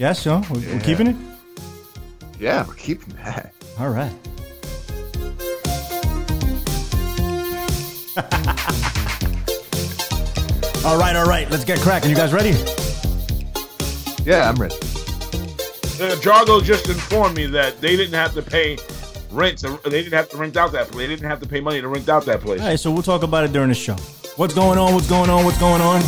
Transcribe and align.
Yes, 0.00 0.22
so 0.22 0.42
we're, 0.48 0.60
we're 0.60 0.80
keeping 0.80 1.08
it. 1.08 1.16
Yeah, 2.38 2.66
we're 2.66 2.72
keeping 2.72 3.14
that. 3.16 3.52
All 3.78 3.90
right. 3.90 4.10
all 10.86 10.98
right, 10.98 11.14
all 11.14 11.28
right. 11.28 11.50
Let's 11.50 11.66
get 11.66 11.80
cracking. 11.80 12.08
You 12.08 12.16
guys 12.16 12.32
ready? 12.32 12.52
Yeah, 14.24 14.48
I'm 14.48 14.56
ready. 14.56 14.74
Uh, 14.74 16.16
Jargo 16.16 16.64
just 16.64 16.88
informed 16.88 17.36
me 17.36 17.44
that 17.48 17.82
they 17.82 17.94
didn't 17.94 18.14
have 18.14 18.32
to 18.32 18.40
pay 18.40 18.78
rent. 19.30 19.58
To, 19.58 19.78
they 19.84 20.02
didn't 20.02 20.14
have 20.14 20.30
to 20.30 20.38
rent 20.38 20.56
out 20.56 20.72
that 20.72 20.90
place. 20.90 21.08
They 21.08 21.14
didn't 21.14 21.28
have 21.28 21.40
to 21.40 21.46
pay 21.46 21.60
money 21.60 21.82
to 21.82 21.88
rent 21.88 22.08
out 22.08 22.24
that 22.24 22.40
place. 22.40 22.62
All 22.62 22.68
right, 22.68 22.80
so 22.80 22.90
we'll 22.90 23.02
talk 23.02 23.22
about 23.22 23.44
it 23.44 23.52
during 23.52 23.68
the 23.68 23.74
show. 23.74 23.96
What's 24.36 24.54
going 24.54 24.78
on? 24.78 24.94
What's 24.94 25.10
going 25.10 25.28
on? 25.28 25.44
What's 25.44 25.58
going 25.58 25.82
on? 25.82 26.00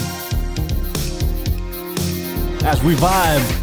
As 2.64 2.82
we 2.82 2.94
vibe. 2.94 3.61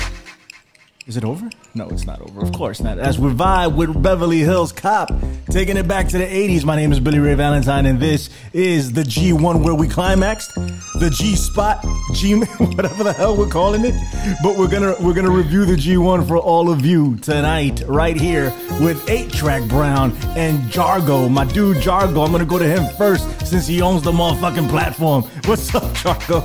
Is 1.09 1.17
it 1.17 1.25
over? 1.25 1.49
No, 1.73 1.89
it's 1.89 2.05
not 2.05 2.21
over. 2.21 2.39
Of 2.39 2.53
course 2.53 2.81
not. 2.81 2.99
As 2.99 3.17
we 3.17 3.31
vibe 3.31 3.75
with 3.75 3.99
Beverly 3.99 4.41
Hills 4.41 4.71
Cop, 4.71 5.11
taking 5.49 5.75
it 5.75 5.87
back 5.87 6.07
to 6.09 6.19
the 6.19 6.23
80s. 6.23 6.63
My 6.63 6.75
name 6.75 6.91
is 6.91 6.99
Billy 6.99 7.17
Ray 7.17 7.33
Valentine, 7.33 7.87
and 7.87 7.99
this 7.99 8.29
is 8.53 8.93
the 8.93 9.01
G1 9.01 9.63
where 9.63 9.73
we 9.73 9.87
climaxed. 9.87 10.53
The 10.53 11.09
G 11.11 11.35
spot, 11.35 11.83
G 12.13 12.35
whatever 12.59 13.03
the 13.03 13.11
hell 13.11 13.35
we're 13.35 13.47
calling 13.47 13.85
it. 13.85 13.95
But 14.43 14.55
we're 14.55 14.67
gonna 14.67 14.95
we're 14.99 15.15
gonna 15.15 15.31
review 15.31 15.65
the 15.65 15.77
G1 15.77 16.27
for 16.27 16.37
all 16.37 16.69
of 16.69 16.85
you 16.85 17.15
tonight, 17.17 17.81
right 17.87 18.15
here 18.15 18.53
with 18.79 19.03
8-Track 19.07 19.67
Brown 19.67 20.11
and 20.37 20.59
Jargo. 20.69 21.27
My 21.27 21.45
dude 21.45 21.77
Jargo. 21.77 22.23
I'm 22.23 22.31
gonna 22.31 22.45
go 22.45 22.59
to 22.59 22.67
him 22.67 22.85
first 22.99 23.47
since 23.47 23.65
he 23.65 23.81
owns 23.81 24.03
the 24.03 24.11
motherfucking 24.11 24.69
platform. 24.69 25.23
What's 25.45 25.73
up, 25.73 25.91
Jargo? 25.95 26.43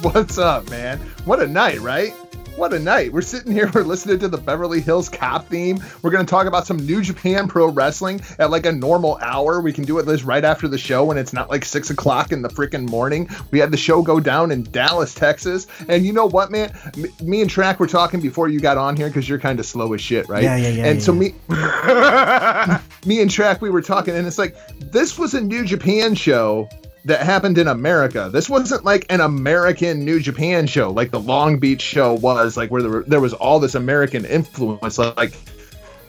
What's 0.04 0.38
up, 0.38 0.70
man? 0.70 1.00
What 1.24 1.40
a 1.40 1.48
night, 1.48 1.80
right? 1.80 2.14
What 2.60 2.74
a 2.74 2.78
night. 2.78 3.10
We're 3.10 3.22
sitting 3.22 3.52
here, 3.52 3.70
we're 3.74 3.84
listening 3.84 4.18
to 4.18 4.28
the 4.28 4.36
Beverly 4.36 4.82
Hills 4.82 5.08
Cop 5.08 5.46
theme. 5.46 5.82
We're 6.02 6.10
going 6.10 6.26
to 6.26 6.30
talk 6.30 6.46
about 6.46 6.66
some 6.66 6.76
New 6.76 7.00
Japan 7.00 7.48
Pro 7.48 7.70
Wrestling 7.70 8.20
at 8.38 8.50
like 8.50 8.66
a 8.66 8.72
normal 8.72 9.16
hour. 9.22 9.62
We 9.62 9.72
can 9.72 9.84
do 9.84 9.98
it 9.98 10.02
this 10.02 10.24
right 10.24 10.44
after 10.44 10.68
the 10.68 10.76
show 10.76 11.06
when 11.06 11.16
it's 11.16 11.32
not 11.32 11.48
like 11.48 11.64
six 11.64 11.88
o'clock 11.88 12.32
in 12.32 12.42
the 12.42 12.50
freaking 12.50 12.86
morning. 12.86 13.30
We 13.50 13.60
had 13.60 13.70
the 13.70 13.78
show 13.78 14.02
go 14.02 14.20
down 14.20 14.50
in 14.50 14.64
Dallas, 14.64 15.14
Texas. 15.14 15.68
And 15.88 16.04
you 16.04 16.12
know 16.12 16.26
what, 16.26 16.50
man? 16.50 16.70
M- 16.98 17.10
me 17.26 17.40
and 17.40 17.48
Track 17.48 17.80
were 17.80 17.86
talking 17.86 18.20
before 18.20 18.50
you 18.50 18.60
got 18.60 18.76
on 18.76 18.94
here 18.94 19.08
because 19.08 19.26
you're 19.26 19.38
kind 19.38 19.58
of 19.58 19.64
slow 19.64 19.94
as 19.94 20.02
shit, 20.02 20.28
right? 20.28 20.42
Yeah, 20.42 20.56
yeah, 20.56 20.68
yeah, 20.68 20.84
And 20.84 20.98
yeah, 20.98 21.02
so 21.02 21.14
yeah. 21.14 22.78
me, 23.08 23.08
me 23.08 23.22
and 23.22 23.30
Track, 23.30 23.62
we 23.62 23.70
were 23.70 23.80
talking, 23.80 24.14
and 24.14 24.26
it's 24.26 24.36
like 24.36 24.54
this 24.78 25.18
was 25.18 25.32
a 25.32 25.40
New 25.40 25.64
Japan 25.64 26.14
show 26.14 26.68
that 27.04 27.22
happened 27.22 27.58
in 27.58 27.68
America. 27.68 28.30
This 28.32 28.48
wasn't 28.48 28.84
like 28.84 29.06
an 29.08 29.20
American 29.20 30.04
New 30.04 30.20
Japan 30.20 30.66
show, 30.66 30.90
like 30.90 31.10
the 31.10 31.20
Long 31.20 31.58
Beach 31.58 31.82
show 31.82 32.14
was, 32.14 32.56
like 32.56 32.70
where 32.70 32.82
there, 32.82 32.90
were, 32.90 33.04
there 33.04 33.20
was 33.20 33.32
all 33.32 33.60
this 33.60 33.74
American 33.74 34.24
influence. 34.24 34.98
Like 34.98 35.34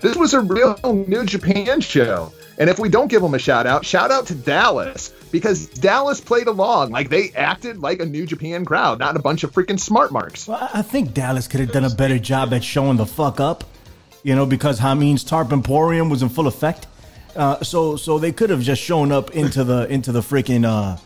this 0.01 0.17
was 0.17 0.33
a 0.33 0.41
real 0.41 0.77
New 1.07 1.25
Japan 1.25 1.81
show. 1.81 2.31
And 2.57 2.69
if 2.69 2.77
we 2.77 2.89
don't 2.89 3.07
give 3.07 3.21
them 3.21 3.33
a 3.33 3.39
shout 3.39 3.65
out, 3.65 3.85
shout 3.85 4.11
out 4.11 4.27
to 4.27 4.35
Dallas 4.35 5.09
because 5.31 5.67
Dallas 5.67 6.19
played 6.19 6.47
along. 6.47 6.91
Like 6.91 7.09
they 7.09 7.31
acted 7.31 7.79
like 7.79 7.99
a 8.01 8.05
New 8.05 8.25
Japan 8.25 8.65
crowd, 8.65 8.99
not 8.99 9.15
a 9.15 9.19
bunch 9.19 9.43
of 9.43 9.51
freaking 9.51 9.79
smart 9.79 10.11
marks. 10.11 10.47
Well, 10.47 10.69
I 10.73 10.81
think 10.81 11.13
Dallas 11.13 11.47
could 11.47 11.59
have 11.61 11.71
done 11.71 11.85
a 11.85 11.89
better 11.89 12.19
job 12.19 12.53
at 12.53 12.63
showing 12.63 12.97
the 12.97 13.05
fuck 13.05 13.39
up, 13.39 13.63
you 14.23 14.35
know, 14.35 14.45
because 14.45 14.79
Hameen's 14.79 15.23
Tarp 15.23 15.51
Emporium 15.51 16.09
was 16.09 16.21
in 16.21 16.29
full 16.29 16.47
effect. 16.47 16.87
Uh, 17.35 17.63
so 17.63 17.95
so 17.95 18.19
they 18.19 18.31
could 18.31 18.49
have 18.49 18.61
just 18.61 18.81
shown 18.81 19.11
up 19.11 19.31
into 19.31 19.63
the 19.63 19.87
into 19.87 20.11
the 20.11 20.21
freaking 20.21 20.65
uh, 20.65 20.97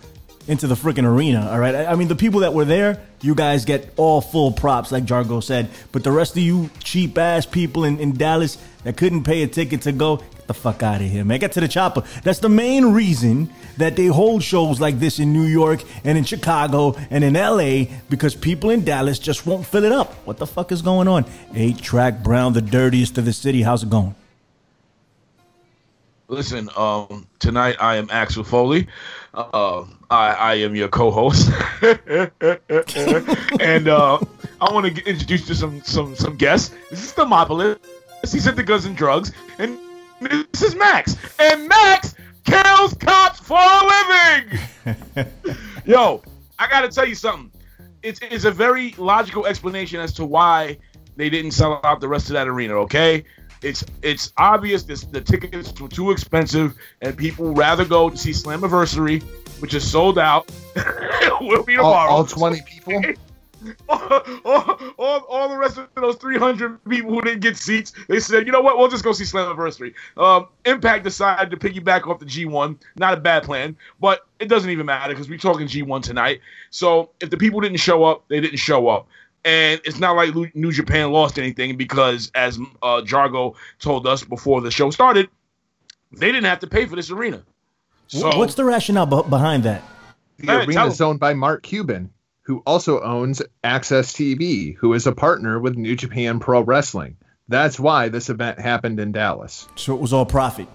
into 0.47 0.67
the 0.67 0.75
freaking 0.75 1.05
arena. 1.05 1.49
All 1.51 1.59
right. 1.59 1.75
I, 1.75 1.85
I 1.87 1.95
mean, 1.95 2.07
the 2.07 2.15
people 2.15 2.41
that 2.41 2.53
were 2.53 2.65
there, 2.65 3.01
you 3.21 3.35
guys 3.35 3.65
get 3.65 3.91
all 3.97 4.21
full 4.21 4.51
props, 4.51 4.91
like 4.91 5.05
Jargo 5.05 5.41
said. 5.41 5.69
But 5.91 6.03
the 6.03 6.11
rest 6.11 6.33
of 6.33 6.43
you 6.43 6.69
cheap 6.83 7.17
ass 7.17 7.45
people 7.45 7.83
in, 7.83 7.99
in 7.99 8.13
Dallas 8.13 8.57
that 8.83 8.97
couldn't 8.97 9.23
pay 9.23 9.43
a 9.43 9.47
ticket 9.47 9.81
to 9.83 9.91
go, 9.91 10.17
get 10.17 10.47
the 10.47 10.53
fuck 10.53 10.83
out 10.83 11.01
of 11.01 11.09
here, 11.09 11.25
man. 11.25 11.39
Get 11.39 11.53
to 11.53 11.61
the 11.61 11.67
chopper. 11.67 12.03
That's 12.23 12.39
the 12.39 12.49
main 12.49 12.93
reason 12.93 13.49
that 13.77 13.95
they 13.95 14.07
hold 14.07 14.43
shows 14.43 14.79
like 14.79 14.99
this 14.99 15.19
in 15.19 15.33
New 15.33 15.45
York 15.45 15.81
and 16.03 16.17
in 16.17 16.23
Chicago 16.23 16.95
and 17.09 17.23
in 17.23 17.33
LA 17.33 17.85
because 18.09 18.35
people 18.35 18.69
in 18.69 18.85
Dallas 18.85 19.19
just 19.19 19.45
won't 19.45 19.65
fill 19.65 19.83
it 19.83 19.91
up. 19.91 20.13
What 20.25 20.37
the 20.37 20.47
fuck 20.47 20.71
is 20.71 20.81
going 20.81 21.07
on? 21.07 21.25
Eight 21.55 21.79
track 21.79 22.23
Brown, 22.23 22.53
the 22.53 22.61
dirtiest 22.61 23.17
of 23.17 23.25
the 23.25 23.33
city. 23.33 23.63
How's 23.63 23.83
it 23.83 23.89
going? 23.89 24.15
Listen, 26.27 26.69
um, 26.75 27.27
tonight 27.37 27.75
I 27.79 27.97
am 27.97 28.09
Axel 28.09 28.43
Foley. 28.43 28.87
Uh, 29.35 29.85
I, 30.09 30.29
I 30.31 30.53
am 30.55 30.75
your 30.75 30.87
co-host, 30.87 31.51
and 33.59 33.87
uh, 33.87 34.17
I 34.59 34.73
want 34.73 34.95
to 34.95 35.05
introduce 35.05 35.41
you 35.41 35.47
to 35.47 35.55
some 35.55 35.83
some 35.83 36.15
some 36.15 36.35
guests. 36.35 36.73
This 36.89 37.03
is 37.03 37.13
Thermopolis. 37.13 37.77
He's 38.23 38.47
into 38.47 38.63
guns 38.63 38.85
and 38.85 38.97
drugs, 38.97 39.33
and 39.59 39.77
this 40.19 40.63
is 40.63 40.73
Max. 40.75 41.15
And 41.37 41.67
Max 41.67 42.15
kills 42.43 42.95
cops 42.95 43.39
for 43.39 43.59
a 43.59 44.85
living. 44.85 45.27
Yo, 45.85 46.23
I 46.57 46.67
gotta 46.67 46.87
tell 46.87 47.07
you 47.07 47.15
something. 47.15 47.51
It's 48.01 48.19
it's 48.23 48.45
a 48.45 48.51
very 48.51 48.95
logical 48.97 49.45
explanation 49.45 49.99
as 49.99 50.11
to 50.13 50.25
why 50.25 50.79
they 51.17 51.29
didn't 51.29 51.51
sell 51.51 51.79
out 51.83 52.01
the 52.01 52.07
rest 52.07 52.29
of 52.29 52.33
that 52.33 52.47
arena. 52.47 52.73
Okay, 52.77 53.25
it's 53.61 53.83
it's 54.01 54.33
obvious 54.37 54.83
this 54.83 55.03
the 55.03 55.21
tickets 55.21 55.79
were 55.79 55.87
too 55.87 56.11
expensive, 56.11 56.75
and 57.01 57.17
people 57.17 57.53
rather 57.53 57.85
go 57.85 58.09
to 58.09 58.17
see 58.17 58.31
Slammiversary, 58.31 59.23
which 59.61 59.73
is 59.73 59.89
sold 59.89 60.19
out. 60.19 60.49
will 61.41 61.63
be 61.63 61.77
All, 61.77 61.91
tomorrow. 61.91 62.11
all 62.11 62.25
20 62.25 62.61
people. 62.67 63.01
all, 63.89 64.21
all, 64.45 64.79
all, 64.97 65.19
all 65.29 65.49
the 65.49 65.57
rest 65.57 65.77
of 65.77 65.87
those 65.95 66.15
300 66.17 66.83
people 66.85 67.11
who 67.11 67.21
didn't 67.21 67.39
get 67.39 67.57
seats, 67.57 67.93
they 68.07 68.19
said, 68.19 68.45
you 68.45 68.51
know 68.51 68.61
what, 68.61 68.77
we'll 68.77 68.87
just 68.87 69.03
go 69.03 69.11
see 69.11 69.23
Slammiversary. 69.23 69.93
Um, 70.17 70.47
Impact 70.65 71.03
decided 71.03 71.49
to 71.51 71.57
piggyback 71.57 72.07
off 72.07 72.19
the 72.19 72.25
G1. 72.25 72.77
Not 72.95 73.13
a 73.13 73.17
bad 73.17 73.43
plan, 73.43 73.75
but 73.99 74.25
it 74.39 74.49
doesn't 74.49 74.69
even 74.69 74.85
matter 74.85 75.13
because 75.13 75.29
we're 75.29 75.39
talking 75.39 75.67
G1 75.67 76.03
tonight. 76.03 76.41
So 76.69 77.09
if 77.19 77.29
the 77.29 77.37
people 77.37 77.59
didn't 77.59 77.77
show 77.79 78.03
up, 78.03 78.27
they 78.27 78.39
didn't 78.39 78.57
show 78.57 78.87
up. 78.87 79.07
And 79.45 79.79
it's 79.85 79.99
not 79.99 80.15
like 80.15 80.33
New 80.55 80.71
Japan 80.71 81.11
lost 81.11 81.37
anything 81.37 81.77
because, 81.77 82.31
as 82.33 82.57
uh, 82.81 83.01
Jargo 83.05 83.53
told 83.79 84.07
us 84.07 84.23
before 84.23 84.59
the 84.61 84.71
show 84.71 84.89
started, 84.89 85.29
they 86.11 86.27
didn't 86.27 86.45
have 86.45 86.59
to 86.59 86.67
pay 86.67 86.87
for 86.87 86.95
this 86.95 87.11
arena. 87.11 87.43
So 88.07 88.37
What's 88.37 88.55
the 88.55 88.63
rationale 88.65 89.05
be- 89.05 89.29
behind 89.29 89.63
that? 89.63 89.83
The 90.39 90.47
Go 90.47 90.55
ahead, 90.57 90.67
arena 90.67 90.85
is 90.87 90.99
owned 90.99 91.19
by 91.19 91.33
Mark 91.35 91.61
Cuban, 91.63 92.11
who 92.41 92.63
also 92.65 93.01
owns 93.01 93.41
AXS 93.63 94.13
TV, 94.15 94.75
who 94.75 94.93
is 94.93 95.05
a 95.07 95.11
partner 95.13 95.59
with 95.59 95.75
New 95.75 95.95
Japan 95.95 96.39
Pro 96.39 96.61
Wrestling. 96.61 97.17
That's 97.47 97.79
why 97.79 98.09
this 98.09 98.29
event 98.29 98.59
happened 98.59 98.99
in 98.99 99.11
Dallas. 99.11 99.67
So 99.75 99.93
it 99.95 100.01
was 100.01 100.11
all 100.11 100.25
profit. 100.25 100.67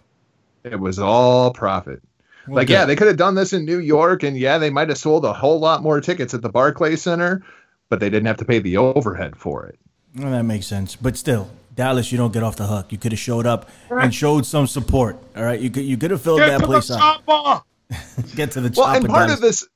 It 0.63 0.79
was 0.79 0.99
all 1.01 1.53
profit. 1.53 2.03
like, 2.47 2.67
Okay. 2.67 2.75
yeah, 2.75 2.85
they 2.85 2.95
could 2.97 3.07
have 3.09 3.17
done 3.17 3.35
this 3.35 3.53
in 3.53 3.65
New 3.65 3.79
York, 3.81 4.23
and 4.23 4.37
yeah, 4.37 4.59
they 4.59 4.71
might 4.71 4.89
have 4.89 4.99
sold 4.99 5.25
a 5.25 5.33
whole 5.33 5.59
lot 5.59 5.83
more 5.83 6.01
tickets 6.01 6.35
at 6.35 6.43
the 6.43 6.49
Barclays 6.49 7.03
Center, 7.03 7.45
but 7.91 8.01
they 8.01 8.09
didn't 8.09 8.27
have 8.27 8.39
to 8.39 8.45
pay 8.47 8.59
the 8.61 8.79
overhead 8.79 9.37
for 9.37 9.67
it. 9.67 9.79
Well, 10.17 10.31
that 10.31 10.45
makes 10.45 10.67
sense. 10.67 10.97
But 10.97 11.17
still, 11.19 11.51
Dallas, 11.75 12.11
you 12.11 12.17
don't 12.19 12.33
get 12.33 12.43
off 12.43 12.57
the 12.57 12.67
hook. 12.67 12.91
You 12.91 12.99
could 12.99 13.13
have 13.13 13.19
showed 13.19 13.47
up 13.47 13.69
and 13.91 14.15
showed 14.15 14.47
some 14.47 14.67
support. 14.67 15.19
All 15.37 15.45
right, 15.45 15.61
you 15.61 15.69
could 15.71 15.85
you 15.85 15.99
could 15.99 16.11
have 16.11 16.23
filled 16.23 16.41
get 16.41 16.49
that 16.49 16.61
to 16.61 16.67
place 16.67 16.89
the 16.89 16.95
up. 16.95 17.23
chopper! 17.27 17.65
Get 18.37 18.53
to 18.53 18.61
the 18.61 18.71
top. 18.71 18.77
Well, 18.79 18.87
chopper. 18.87 18.97
and 18.99 19.09
part 19.09 19.21
Dallas. 19.29 19.35
of 19.35 19.41
this 19.41 19.69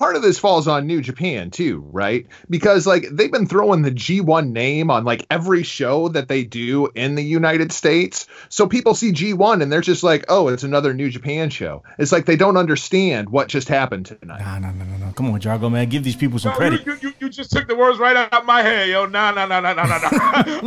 part 0.00 0.16
of 0.16 0.22
this 0.22 0.38
falls 0.38 0.66
on 0.66 0.86
New 0.86 1.02
Japan 1.02 1.50
too, 1.50 1.86
right? 1.92 2.26
Because 2.48 2.86
like 2.86 3.06
they've 3.12 3.30
been 3.30 3.46
throwing 3.46 3.82
the 3.82 3.90
G1 3.92 4.50
name 4.50 4.90
on 4.90 5.04
like 5.04 5.26
every 5.30 5.62
show 5.62 6.08
that 6.08 6.26
they 6.26 6.42
do 6.42 6.88
in 6.94 7.14
the 7.14 7.22
United 7.22 7.70
States. 7.70 8.26
So 8.48 8.66
people 8.66 8.94
see 8.94 9.12
G1 9.12 9.62
and 9.62 9.70
they're 9.70 9.82
just 9.82 10.02
like, 10.02 10.24
"Oh, 10.28 10.48
it's 10.48 10.62
another 10.64 10.94
New 10.94 11.10
Japan 11.10 11.50
show." 11.50 11.82
It's 11.98 12.10
like 12.10 12.24
they 12.24 12.36
don't 12.36 12.56
understand 12.56 13.28
what 13.28 13.48
just 13.48 13.68
happened 13.68 14.06
tonight. 14.06 14.40
Nah, 14.40 14.58
no, 14.58 14.70
no, 14.72 14.84
no, 14.84 14.96
no. 14.96 15.12
Come 15.12 15.30
on, 15.30 15.40
Jargo, 15.40 15.70
man. 15.70 15.88
Give 15.90 16.02
these 16.02 16.16
people 16.16 16.38
some 16.38 16.52
No, 16.52 16.56
credit. 16.56 16.86
You, 16.86 16.96
you, 17.02 17.12
you 17.20 17.28
just 17.28 17.52
took 17.52 17.68
the 17.68 17.76
words 17.76 17.98
right 17.98 18.16
out 18.16 18.32
of 18.32 18.46
my 18.46 18.62
head, 18.62 18.88
yo. 18.88 19.04
Nah, 19.04 19.32
nah, 19.32 19.44
nah, 19.44 19.60
nah, 19.60 19.74
nah, 19.74 19.84
nah, 19.84 19.98
nah. 19.98 20.08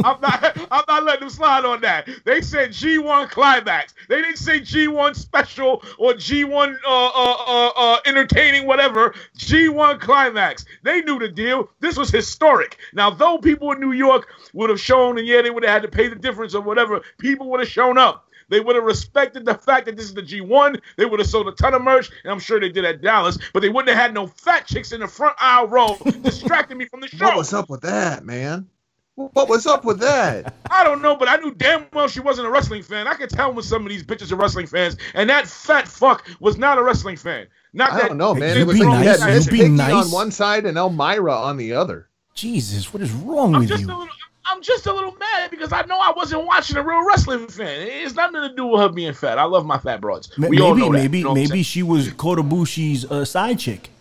I'm 0.05 0.21
not, 0.21 0.57
I'm 0.71 0.83
not 0.87 1.03
letting 1.03 1.21
them 1.21 1.29
slide 1.31 1.65
on 1.65 1.81
that. 1.81 2.07
They 2.23 2.41
said 2.41 2.69
G1 2.69 3.31
climax. 3.31 3.95
They 4.09 4.21
didn't 4.21 4.37
say 4.37 4.59
G1 4.59 5.15
special 5.15 5.81
or 5.97 6.13
G1 6.13 6.75
uh, 6.85 7.05
uh, 7.07 7.35
uh, 7.47 7.71
uh, 7.75 7.97
entertaining, 8.05 8.67
whatever. 8.67 9.15
G1 9.37 9.99
climax. 9.99 10.65
They 10.83 11.01
knew 11.01 11.19
the 11.19 11.29
deal. 11.29 11.69
This 11.79 11.97
was 11.97 12.09
historic. 12.09 12.77
Now, 12.93 13.09
though 13.09 13.37
people 13.37 13.71
in 13.71 13.79
New 13.79 13.91
York 13.91 14.27
would 14.53 14.69
have 14.69 14.79
shown, 14.79 15.17
and 15.17 15.27
yeah, 15.27 15.41
they 15.41 15.49
would 15.49 15.63
have 15.63 15.73
had 15.73 15.81
to 15.83 15.87
pay 15.87 16.07
the 16.07 16.15
difference 16.15 16.55
or 16.55 16.61
whatever, 16.61 17.01
people 17.17 17.49
would 17.49 17.59
have 17.59 17.69
shown 17.69 17.97
up. 17.97 18.27
They 18.49 18.59
would 18.59 18.75
have 18.75 18.85
respected 18.85 19.45
the 19.45 19.55
fact 19.55 19.85
that 19.85 19.95
this 19.97 20.05
is 20.05 20.13
the 20.13 20.21
G1. 20.21 20.79
They 20.97 21.05
would 21.05 21.19
have 21.19 21.29
sold 21.29 21.47
a 21.47 21.53
ton 21.53 21.73
of 21.73 21.81
merch, 21.81 22.11
and 22.23 22.31
I'm 22.31 22.39
sure 22.39 22.59
they 22.59 22.69
did 22.69 22.85
at 22.85 23.01
Dallas, 23.01 23.37
but 23.53 23.61
they 23.61 23.69
wouldn't 23.69 23.89
have 23.89 23.97
had 23.97 24.13
no 24.13 24.27
fat 24.27 24.67
chicks 24.67 24.91
in 24.91 24.99
the 24.99 25.07
front 25.07 25.35
aisle 25.39 25.67
row 25.67 25.97
distracting 26.21 26.77
me 26.77 26.85
from 26.85 27.01
the 27.01 27.07
show. 27.07 27.25
What 27.25 27.37
was 27.37 27.53
up 27.53 27.69
with 27.69 27.81
that, 27.81 28.25
man? 28.25 28.67
What 29.15 29.47
was 29.47 29.67
up 29.67 29.85
with 29.85 29.99
that? 29.99 30.55
I 30.71 30.83
don't 30.83 31.01
know, 31.01 31.15
but 31.15 31.27
I 31.29 31.37
knew 31.37 31.53
damn 31.53 31.85
well 31.93 32.07
she 32.07 32.19
wasn't 32.19 32.47
a 32.47 32.49
wrestling 32.49 32.81
fan. 32.81 33.07
I 33.07 33.13
could 33.13 33.29
tell 33.29 33.53
when 33.53 33.63
some 33.63 33.83
of 33.83 33.89
these 33.89 34.03
bitches 34.03 34.31
are 34.31 34.35
wrestling 34.35 34.65
fans, 34.65 34.97
and 35.13 35.29
that 35.29 35.47
fat 35.47 35.87
fuck 35.87 36.27
was 36.39 36.57
not 36.57 36.79
a 36.79 36.83
wrestling 36.83 37.17
fan. 37.17 37.45
Not 37.73 37.91
I 37.91 37.97
that. 38.01 38.07
don't 38.09 38.17
know, 38.17 38.33
man. 38.33 38.57
It 38.57 38.65
was 38.65 38.79
be 38.79 38.83
like 38.85 38.99
you 38.99 39.05
nice, 39.05 39.19
had 39.21 39.29
you 39.29 39.35
Miss 39.35 39.47
be 39.49 39.69
nice. 39.69 40.05
on 40.05 40.11
one 40.11 40.31
side 40.31 40.65
and 40.65 40.77
Elmira 40.77 41.35
on 41.35 41.57
the 41.57 41.73
other. 41.73 42.09
Jesus, 42.33 42.91
what 42.91 43.03
is 43.03 43.11
wrong 43.11 43.53
I'm 43.53 43.61
with 43.61 43.69
just 43.69 43.81
you? 43.81 43.87
a 43.87 43.89
little, 43.89 44.03
I'm 44.03 44.57
I'm 44.57 44.61
just 44.63 44.87
a 44.87 44.93
little 44.93 45.15
mad 45.15 45.51
because 45.51 45.71
I 45.71 45.83
know 45.83 45.99
I 45.99 46.11
wasn't 46.15 46.45
watching 46.45 46.77
a 46.77 46.83
real 46.83 47.05
wrestling 47.05 47.47
fan. 47.47 47.81
It's 47.87 48.15
nothing 48.15 48.41
to 48.41 48.55
do 48.55 48.65
with 48.65 48.81
her 48.81 48.89
being 48.89 49.13
fat. 49.13 49.37
I 49.37 49.43
love 49.43 49.65
my 49.65 49.77
fat 49.77 50.01
broads. 50.01 50.35
We 50.37 50.49
maybe 50.49 50.61
all 50.61 50.73
know 50.75 50.91
that. 50.91 50.97
maybe 50.97 51.19
You 51.19 51.25
know 51.25 51.33
maybe 51.35 51.61
she 51.61 51.83
was 51.83 52.11
Kota 52.13 52.41
Ibushi's 52.41 53.05
uh, 53.05 53.25
side 53.25 53.59
chick. 53.59 53.91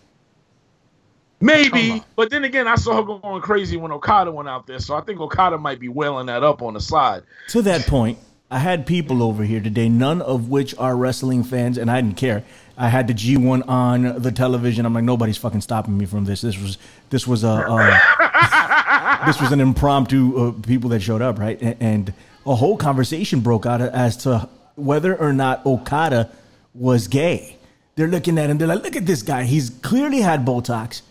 Maybe, 1.43 2.03
but 2.15 2.29
then 2.29 2.43
again, 2.45 2.67
I 2.67 2.75
saw 2.75 2.95
her 2.97 3.03
going 3.03 3.41
crazy 3.41 3.77
when 3.77 3.91
Okada 3.91 4.31
went 4.31 4.47
out 4.49 4.65
there, 4.67 4.79
so 4.79 4.95
I 4.95 5.01
think 5.01 5.19
Okada 5.19 5.57
might 5.57 5.79
be 5.79 5.89
wailing 5.89 6.27
that 6.27 6.43
up 6.43 6.61
on 6.61 6.73
the 6.73 6.79
side. 6.81 7.23
To 7.49 7.61
that 7.63 7.85
point, 7.85 8.17
I 8.49 8.59
had 8.59 8.85
people 8.85 9.21
over 9.23 9.43
here 9.43 9.59
today, 9.59 9.89
none 9.89 10.21
of 10.21 10.49
which 10.49 10.73
are 10.77 10.95
wrestling 10.95 11.43
fans, 11.43 11.77
and 11.77 11.89
I 11.91 11.99
didn't 12.01 12.17
care. 12.17 12.43
I 12.77 12.87
had 12.89 13.07
the 13.07 13.13
G1 13.13 13.67
on 13.67 14.21
the 14.21 14.31
television. 14.31 14.85
I'm 14.85 14.93
like, 14.93 15.03
nobody's 15.03 15.37
fucking 15.37 15.61
stopping 15.61 15.97
me 15.97 16.05
from 16.05 16.25
this. 16.25 16.41
This 16.41 16.57
was 16.59 16.77
this 17.09 17.27
was 17.27 17.43
a 17.43 17.49
uh, 17.49 19.25
this 19.25 19.39
was 19.41 19.51
an 19.51 19.59
impromptu 19.59 20.37
uh, 20.37 20.51
people 20.65 20.89
that 20.91 21.01
showed 21.01 21.21
up, 21.21 21.39
right? 21.39 21.61
A- 21.61 21.81
And 21.83 22.13
a 22.45 22.55
whole 22.55 22.77
conversation 22.77 23.41
broke 23.41 23.65
out 23.65 23.81
as 23.81 24.17
to 24.17 24.47
whether 24.75 25.15
or 25.15 25.33
not 25.33 25.65
Okada 25.65 26.31
was 26.73 27.07
gay. 27.07 27.57
They're 27.95 28.07
looking 28.07 28.39
at 28.39 28.49
him. 28.49 28.57
They're 28.57 28.67
like, 28.67 28.81
look 28.83 28.95
at 28.95 29.05
this 29.05 29.21
guy. 29.21 29.43
He's 29.43 29.69
clearly 29.69 30.21
had 30.21 30.45
Botox. 30.45 31.01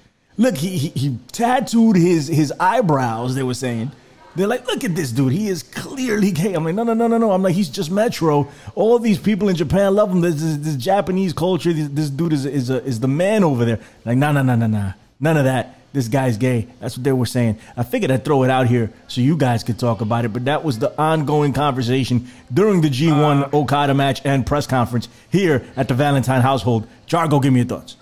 Look, 0.42 0.56
he, 0.56 0.76
he, 0.76 0.88
he 0.88 1.18
tattooed 1.30 1.94
his, 1.94 2.26
his 2.26 2.52
eyebrows, 2.58 3.36
they 3.36 3.44
were 3.44 3.54
saying. 3.54 3.92
They're 4.34 4.48
like, 4.48 4.66
look 4.66 4.82
at 4.82 4.96
this 4.96 5.12
dude. 5.12 5.32
He 5.32 5.46
is 5.46 5.62
clearly 5.62 6.32
gay. 6.32 6.54
I'm 6.54 6.64
like, 6.64 6.74
no, 6.74 6.82
no, 6.82 6.94
no, 6.94 7.06
no, 7.06 7.16
no. 7.16 7.30
I'm 7.30 7.44
like, 7.44 7.54
he's 7.54 7.68
just 7.68 7.92
Metro. 7.92 8.50
All 8.74 8.98
these 8.98 9.20
people 9.20 9.48
in 9.48 9.54
Japan 9.54 9.94
love 9.94 10.10
him. 10.10 10.20
This, 10.20 10.42
this, 10.42 10.56
this 10.56 10.74
Japanese 10.74 11.32
culture. 11.32 11.72
This, 11.72 11.86
this 11.90 12.10
dude 12.10 12.32
is 12.32 12.44
is, 12.44 12.70
a, 12.70 12.82
is 12.82 12.98
the 12.98 13.06
man 13.06 13.44
over 13.44 13.64
there. 13.64 13.78
Like, 14.04 14.18
no, 14.18 14.32
no, 14.32 14.42
no, 14.42 14.56
no, 14.56 14.66
no. 14.66 14.94
None 15.20 15.36
of 15.36 15.44
that. 15.44 15.78
This 15.92 16.08
guy's 16.08 16.38
gay. 16.38 16.66
That's 16.80 16.96
what 16.96 17.04
they 17.04 17.12
were 17.12 17.26
saying. 17.26 17.60
I 17.76 17.84
figured 17.84 18.10
I'd 18.10 18.24
throw 18.24 18.42
it 18.42 18.50
out 18.50 18.66
here 18.66 18.90
so 19.06 19.20
you 19.20 19.36
guys 19.36 19.62
could 19.62 19.78
talk 19.78 20.00
about 20.00 20.24
it. 20.24 20.32
But 20.32 20.46
that 20.46 20.64
was 20.64 20.80
the 20.80 20.98
ongoing 21.00 21.52
conversation 21.52 22.26
during 22.52 22.80
the 22.80 22.88
G1 22.88 23.44
uh, 23.44 23.56
Okada 23.56 23.94
match 23.94 24.22
and 24.24 24.44
press 24.44 24.66
conference 24.66 25.08
here 25.30 25.64
at 25.76 25.86
the 25.86 25.94
Valentine 25.94 26.40
household. 26.40 26.88
Jargo, 27.06 27.40
give 27.40 27.52
me 27.52 27.60
your 27.60 27.68
thoughts. 27.68 27.96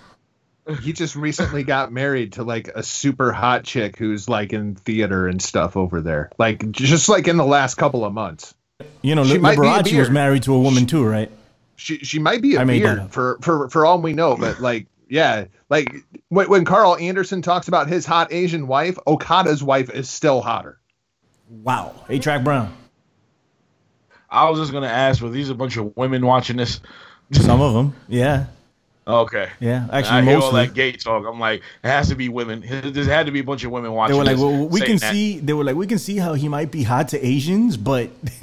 He 0.81 0.93
just 0.93 1.15
recently 1.15 1.63
got 1.63 1.91
married 1.91 2.33
to 2.33 2.43
like 2.43 2.67
a 2.67 2.83
super 2.83 3.31
hot 3.31 3.63
chick 3.63 3.97
who's 3.97 4.29
like 4.29 4.53
in 4.53 4.75
theater 4.75 5.27
and 5.27 5.41
stuff 5.41 5.75
over 5.75 6.01
there. 6.01 6.31
Like 6.37 6.71
just 6.71 7.09
like 7.09 7.27
in 7.27 7.37
the 7.37 7.45
last 7.45 7.75
couple 7.75 8.05
of 8.05 8.13
months. 8.13 8.53
You 9.01 9.15
know, 9.15 9.23
She 9.23 9.37
might 9.37 9.59
be 9.59 9.67
a 9.67 9.71
Liberace 9.71 9.97
was 9.97 10.09
married 10.09 10.43
to 10.43 10.53
a 10.53 10.59
woman 10.59 10.85
too, 10.85 11.03
right? 11.03 11.31
She 11.75 11.97
she 11.99 12.19
might 12.19 12.41
be 12.41 12.55
a 12.55 12.61
I 12.61 12.63
made 12.63 12.83
beard 12.83 13.11
for 13.11 13.39
for 13.41 13.69
for 13.69 13.85
all 13.85 13.99
we 13.99 14.13
know, 14.13 14.35
but 14.35 14.59
like 14.59 14.85
yeah, 15.09 15.45
like 15.69 15.93
when, 16.29 16.47
when 16.49 16.63
Karl 16.63 16.95
Anderson 16.95 17.41
talks 17.41 17.67
about 17.67 17.87
his 17.87 18.05
hot 18.05 18.31
Asian 18.31 18.67
wife, 18.67 18.97
Okada's 19.05 19.63
wife 19.63 19.89
is 19.89 20.09
still 20.09 20.41
hotter. 20.41 20.79
Wow. 21.49 21.93
A 22.07 22.19
Track 22.19 22.43
Brown. 22.43 22.73
I 24.29 24.49
was 24.49 24.59
just 24.59 24.71
gonna 24.71 24.87
ask, 24.87 25.21
were 25.21 25.29
these 25.29 25.49
a 25.49 25.55
bunch 25.55 25.75
of 25.75 25.97
women 25.97 26.25
watching 26.25 26.55
this? 26.57 26.79
Some 27.31 27.61
of 27.61 27.73
them. 27.73 27.93
Yeah. 28.07 28.45
Okay. 29.11 29.49
Yeah. 29.59 29.83
actually, 29.83 29.91
I 29.91 29.97
Actually, 29.99 30.25
hear 30.25 30.39
all 30.39 30.51
that 30.53 30.73
gay 30.73 30.91
talk. 30.93 31.25
I'm 31.27 31.39
like, 31.39 31.61
it 31.83 31.87
has 31.87 32.09
to 32.09 32.15
be 32.15 32.29
women. 32.29 32.61
There 32.61 33.03
had 33.03 33.25
to 33.25 33.31
be 33.31 33.39
a 33.39 33.43
bunch 33.43 33.63
of 33.63 33.71
women 33.71 33.91
watching. 33.91 34.13
They 34.13 34.19
were 34.19 34.25
like, 34.25 34.35
this 34.35 34.43
well, 34.43 34.67
we 34.67 34.81
can 34.81 34.97
that. 34.97 35.11
see. 35.11 35.39
They 35.39 35.53
were 35.53 35.63
like, 35.63 35.75
we 35.75 35.87
can 35.87 35.99
see 35.99 36.17
how 36.17 36.33
he 36.33 36.47
might 36.47 36.71
be 36.71 36.83
hot 36.83 37.09
to 37.09 37.25
Asians, 37.25 37.77
but 37.77 38.09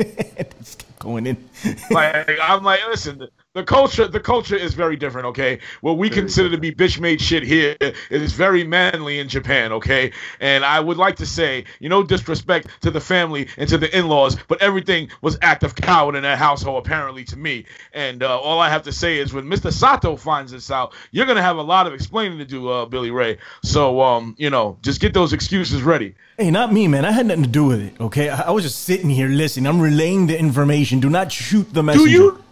just 0.58 0.78
kept 0.78 0.98
going 0.98 1.26
in. 1.26 1.48
like 1.90 2.38
I'm 2.42 2.62
like, 2.62 2.80
listen, 2.88 3.28
the, 3.54 3.60
the 3.60 3.64
culture, 3.64 4.08
the 4.08 4.20
culture 4.20 4.56
is 4.56 4.74
very 4.74 4.96
different. 4.96 5.26
Okay, 5.28 5.58
what 5.80 5.98
we 5.98 6.10
consider 6.10 6.50
to 6.50 6.58
be 6.58 6.72
bitch 6.72 7.00
made 7.00 7.20
shit 7.20 7.42
here 7.42 7.76
is 8.10 8.32
very 8.32 8.64
manly 8.64 9.18
in 9.18 9.28
Japan. 9.28 9.72
Okay, 9.72 10.12
and 10.40 10.64
I 10.64 10.80
would 10.80 10.96
like 10.96 11.16
to 11.16 11.26
say, 11.26 11.64
you 11.80 11.88
know, 11.88 12.02
disrespect 12.02 12.68
to 12.82 12.90
the 12.90 13.00
family 13.00 13.48
and 13.56 13.68
to 13.68 13.78
the 13.78 13.96
in-laws, 13.96 14.36
but 14.48 14.60
everything 14.62 15.10
was 15.22 15.38
act 15.42 15.64
of 15.64 15.74
coward 15.74 16.14
in 16.14 16.22
that 16.22 16.38
household 16.38 16.84
apparently 16.86 17.24
to 17.24 17.36
me. 17.36 17.64
And 17.92 18.22
uh, 18.22 18.38
all 18.38 18.60
I 18.60 18.68
have 18.68 18.82
to 18.84 18.92
say 18.92 19.18
is, 19.18 19.32
when 19.32 19.44
Mr. 19.44 19.72
Sato 19.72 20.16
finds 20.16 20.52
this 20.52 20.70
out, 20.70 20.94
you're 21.10 21.26
gonna 21.26 21.42
have 21.42 21.56
a 21.56 21.62
lot 21.62 21.86
of 21.86 21.94
explaining 21.94 22.38
to 22.38 22.44
do, 22.44 22.68
uh, 22.68 22.86
Billy 22.86 23.10
Ray. 23.10 23.38
So, 23.62 24.00
um, 24.00 24.34
you 24.38 24.50
know, 24.50 24.78
just 24.82 25.00
get 25.00 25.14
those 25.14 25.32
excuses 25.32 25.82
ready. 25.82 26.14
hey, 26.36 26.50
not 26.50 26.72
me, 26.72 26.88
man. 26.88 27.04
I 27.04 27.12
had 27.12 27.26
nothing 27.26 27.44
to 27.44 27.48
do 27.48 27.64
with 27.64 27.80
it. 27.80 28.00
Okay, 28.00 28.28
I, 28.28 28.48
I 28.48 28.50
was 28.50 28.64
just 28.64 28.84
sitting 28.84 29.10
here 29.10 29.28
listening. 29.28 29.66
I'm 29.66 29.80
relaying 29.80 30.26
the 30.26 30.38
information. 30.38 31.00
Do 31.00 31.10
not 31.10 31.32
shoot 31.32 31.72
the 31.72 31.82
messenger. 31.82 32.06
Do 32.06 32.12
you? 32.12 32.44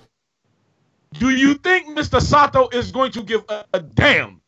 Do 1.18 1.30
you 1.30 1.54
think 1.54 1.96
Mr. 1.96 2.20
Sato 2.20 2.68
is 2.68 2.92
going 2.92 3.12
to 3.12 3.22
give 3.22 3.44
a, 3.48 3.64
a 3.72 3.80
damn? 3.80 4.40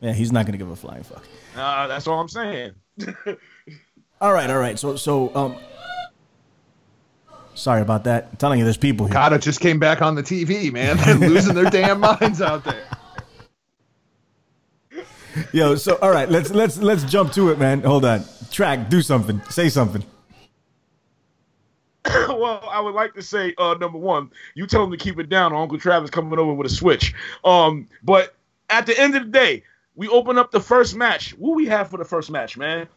Yeah, 0.00 0.12
he's 0.12 0.30
not 0.30 0.46
gonna 0.46 0.58
give 0.58 0.70
a 0.70 0.76
flying 0.76 1.02
fuck. 1.02 1.24
Uh, 1.56 1.86
that's 1.88 2.06
all 2.06 2.20
I'm 2.20 2.28
saying. 2.28 2.72
All 4.20 4.32
right, 4.32 4.50
all 4.50 4.58
right. 4.58 4.76
So, 4.76 4.96
so, 4.96 5.32
um, 5.36 5.56
sorry 7.54 7.82
about 7.82 8.02
that. 8.04 8.26
I'm 8.32 8.36
telling 8.36 8.58
you, 8.58 8.64
there's 8.64 8.76
people 8.76 9.06
here. 9.06 9.14
Okada 9.14 9.38
just 9.38 9.60
came 9.60 9.78
back 9.78 10.02
on 10.02 10.16
the 10.16 10.24
TV, 10.24 10.72
man. 10.72 10.96
They're 11.04 11.14
losing 11.14 11.54
their 11.54 11.70
damn 11.70 12.00
minds 12.00 12.42
out 12.42 12.64
there. 12.64 12.84
Yo, 15.52 15.76
so 15.76 15.96
all 16.02 16.10
right, 16.10 16.28
let's 16.28 16.50
let's 16.50 16.78
let's 16.78 17.04
jump 17.04 17.32
to 17.34 17.50
it, 17.50 17.60
man. 17.60 17.82
Hold 17.82 18.04
on. 18.04 18.24
Track, 18.50 18.90
do 18.90 19.02
something. 19.02 19.40
Say 19.50 19.68
something. 19.68 20.02
well, 22.28 22.66
I 22.70 22.80
would 22.80 22.94
like 22.94 23.14
to 23.14 23.22
say, 23.22 23.54
uh, 23.58 23.74
number 23.74 23.98
one, 23.98 24.30
you 24.54 24.66
tell 24.66 24.84
him 24.84 24.90
to 24.90 24.96
keep 24.96 25.18
it 25.18 25.28
down, 25.28 25.52
or 25.52 25.62
Uncle 25.62 25.78
Travis 25.78 26.10
coming 26.10 26.38
over 26.38 26.52
with 26.52 26.66
a 26.66 26.74
switch. 26.74 27.14
Um, 27.44 27.88
but 28.02 28.34
at 28.70 28.86
the 28.86 28.98
end 28.98 29.16
of 29.16 29.24
the 29.24 29.30
day, 29.30 29.64
we 29.94 30.08
open 30.08 30.38
up 30.38 30.50
the 30.50 30.60
first 30.60 30.94
match. 30.94 31.32
What 31.38 31.56
we 31.56 31.66
have 31.66 31.90
for 31.90 31.96
the 31.96 32.04
first 32.04 32.30
match, 32.30 32.56
man? 32.56 32.88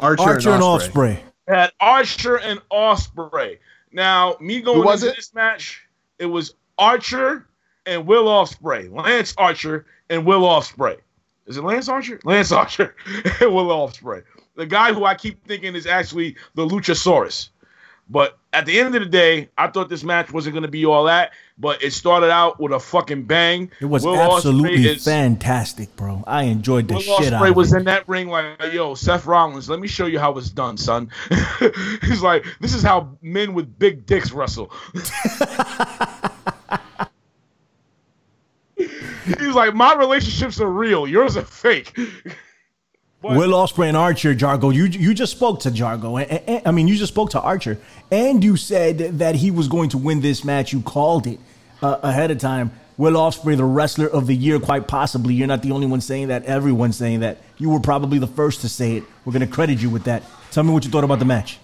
Archer, 0.00 0.22
Archer 0.22 0.50
and 0.50 0.62
Ospreay. 0.62 0.86
Osprey. 0.86 1.18
Had 1.48 1.72
Archer 1.80 2.38
and 2.38 2.60
Ospreay. 2.70 3.58
Now, 3.92 4.36
me 4.40 4.60
going 4.60 4.84
was 4.84 5.02
into 5.02 5.12
it? 5.12 5.16
this 5.16 5.34
match, 5.34 5.86
it 6.18 6.26
was 6.26 6.54
Archer 6.78 7.46
and 7.84 8.06
Will 8.06 8.26
Ospreay, 8.26 8.90
Lance 8.90 9.34
Archer 9.38 9.86
and 10.10 10.26
Will 10.26 10.42
Ospreay. 10.42 10.98
Is 11.46 11.56
it 11.56 11.62
Lance 11.62 11.88
Archer? 11.88 12.20
Lance 12.24 12.52
Archer 12.52 12.94
and 13.40 13.54
Will 13.54 13.68
Ospreay. 13.68 14.24
The 14.56 14.66
guy 14.66 14.92
who 14.92 15.04
I 15.04 15.14
keep 15.14 15.46
thinking 15.46 15.74
is 15.74 15.86
actually 15.86 16.36
the 16.54 16.66
Luchasaurus. 16.66 17.50
But 18.08 18.38
at 18.56 18.64
the 18.66 18.80
end 18.80 18.94
of 18.94 19.02
the 19.02 19.08
day, 19.08 19.48
I 19.58 19.68
thought 19.68 19.88
this 19.90 20.02
match 20.02 20.32
wasn't 20.32 20.54
going 20.54 20.62
to 20.62 20.68
be 20.70 20.86
all 20.86 21.04
that. 21.04 21.32
But 21.58 21.82
it 21.82 21.92
started 21.92 22.30
out 22.30 22.60
with 22.60 22.72
a 22.72 22.78
fucking 22.80 23.24
bang. 23.24 23.70
It 23.80 23.86
was 23.86 24.04
Will 24.04 24.16
absolutely 24.20 24.86
is- 24.88 25.04
fantastic, 25.04 25.94
bro. 25.96 26.22
I 26.26 26.42
enjoyed 26.44 26.86
the 26.88 26.94
Will 26.94 27.00
shit 27.00 27.32
out 27.32 27.42
Ospreay 27.42 27.50
of 27.50 27.56
was 27.56 27.72
it. 27.72 27.78
in 27.78 27.84
that 27.84 28.06
ring 28.08 28.28
like, 28.28 28.72
yo, 28.72 28.94
Seth 28.94 29.24
Rollins, 29.26 29.68
let 29.70 29.80
me 29.80 29.88
show 29.88 30.04
you 30.06 30.18
how 30.18 30.36
it's 30.36 30.50
done, 30.50 30.76
son. 30.76 31.10
He's 32.02 32.20
like, 32.22 32.44
this 32.60 32.74
is 32.74 32.82
how 32.82 33.16
men 33.22 33.54
with 33.54 33.78
big 33.78 34.04
dicks 34.04 34.32
wrestle. 34.32 34.70
He's 38.76 39.54
like, 39.54 39.74
my 39.74 39.94
relationships 39.94 40.60
are 40.60 40.68
real. 40.70 41.06
Yours 41.08 41.36
are 41.36 41.42
fake. 41.42 41.98
Will 43.34 43.50
Ospreay 43.52 43.88
and 43.88 43.96
Archer, 43.96 44.34
Jargo. 44.34 44.72
You 44.74 44.84
you 44.84 45.14
just 45.14 45.32
spoke 45.32 45.60
to 45.60 45.70
Jargo. 45.70 46.20
and- 46.22 46.30
and- 46.30 46.42
and- 46.46 46.62
I 46.66 46.70
mean, 46.70 46.86
you 46.88 46.96
just 46.96 47.12
spoke 47.12 47.30
to 47.30 47.40
Archer, 47.40 47.78
and 48.10 48.42
you 48.44 48.56
said 48.56 49.18
that 49.18 49.34
he 49.36 49.50
was 49.50 49.68
going 49.68 49.88
to 49.90 49.98
win 49.98 50.20
this 50.20 50.44
match. 50.44 50.72
You 50.72 50.80
called 50.80 51.26
it 51.26 51.38
uh, 51.82 51.96
ahead 52.02 52.30
of 52.30 52.38
time. 52.38 52.70
Will 52.98 53.12
Ospreay, 53.14 53.56
the 53.56 53.64
wrestler 53.64 54.06
of 54.06 54.26
the 54.26 54.34
year, 54.34 54.58
quite 54.58 54.88
possibly. 54.88 55.34
You're 55.34 55.46
not 55.48 55.62
the 55.62 55.72
only 55.72 55.86
one 55.86 56.00
saying 56.00 56.28
that. 56.28 56.44
Everyone's 56.46 56.96
saying 56.96 57.20
that. 57.20 57.38
You 57.58 57.68
were 57.70 57.80
probably 57.80 58.18
the 58.18 58.26
first 58.26 58.62
to 58.62 58.68
say 58.68 58.96
it. 58.96 59.04
We're 59.24 59.32
going 59.34 59.46
to 59.46 59.52
credit 59.52 59.80
you 59.82 59.90
with 59.90 60.04
that. 60.04 60.22
Tell 60.50 60.62
me 60.62 60.72
what 60.72 60.84
you 60.84 60.90
thought 60.90 61.04
about 61.04 61.18
the 61.18 61.26
match. 61.26 61.58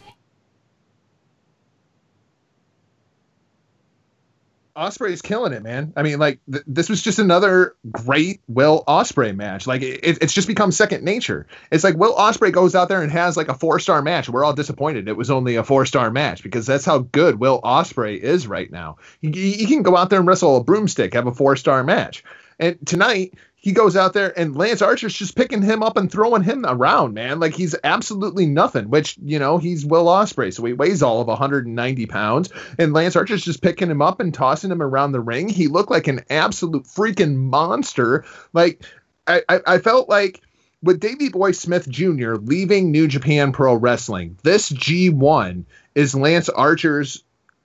Ospreay's 4.76 5.20
killing 5.20 5.52
it, 5.52 5.62
man. 5.62 5.92
I 5.96 6.02
mean, 6.02 6.18
like 6.18 6.40
th- 6.50 6.64
this 6.66 6.88
was 6.88 7.02
just 7.02 7.18
another 7.18 7.76
great 7.90 8.40
Will 8.48 8.84
Ospreay 8.88 9.36
match. 9.36 9.66
Like 9.66 9.82
it, 9.82 10.00
it's 10.02 10.32
just 10.32 10.48
become 10.48 10.72
second 10.72 11.04
nature. 11.04 11.46
It's 11.70 11.84
like 11.84 11.96
Will 11.96 12.14
Ospreay 12.14 12.52
goes 12.52 12.74
out 12.74 12.88
there 12.88 13.02
and 13.02 13.12
has 13.12 13.36
like 13.36 13.48
a 13.48 13.54
four 13.54 13.78
star 13.78 14.00
match. 14.00 14.28
We're 14.28 14.44
all 14.44 14.54
disappointed 14.54 15.08
it 15.08 15.16
was 15.16 15.30
only 15.30 15.56
a 15.56 15.64
four 15.64 15.84
star 15.84 16.10
match 16.10 16.42
because 16.42 16.66
that's 16.66 16.86
how 16.86 16.98
good 16.98 17.38
Will 17.38 17.60
Ospreay 17.62 18.18
is 18.18 18.46
right 18.46 18.70
now. 18.70 18.96
He, 19.20 19.30
he 19.52 19.66
can 19.66 19.82
go 19.82 19.96
out 19.96 20.08
there 20.08 20.18
and 20.18 20.28
wrestle 20.28 20.56
a 20.56 20.64
broomstick, 20.64 21.12
have 21.14 21.26
a 21.26 21.34
four 21.34 21.56
star 21.56 21.84
match. 21.84 22.24
And 22.62 22.78
tonight 22.86 23.34
he 23.56 23.72
goes 23.72 23.96
out 23.96 24.12
there 24.12 24.32
and 24.38 24.54
Lance 24.54 24.82
Archer's 24.82 25.14
just 25.14 25.34
picking 25.34 25.62
him 25.62 25.82
up 25.82 25.96
and 25.96 26.10
throwing 26.10 26.44
him 26.44 26.64
around, 26.64 27.12
man. 27.12 27.40
Like 27.40 27.54
he's 27.54 27.74
absolutely 27.82 28.46
nothing. 28.46 28.88
Which 28.88 29.18
you 29.20 29.40
know 29.40 29.58
he's 29.58 29.84
Will 29.84 30.06
Ospreay, 30.06 30.54
so 30.54 30.64
he 30.64 30.72
weighs 30.72 31.02
all 31.02 31.20
of 31.20 31.26
190 31.26 32.06
pounds, 32.06 32.50
and 32.78 32.92
Lance 32.92 33.16
Archer's 33.16 33.44
just 33.44 33.62
picking 33.62 33.90
him 33.90 34.00
up 34.00 34.20
and 34.20 34.32
tossing 34.32 34.70
him 34.70 34.80
around 34.80 35.10
the 35.10 35.20
ring. 35.20 35.48
He 35.48 35.66
looked 35.66 35.90
like 35.90 36.06
an 36.06 36.20
absolute 36.30 36.84
freaking 36.84 37.34
monster. 37.34 38.24
Like 38.52 38.84
I 39.26 39.42
I, 39.48 39.60
I 39.66 39.78
felt 39.78 40.08
like. 40.08 40.40
With 40.84 40.98
Davey 40.98 41.28
Boy 41.28 41.52
Smith 41.52 41.88
Jr. 41.88 42.34
leaving 42.34 42.90
New 42.90 43.06
Japan 43.06 43.52
Pro 43.52 43.76
Wrestling, 43.76 44.36
this 44.42 44.68
G1 44.68 45.64
is 45.94 46.12
Lance 46.12 46.48
Archer's 46.48 47.22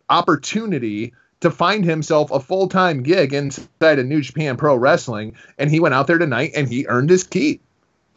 opportunity 0.07 1.13
to 1.41 1.51
find 1.51 1.85
himself 1.85 2.31
a 2.31 2.39
full 2.39 2.67
time 2.67 3.03
gig 3.03 3.33
inside 3.33 3.99
of 3.99 4.05
New 4.05 4.21
Japan 4.21 4.57
Pro 4.57 4.75
Wrestling. 4.75 5.35
And 5.57 5.69
he 5.69 5.79
went 5.79 5.93
out 5.95 6.07
there 6.07 6.17
tonight 6.17 6.51
and 6.55 6.67
he 6.67 6.85
earned 6.87 7.09
his 7.09 7.23
keep. 7.23 7.61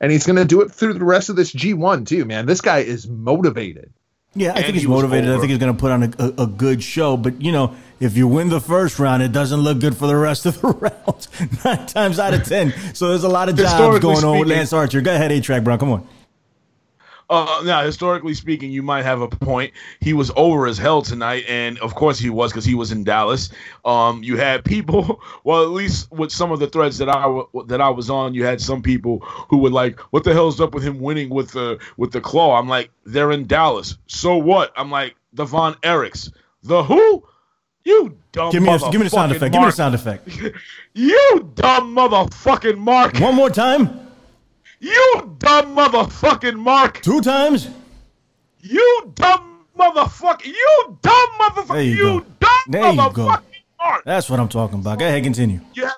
And 0.00 0.10
he's 0.10 0.24
going 0.24 0.36
to 0.36 0.46
do 0.46 0.62
it 0.62 0.70
through 0.70 0.94
the 0.94 1.04
rest 1.04 1.28
of 1.28 1.36
this 1.36 1.52
G1 1.52 2.06
too, 2.06 2.24
man. 2.24 2.46
This 2.46 2.62
guy 2.62 2.78
is 2.78 3.06
motivated. 3.06 3.92
Yeah, 4.34 4.52
I 4.52 4.56
And 4.56 4.64
think 4.64 4.74
he's 4.74 4.82
he 4.82 4.86
was 4.86 5.02
motivated. 5.02 5.30
I 5.30 5.38
think 5.38 5.50
he's 5.50 5.58
going 5.58 5.74
to 5.74 5.78
put 5.78 5.90
on 5.90 6.02
a, 6.04 6.12
a, 6.18 6.44
a 6.44 6.46
good 6.46 6.82
show. 6.82 7.16
But 7.16 7.42
you 7.42 7.50
know, 7.50 7.74
if 7.98 8.16
you 8.16 8.28
win 8.28 8.48
the 8.48 8.60
first 8.60 8.98
round, 8.98 9.22
it 9.22 9.32
doesn't 9.32 9.60
look 9.60 9.80
good 9.80 9.96
for 9.96 10.06
the 10.06 10.16
rest 10.16 10.46
of 10.46 10.60
the 10.60 10.68
rounds. 11.06 11.28
Nine 11.64 11.86
times 11.86 12.18
out 12.18 12.32
of 12.32 12.44
ten. 12.44 12.72
So 12.94 13.08
there's 13.08 13.24
a 13.24 13.28
lot 13.28 13.48
of 13.48 13.56
jobs 13.56 13.72
Historically 13.72 14.00
going 14.00 14.24
on 14.24 14.38
with 14.38 14.48
Lance 14.48 14.72
Archer. 14.72 15.00
Go 15.00 15.12
ahead, 15.12 15.32
A 15.32 15.40
Track 15.40 15.64
Brown. 15.64 15.78
Come 15.80 15.90
on. 15.90 16.08
Uh, 17.30 17.62
now, 17.64 17.82
historically 17.84 18.34
speaking, 18.34 18.72
you 18.72 18.82
might 18.82 19.04
have 19.04 19.20
a 19.20 19.28
point. 19.28 19.72
He 20.00 20.12
was 20.12 20.32
over 20.34 20.66
as 20.66 20.76
hell 20.78 21.00
tonight, 21.00 21.44
and 21.48 21.78
of 21.78 21.94
course 21.94 22.18
he 22.18 22.28
was 22.28 22.50
because 22.50 22.64
he 22.64 22.74
was 22.74 22.90
in 22.90 23.04
Dallas. 23.04 23.50
Um, 23.84 24.24
you 24.24 24.36
had 24.36 24.64
people, 24.64 25.22
well, 25.44 25.62
at 25.62 25.70
least 25.70 26.10
with 26.10 26.32
some 26.32 26.50
of 26.50 26.58
the 26.58 26.66
threads 26.66 26.98
that 26.98 27.08
I 27.08 27.22
w- 27.22 27.48
that 27.66 27.80
I 27.80 27.88
was 27.88 28.10
on, 28.10 28.34
you 28.34 28.44
had 28.44 28.60
some 28.60 28.82
people 28.82 29.20
who 29.48 29.58
were 29.58 29.70
like, 29.70 30.00
"What 30.12 30.24
the 30.24 30.32
hell's 30.32 30.60
up 30.60 30.74
with 30.74 30.82
him 30.82 30.98
winning 30.98 31.30
with 31.30 31.52
the 31.52 31.78
with 31.96 32.10
the 32.10 32.20
claw?" 32.20 32.58
I'm 32.58 32.68
like, 32.68 32.90
"They're 33.06 33.30
in 33.30 33.46
Dallas, 33.46 33.96
so 34.08 34.36
what?" 34.36 34.72
I'm 34.76 34.90
like, 34.90 35.14
"Devon 35.32 35.74
Eriks, 35.84 36.32
the 36.64 36.82
who?" 36.82 37.24
You 37.84 38.18
dumb 38.32 38.50
Give 38.50 38.62
me, 38.62 38.74
a, 38.74 38.78
give 38.78 38.94
me 38.94 39.04
the 39.04 39.10
sound 39.10 39.32
effect. 39.32 39.52
Give 39.52 39.62
me 39.62 39.66
the 39.68 39.72
sound 39.72 39.94
effect. 39.94 40.28
You 40.92 41.50
dumb 41.54 41.94
motherfucking 41.94 42.76
Mark. 42.76 43.18
One 43.20 43.36
more 43.36 43.48
time. 43.48 44.09
You 44.80 45.36
dumb 45.38 45.76
motherfucking 45.76 46.56
Mark. 46.56 47.02
Two 47.02 47.20
times. 47.20 47.68
You 48.60 49.12
dumb 49.14 49.66
motherfucker! 49.78 50.46
You 50.46 50.98
dumb 51.02 51.28
motherfucker! 51.40 51.68
There 51.68 51.82
you 51.82 51.94
You, 51.96 52.02
go. 52.20 52.26
dumb 52.40 52.50
There 52.68 52.90
you 52.90 52.96
go. 52.96 53.02
motherfucking 53.28 53.42
Mark! 53.78 54.04
That's 54.04 54.30
what 54.30 54.40
I'm 54.40 54.48
talking 54.48 54.78
about. 54.80 54.98
Go 54.98 55.06
ahead, 55.06 55.22
continue. 55.22 55.60
You 55.74 55.89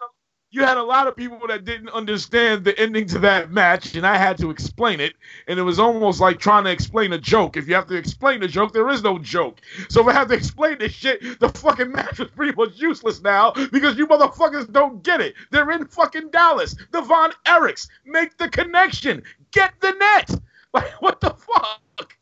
you 0.53 0.63
had 0.63 0.77
a 0.77 0.83
lot 0.83 1.07
of 1.09 1.17
people 1.17 1.41
that 1.49 1.65
didn't 1.65 1.89
understand 1.89 2.63
the 2.63 2.79
ending 2.79 3.07
to 3.07 3.19
that 3.21 3.51
match, 3.51 3.95
and 3.95 4.07
I 4.07 4.19
had 4.19 4.37
to 4.39 4.51
explain 4.51 5.01
it. 5.01 5.15
And 5.49 5.59
it 5.59 5.63
was 5.63 5.79
almost 5.79 6.21
like 6.21 6.39
trying 6.39 6.65
to 6.65 6.71
explain 6.71 7.15
a 7.15 7.19
joke. 7.19 7.57
If 7.57 7.67
you 7.67 7.75
have 7.75 7.87
to 7.87 7.97
explain 7.97 8.43
a 8.43 8.49
joke, 8.49 8.75
there 8.75 8.91
is 8.91 9.03
no 9.03 9.19
joke. 9.19 9.63
So 9.89 10.03
if 10.03 10.09
I 10.09 10.13
have 10.13 10.29
to 10.29 10.35
explain 10.35 10.79
this 10.79 10.93
shit, 10.93 11.41
the 11.41 11.49
fucking 11.49 11.91
match 11.91 12.19
was 12.19 12.29
pretty 12.31 12.55
much 12.55 12.79
useless 12.79 13.23
now 13.23 13.53
because 13.73 13.97
you 13.97 14.07
motherfuckers 14.07 14.71
don't 14.71 15.03
get 15.03 15.23
it. 15.23 15.35
They're 15.51 15.71
in 15.71 15.87
fucking 15.87 16.31
Dallas. 16.31 16.77
Devon 16.93 17.33
Eriks, 17.47 17.89
make 18.05 18.37
the 18.37 18.51
connection. 18.51 19.23
Get 19.53 19.73
the 19.81 19.93
net. 19.93 20.39
Like 20.75 21.03
what 21.03 21.21
the 21.21 21.31
fuck? 21.31 22.17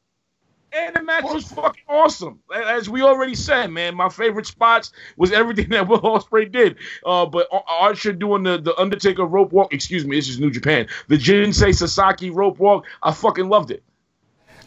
And 0.72 0.94
the 0.94 1.02
match 1.02 1.24
was 1.24 1.50
fucking 1.50 1.82
awesome. 1.88 2.40
As 2.54 2.88
we 2.88 3.02
already 3.02 3.34
said, 3.34 3.70
man, 3.70 3.94
my 3.96 4.08
favorite 4.08 4.46
spots 4.46 4.92
was 5.16 5.32
everything 5.32 5.68
that 5.70 5.88
Will 5.88 6.00
Ospreay 6.00 6.50
did. 6.50 6.76
Uh, 7.04 7.26
but 7.26 7.48
Ar- 7.50 7.64
Archer 7.66 8.12
doing 8.12 8.44
the, 8.44 8.58
the 8.58 8.76
Undertaker 8.78 9.24
rope 9.24 9.52
walk, 9.52 9.72
excuse 9.72 10.04
me, 10.04 10.16
this 10.16 10.28
is 10.28 10.38
New 10.38 10.50
Japan. 10.50 10.86
The 11.08 11.16
Jinsei 11.16 11.70
Shinzaki 11.70 12.34
rope 12.34 12.58
walk, 12.58 12.86
I 13.02 13.12
fucking 13.12 13.48
loved 13.48 13.70
it. 13.70 13.82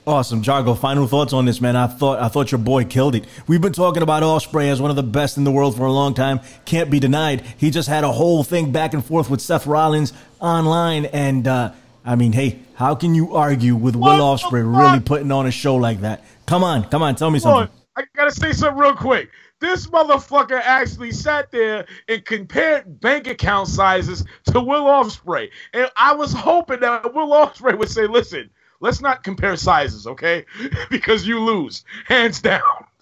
Awesome, 0.05 0.41
Jargo. 0.41 0.77
Final 0.77 1.07
thoughts 1.07 1.31
on 1.31 1.45
this, 1.45 1.61
man. 1.61 1.77
I 1.77 1.87
thought 1.87 2.19
I 2.19 2.27
thought 2.27 2.51
your 2.51 2.59
boy 2.59 2.83
killed 2.83 3.15
it. 3.15 3.23
We've 3.47 3.61
been 3.61 3.71
talking 3.71 4.03
about 4.03 4.21
Ospreay 4.21 4.69
as 4.69 4.81
one 4.81 4.89
of 4.89 4.97
the 4.97 5.03
best 5.03 5.37
in 5.37 5.45
the 5.45 5.51
world 5.51 5.77
for 5.77 5.85
a 5.85 5.91
long 5.93 6.13
time. 6.13 6.41
Can't 6.65 6.89
be 6.89 6.99
denied. 6.99 7.41
He 7.57 7.71
just 7.71 7.87
had 7.87 8.03
a 8.03 8.11
whole 8.11 8.43
thing 8.43 8.73
back 8.73 8.93
and 8.93 9.05
forth 9.05 9.29
with 9.29 9.39
Seth 9.39 9.65
Rollins 9.65 10.11
online, 10.41 11.05
and 11.05 11.47
uh, 11.47 11.71
I 12.05 12.15
mean, 12.15 12.33
hey, 12.33 12.59
how 12.75 12.95
can 12.95 13.15
you 13.15 13.35
argue 13.35 13.75
with 13.75 13.95
What 13.95 14.19
Will 14.19 14.37
the 14.37 14.43
Ospreay 14.43 14.77
really 14.79 14.99
putting 14.99 15.31
on 15.31 15.47
a 15.47 15.51
show 15.51 15.75
like 15.75 16.01
that? 16.01 16.23
Come 16.45 16.63
on, 16.63 16.83
come 16.89 17.01
on, 17.01 17.15
tell 17.15 17.31
me 17.31 17.39
Hold 17.39 17.55
on, 17.55 17.67
something. 17.67 17.79
I 17.95 18.03
gotta 18.15 18.31
say 18.31 18.51
something 18.51 18.77
real 18.77 18.95
quick. 18.95 19.29
This 19.59 19.87
motherfucker 19.87 20.59
actually 20.61 21.11
sat 21.11 21.49
there 21.51 21.85
and 22.09 22.25
compared 22.25 22.99
bank 22.99 23.27
account 23.27 23.69
sizes 23.69 24.25
to 24.47 24.59
Will 24.59 24.83
Ospreay, 24.83 25.49
and 25.73 25.89
I 25.95 26.13
was 26.13 26.33
hoping 26.33 26.81
that 26.81 27.13
Will 27.13 27.29
Ospreay 27.29 27.77
would 27.77 27.89
say, 27.89 28.07
"Listen, 28.07 28.49
let's 28.81 28.99
not 28.99 29.23
compare 29.23 29.55
sizes, 29.55 30.05
okay? 30.05 30.45
because 30.89 31.25
you 31.25 31.39
lose, 31.39 31.85
hands 32.05 32.41
down." 32.41 32.61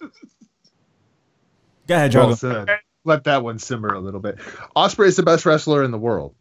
Go 1.88 1.96
ahead, 1.96 2.14
Well 2.14 2.36
Jargo. 2.36 2.78
Let 3.04 3.24
that 3.24 3.42
one 3.42 3.58
simmer 3.58 3.88
a 3.88 3.98
little 3.98 4.20
bit. 4.20 4.38
Ospreay 4.76 5.08
is 5.08 5.16
the 5.16 5.24
best 5.24 5.44
wrestler 5.44 5.82
in 5.82 5.90
the 5.90 5.98
world. 5.98 6.36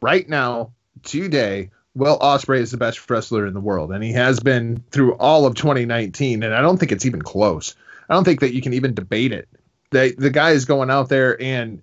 Right 0.00 0.26
now, 0.26 0.72
today, 1.02 1.70
Will 1.98 2.18
Ospreay 2.20 2.60
is 2.60 2.70
the 2.70 2.76
best 2.76 3.10
wrestler 3.10 3.44
in 3.46 3.54
the 3.54 3.60
world, 3.60 3.92
and 3.92 4.02
he 4.02 4.12
has 4.12 4.40
been 4.40 4.82
through 4.90 5.14
all 5.14 5.46
of 5.46 5.54
2019. 5.56 6.42
And 6.42 6.54
I 6.54 6.60
don't 6.60 6.78
think 6.78 6.92
it's 6.92 7.04
even 7.04 7.20
close. 7.20 7.74
I 8.08 8.14
don't 8.14 8.24
think 8.24 8.40
that 8.40 8.54
you 8.54 8.62
can 8.62 8.72
even 8.72 8.94
debate 8.94 9.32
it. 9.32 9.48
The 9.90 10.14
the 10.16 10.30
guy 10.30 10.52
is 10.52 10.64
going 10.64 10.90
out 10.90 11.08
there, 11.08 11.40
and 11.42 11.82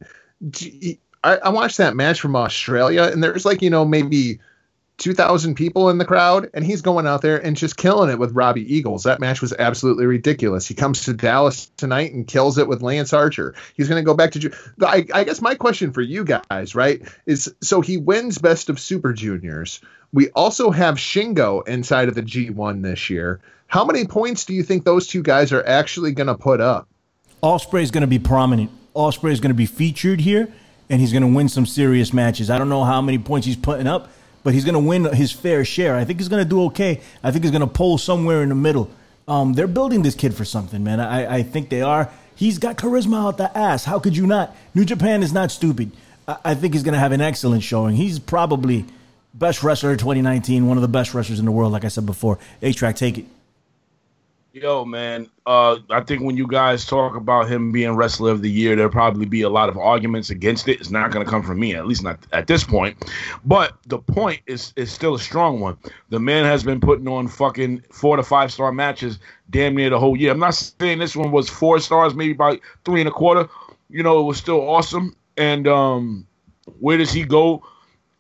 I, 1.23 1.37
I 1.37 1.49
watched 1.49 1.77
that 1.77 1.95
match 1.95 2.21
from 2.21 2.35
Australia, 2.35 3.03
and 3.03 3.23
there's 3.23 3.45
like 3.45 3.61
you 3.61 3.69
know 3.69 3.83
maybe 3.83 4.39
2,000 4.97 5.55
people 5.55 5.89
in 5.89 5.97
the 5.97 6.05
crowd, 6.05 6.49
and 6.53 6.65
he's 6.65 6.81
going 6.81 7.05
out 7.05 7.21
there 7.21 7.37
and 7.37 7.57
just 7.57 7.75
killing 7.75 8.09
it 8.09 8.17
with 8.17 8.33
Robbie 8.33 8.73
Eagles. 8.73 9.03
That 9.03 9.19
match 9.19 9.41
was 9.41 9.53
absolutely 9.57 10.05
ridiculous. 10.05 10.67
He 10.67 10.73
comes 10.73 11.03
to 11.03 11.13
Dallas 11.13 11.69
tonight 11.77 12.13
and 12.13 12.25
kills 12.25 12.57
it 12.57 12.67
with 12.67 12.81
Lance 12.81 13.11
Archer. 13.11 13.55
He's 13.75 13.89
going 13.89 14.01
to 14.01 14.05
go 14.05 14.13
back 14.13 14.31
to. 14.31 14.39
Ju- 14.39 14.53
I, 14.81 15.05
I 15.13 15.23
guess 15.25 15.41
my 15.41 15.55
question 15.55 15.91
for 15.91 16.01
you 16.01 16.23
guys, 16.23 16.75
right, 16.75 17.01
is 17.25 17.53
so 17.61 17.81
he 17.81 17.97
wins 17.97 18.37
Best 18.37 18.69
of 18.69 18.79
Super 18.79 19.11
Juniors. 19.11 19.81
We 20.13 20.29
also 20.29 20.71
have 20.71 20.95
Shingo 20.95 21.67
inside 21.67 22.07
of 22.07 22.15
the 22.15 22.23
G1 22.23 22.81
this 22.81 23.09
year. 23.09 23.41
How 23.67 23.83
many 23.83 24.05
points 24.05 24.45
do 24.45 24.53
you 24.53 24.63
think 24.63 24.85
those 24.85 25.07
two 25.07 25.21
guys 25.21 25.51
are 25.51 25.65
actually 25.65 26.13
going 26.13 26.27
to 26.27 26.35
put 26.35 26.61
up? 26.61 26.87
Ospreay 27.43 27.81
is 27.81 27.91
going 27.91 28.01
to 28.01 28.07
be 28.07 28.19
prominent. 28.19 28.71
Ospreay 28.95 29.31
is 29.31 29.41
going 29.41 29.49
to 29.49 29.55
be 29.55 29.65
featured 29.65 30.21
here, 30.21 30.47
and 30.89 31.01
he's 31.01 31.11
going 31.11 31.21
to 31.21 31.27
win 31.27 31.49
some 31.49 31.65
serious 31.65 32.13
matches. 32.13 32.49
I 32.49 32.57
don't 32.57 32.69
know 32.69 32.85
how 32.85 33.01
many 33.01 33.17
points 33.17 33.45
he's 33.45 33.57
putting 33.57 33.87
up, 33.87 34.09
but 34.45 34.53
he's 34.53 34.63
going 34.63 34.75
to 34.75 34.79
win 34.79 35.05
his 35.05 35.31
fair 35.31 35.65
share. 35.65 35.95
I 35.95 36.05
think 36.05 36.19
he's 36.19 36.29
going 36.29 36.43
to 36.43 36.47
do 36.47 36.65
okay. 36.65 37.01
I 37.23 37.31
think 37.31 37.43
he's 37.43 37.51
going 37.51 37.61
to 37.61 37.67
pull 37.67 37.97
somewhere 37.97 38.43
in 38.43 38.49
the 38.49 38.55
middle. 38.55 38.91
Um, 39.27 39.53
they're 39.53 39.65
building 39.65 40.03
this 40.03 40.13
kid 40.13 40.35
for 40.35 40.45
something, 40.45 40.83
man. 40.83 40.99
I, 40.99 41.37
I 41.37 41.43
think 41.43 41.69
they 41.69 41.81
are. 41.81 42.11
He's 42.35 42.59
got 42.59 42.77
charisma 42.77 43.27
out 43.27 43.37
the 43.37 43.57
ass. 43.57 43.85
How 43.85 43.97
could 43.97 44.15
you 44.15 44.27
not? 44.27 44.55
New 44.75 44.85
Japan 44.85 45.23
is 45.23 45.33
not 45.33 45.49
stupid. 45.49 45.91
I, 46.27 46.37
I 46.45 46.53
think 46.53 46.75
he's 46.75 46.83
going 46.83 46.93
to 46.93 46.99
have 46.99 47.11
an 47.11 47.21
excellent 47.21 47.63
showing. 47.63 47.95
He's 47.95 48.19
probably 48.19 48.85
best 49.33 49.63
wrestler 49.63 49.95
2019, 49.95 50.67
one 50.67 50.77
of 50.77 50.83
the 50.83 50.87
best 50.89 51.15
wrestlers 51.15 51.39
in 51.39 51.45
the 51.45 51.51
world. 51.51 51.71
Like 51.71 51.83
I 51.83 51.87
said 51.87 52.05
before, 52.05 52.37
A-Track, 52.61 52.97
take 52.97 53.17
it. 53.17 53.25
Yo, 54.55 54.85
man. 54.85 55.29
Uh, 55.45 55.79
I 55.89 55.99
think 55.99 56.21
when 56.21 56.37
you 56.37 56.47
guys 56.47 56.85
talk 56.85 57.17
about 57.17 57.51
him 57.51 57.73
being 57.73 57.91
wrestler 57.91 58.31
of 58.31 58.41
the 58.41 58.49
year, 58.49 58.73
there'll 58.73 58.89
probably 58.89 59.25
be 59.25 59.41
a 59.41 59.49
lot 59.49 59.67
of 59.67 59.77
arguments 59.77 60.29
against 60.29 60.69
it. 60.69 60.79
It's 60.79 60.89
not 60.89 61.11
going 61.11 61.25
to 61.25 61.29
come 61.29 61.43
from 61.43 61.59
me, 61.59 61.75
at 61.75 61.85
least 61.85 62.03
not 62.03 62.19
at 62.31 62.47
this 62.47 62.63
point. 62.63 63.11
But 63.43 63.73
the 63.87 63.99
point 63.99 64.39
is 64.47 64.71
is 64.77 64.89
still 64.89 65.13
a 65.13 65.19
strong 65.19 65.59
one. 65.59 65.77
The 66.07 66.21
man 66.21 66.45
has 66.45 66.63
been 66.63 66.79
putting 66.79 67.05
on 67.09 67.27
fucking 67.27 67.83
four 67.91 68.15
to 68.15 68.23
five 68.23 68.49
star 68.49 68.71
matches 68.71 69.19
damn 69.49 69.75
near 69.75 69.89
the 69.89 69.99
whole 69.99 70.15
year. 70.15 70.31
I'm 70.31 70.39
not 70.39 70.55
saying 70.55 70.99
this 70.99 71.17
one 71.17 71.33
was 71.33 71.49
four 71.49 71.77
stars, 71.81 72.15
maybe 72.15 72.31
about 72.31 72.57
three 72.85 73.01
and 73.01 73.09
a 73.09 73.11
quarter. 73.11 73.49
You 73.89 74.03
know, 74.03 74.21
it 74.21 74.23
was 74.23 74.37
still 74.37 74.61
awesome. 74.61 75.17
And 75.35 75.67
um, 75.67 76.25
where 76.79 76.97
does 76.97 77.11
he 77.11 77.25
go 77.25 77.61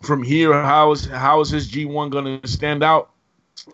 from 0.01 0.21
here? 0.21 0.51
How 0.51 0.91
is 0.91 1.05
how 1.05 1.39
is 1.39 1.49
his 1.49 1.71
G1 1.71 2.11
going 2.11 2.41
to 2.41 2.45
stand 2.45 2.83
out? 2.83 3.11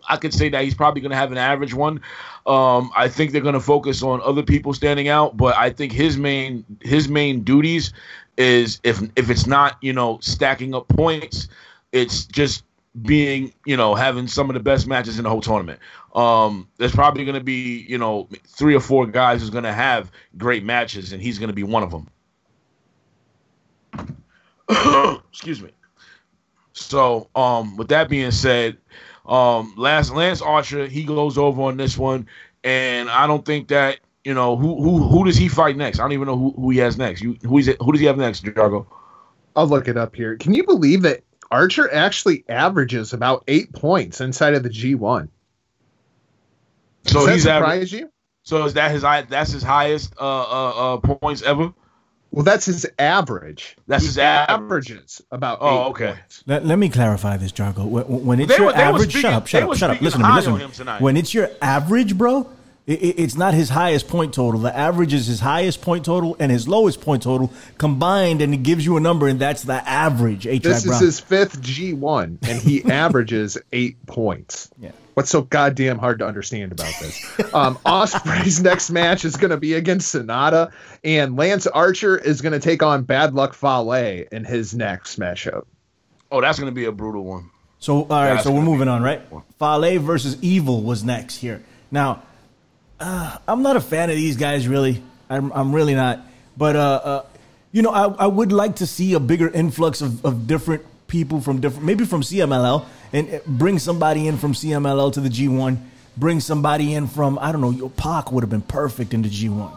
I 0.08 0.16
could 0.16 0.32
say 0.32 0.48
that 0.48 0.64
he's 0.64 0.74
probably 0.74 1.00
going 1.00 1.10
to 1.10 1.16
have 1.16 1.32
an 1.32 1.38
average 1.38 1.74
one. 1.74 2.00
Um, 2.46 2.90
I 2.96 3.08
think 3.08 3.32
they're 3.32 3.40
going 3.40 3.54
to 3.54 3.60
focus 3.60 4.02
on 4.02 4.20
other 4.22 4.42
people 4.42 4.74
standing 4.74 5.08
out, 5.08 5.36
but 5.36 5.56
I 5.56 5.70
think 5.70 5.92
his 5.92 6.16
main 6.16 6.64
his 6.80 7.08
main 7.08 7.44
duties 7.44 7.92
is 8.36 8.80
if 8.82 9.00
if 9.16 9.30
it's 9.30 9.46
not 9.46 9.76
you 9.80 9.92
know 9.92 10.18
stacking 10.20 10.74
up 10.74 10.88
points, 10.88 11.48
it's 11.92 12.24
just 12.24 12.64
being 13.00 13.52
you 13.64 13.76
know 13.76 13.94
having 13.94 14.26
some 14.26 14.50
of 14.50 14.54
the 14.54 14.60
best 14.60 14.86
matches 14.86 15.18
in 15.18 15.24
the 15.24 15.30
whole 15.30 15.40
tournament. 15.40 15.78
Um, 16.14 16.68
there's 16.78 16.92
probably 16.92 17.24
going 17.24 17.38
to 17.38 17.44
be 17.44 17.86
you 17.88 17.98
know 17.98 18.28
three 18.46 18.74
or 18.74 18.80
four 18.80 19.06
guys 19.06 19.40
who's 19.40 19.50
going 19.50 19.64
to 19.64 19.72
have 19.72 20.10
great 20.36 20.64
matches, 20.64 21.12
and 21.12 21.22
he's 21.22 21.38
going 21.38 21.48
to 21.48 21.54
be 21.54 21.62
one 21.62 21.82
of 21.82 21.90
them. 21.90 22.08
Excuse 25.30 25.62
me. 25.62 25.70
So, 26.72 27.28
um, 27.34 27.76
with 27.76 27.88
that 27.88 28.08
being 28.08 28.30
said, 28.30 28.78
um, 29.26 29.74
last 29.76 30.12
Lance 30.12 30.42
Archer 30.42 30.86
he 30.86 31.04
goes 31.04 31.38
over 31.38 31.62
on 31.62 31.76
this 31.76 31.96
one, 31.96 32.26
and 32.64 33.08
I 33.08 33.26
don't 33.26 33.44
think 33.44 33.68
that 33.68 33.98
you 34.24 34.34
know 34.34 34.56
who 34.56 34.82
who 34.82 35.02
who 35.08 35.24
does 35.24 35.36
he 35.36 35.48
fight 35.48 35.76
next. 35.76 35.98
I 35.98 36.02
don't 36.02 36.12
even 36.12 36.26
know 36.26 36.38
who, 36.38 36.52
who 36.52 36.70
he 36.70 36.78
has 36.78 36.96
next. 36.96 37.22
You 37.22 37.36
who 37.42 37.58
is 37.58 37.68
it? 37.68 37.76
Who 37.80 37.92
does 37.92 38.00
he 38.00 38.06
have 38.06 38.18
next, 38.18 38.44
Jargo? 38.44 38.86
I'll 39.54 39.66
look 39.66 39.88
it 39.88 39.96
up 39.96 40.16
here. 40.16 40.36
Can 40.36 40.54
you 40.54 40.64
believe 40.64 41.02
that 41.02 41.22
Archer 41.50 41.92
actually 41.92 42.44
averages 42.48 43.12
about 43.12 43.44
eight 43.48 43.72
points 43.72 44.20
inside 44.20 44.54
of 44.54 44.62
the 44.62 44.70
G1? 44.70 45.28
So 47.04 47.26
Does 47.26 47.26
that 47.26 47.32
he's 47.34 47.46
aver- 47.46 47.96
you? 47.96 48.10
so 48.42 48.64
is 48.64 48.74
that 48.74 48.90
his? 48.90 49.02
That's 49.02 49.52
his 49.52 49.62
highest 49.62 50.14
uh, 50.18 50.24
uh, 50.24 50.94
uh, 50.94 50.96
points 50.98 51.42
ever. 51.42 51.72
Well, 52.32 52.44
that's 52.44 52.64
his 52.66 52.86
average. 52.98 53.76
That's 53.86 54.02
He 54.02 54.06
his 54.08 54.18
average. 54.18 54.90
averages 54.90 55.22
about 55.30 55.58
Oh, 55.60 55.68
eight 55.68 55.90
okay. 55.90 56.14
Let, 56.46 56.64
let 56.66 56.78
me 56.78 56.88
clarify 56.88 57.36
this, 57.36 57.52
Jargo. 57.52 57.84
When, 57.86 58.04
when 58.24 58.40
it's 58.40 58.48
They 58.50 58.56
your 58.56 58.66
were- 58.66 58.72
they 58.72 58.78
average, 58.82 59.02
speaking- 59.12 59.20
shut 59.20 59.32
up, 59.34 59.46
shut 59.46 59.62
up, 59.62 59.76
shut 59.76 59.90
up. 59.90 60.00
Listen 60.00 60.20
to 60.22 60.28
me, 60.28 60.34
listen 60.34 60.86
to 60.86 60.92
me. 60.94 60.98
When 60.98 61.16
it's 61.16 61.34
your 61.34 61.50
average, 61.60 62.16
bro, 62.16 62.48
it, 62.86 63.02
it- 63.02 63.18
it's 63.22 63.36
not 63.36 63.52
his 63.54 63.68
highest 63.68 64.08
point 64.08 64.32
total. 64.32 64.60
The 64.60 64.74
average 64.76 65.12
is 65.12 65.26
his 65.26 65.40
highest 65.40 65.82
point 65.82 66.04
total 66.06 66.34
and 66.40 66.50
his 66.50 66.66
lowest 66.66 67.02
point 67.02 67.22
total 67.22 67.52
combined, 67.76 68.40
and 68.40 68.54
it 68.54 68.62
gives 68.62 68.84
you 68.86 68.96
a 68.96 69.00
number, 69.00 69.28
and 69.28 69.38
that's 69.38 69.62
the 69.62 69.86
average. 69.88 70.46
A 70.46 70.58
This 70.58 70.84
Brown. 70.86 70.94
is 70.94 71.00
his 71.00 71.20
fifth 71.20 71.60
G1, 71.60 72.38
and 72.48 72.58
he 72.62 72.82
averages 72.90 73.58
eight 73.72 74.04
points. 74.06 74.70
yeah. 74.80 74.92
What's 75.14 75.30
so 75.30 75.42
goddamn 75.42 75.98
hard 75.98 76.18
to 76.20 76.26
understand 76.26 76.72
about 76.72 76.92
this? 77.00 77.54
Um, 77.54 77.76
Ospreay's 77.86 78.62
next 78.62 78.90
match 78.90 79.24
is 79.24 79.36
going 79.36 79.50
to 79.50 79.56
be 79.56 79.74
against 79.74 80.14
Sanada, 80.14 80.72
and 81.04 81.36
Lance 81.36 81.66
Archer 81.66 82.16
is 82.16 82.40
going 82.40 82.52
to 82.52 82.60
take 82.60 82.82
on 82.82 83.02
Bad 83.02 83.34
Luck 83.34 83.54
Fale 83.54 84.24
in 84.30 84.44
his 84.44 84.74
next 84.74 85.18
matchup. 85.18 85.64
Oh, 86.30 86.40
that's 86.40 86.58
going 86.58 86.70
to 86.70 86.74
be 86.74 86.86
a 86.86 86.92
brutal 86.92 87.24
one. 87.24 87.50
So 87.78 88.02
all 88.02 88.08
right, 88.08 88.34
That's 88.34 88.44
so 88.44 88.52
we're 88.52 88.62
moving 88.62 88.86
on, 88.86 89.02
right? 89.02 89.20
one. 89.30 89.42
Fale 89.58 89.98
versus 90.00 90.40
Evil 90.40 90.82
was 90.82 91.02
next 91.02 91.38
here. 91.38 91.62
Now, 91.90 92.22
uh, 93.00 93.38
I'm 93.48 93.62
not 93.62 93.74
a 93.76 93.80
fan 93.80 94.08
of 94.08 94.14
these 94.14 94.36
guys, 94.36 94.68
really. 94.68 95.02
I'm, 95.28 95.50
I'm 95.52 95.74
really 95.74 95.96
not. 95.96 96.20
But 96.56 96.76
uh, 96.76 97.00
uh, 97.02 97.24
you 97.72 97.82
know, 97.82 97.90
I, 97.90 98.04
I 98.04 98.26
would 98.28 98.52
like 98.52 98.76
to 98.76 98.86
see 98.86 99.14
a 99.14 99.20
bigger 99.20 99.48
influx 99.48 100.00
of, 100.00 100.24
of 100.24 100.46
different 100.46 100.84
people 101.12 101.42
from 101.42 101.60
different, 101.60 101.84
maybe 101.84 102.06
from 102.06 102.22
CMLL, 102.22 102.86
and 103.12 103.40
bring 103.46 103.78
somebody 103.78 104.26
in 104.26 104.38
from 104.38 104.54
CMLL 104.54 105.12
to 105.12 105.20
the 105.20 105.28
G1. 105.28 105.76
Bring 106.16 106.40
somebody 106.40 106.94
in 106.94 107.06
from 107.06 107.38
I 107.38 107.52
don't 107.52 107.60
know. 107.60 107.70
Your 107.70 107.90
Pac 107.90 108.32
would 108.32 108.42
have 108.42 108.50
been 108.50 108.62
perfect 108.62 109.12
in 109.12 109.20
the 109.22 109.28
G1. 109.28 109.70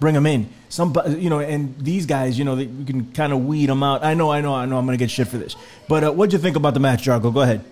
Bring 0.00 0.14
them 0.14 0.26
in. 0.26 0.48
Some, 0.68 0.94
you 1.06 1.30
know, 1.30 1.40
and 1.40 1.76
these 1.78 2.06
guys, 2.06 2.38
you 2.38 2.44
know, 2.44 2.56
you 2.56 2.84
can 2.84 3.12
kind 3.12 3.32
of 3.32 3.44
weed 3.44 3.66
them 3.66 3.82
out. 3.82 4.04
I 4.04 4.14
know, 4.14 4.30
I 4.30 4.40
know, 4.40 4.54
I 4.54 4.66
know. 4.66 4.78
I'm 4.78 4.84
gonna 4.86 4.96
get 4.96 5.10
shit 5.10 5.28
for 5.28 5.38
this. 5.38 5.54
But 5.88 6.04
uh, 6.04 6.12
what'd 6.12 6.32
you 6.32 6.38
think 6.38 6.56
about 6.56 6.74
the 6.74 6.80
match, 6.80 7.04
Jargo? 7.04 7.32
Go 7.32 7.40
ahead. 7.40 7.64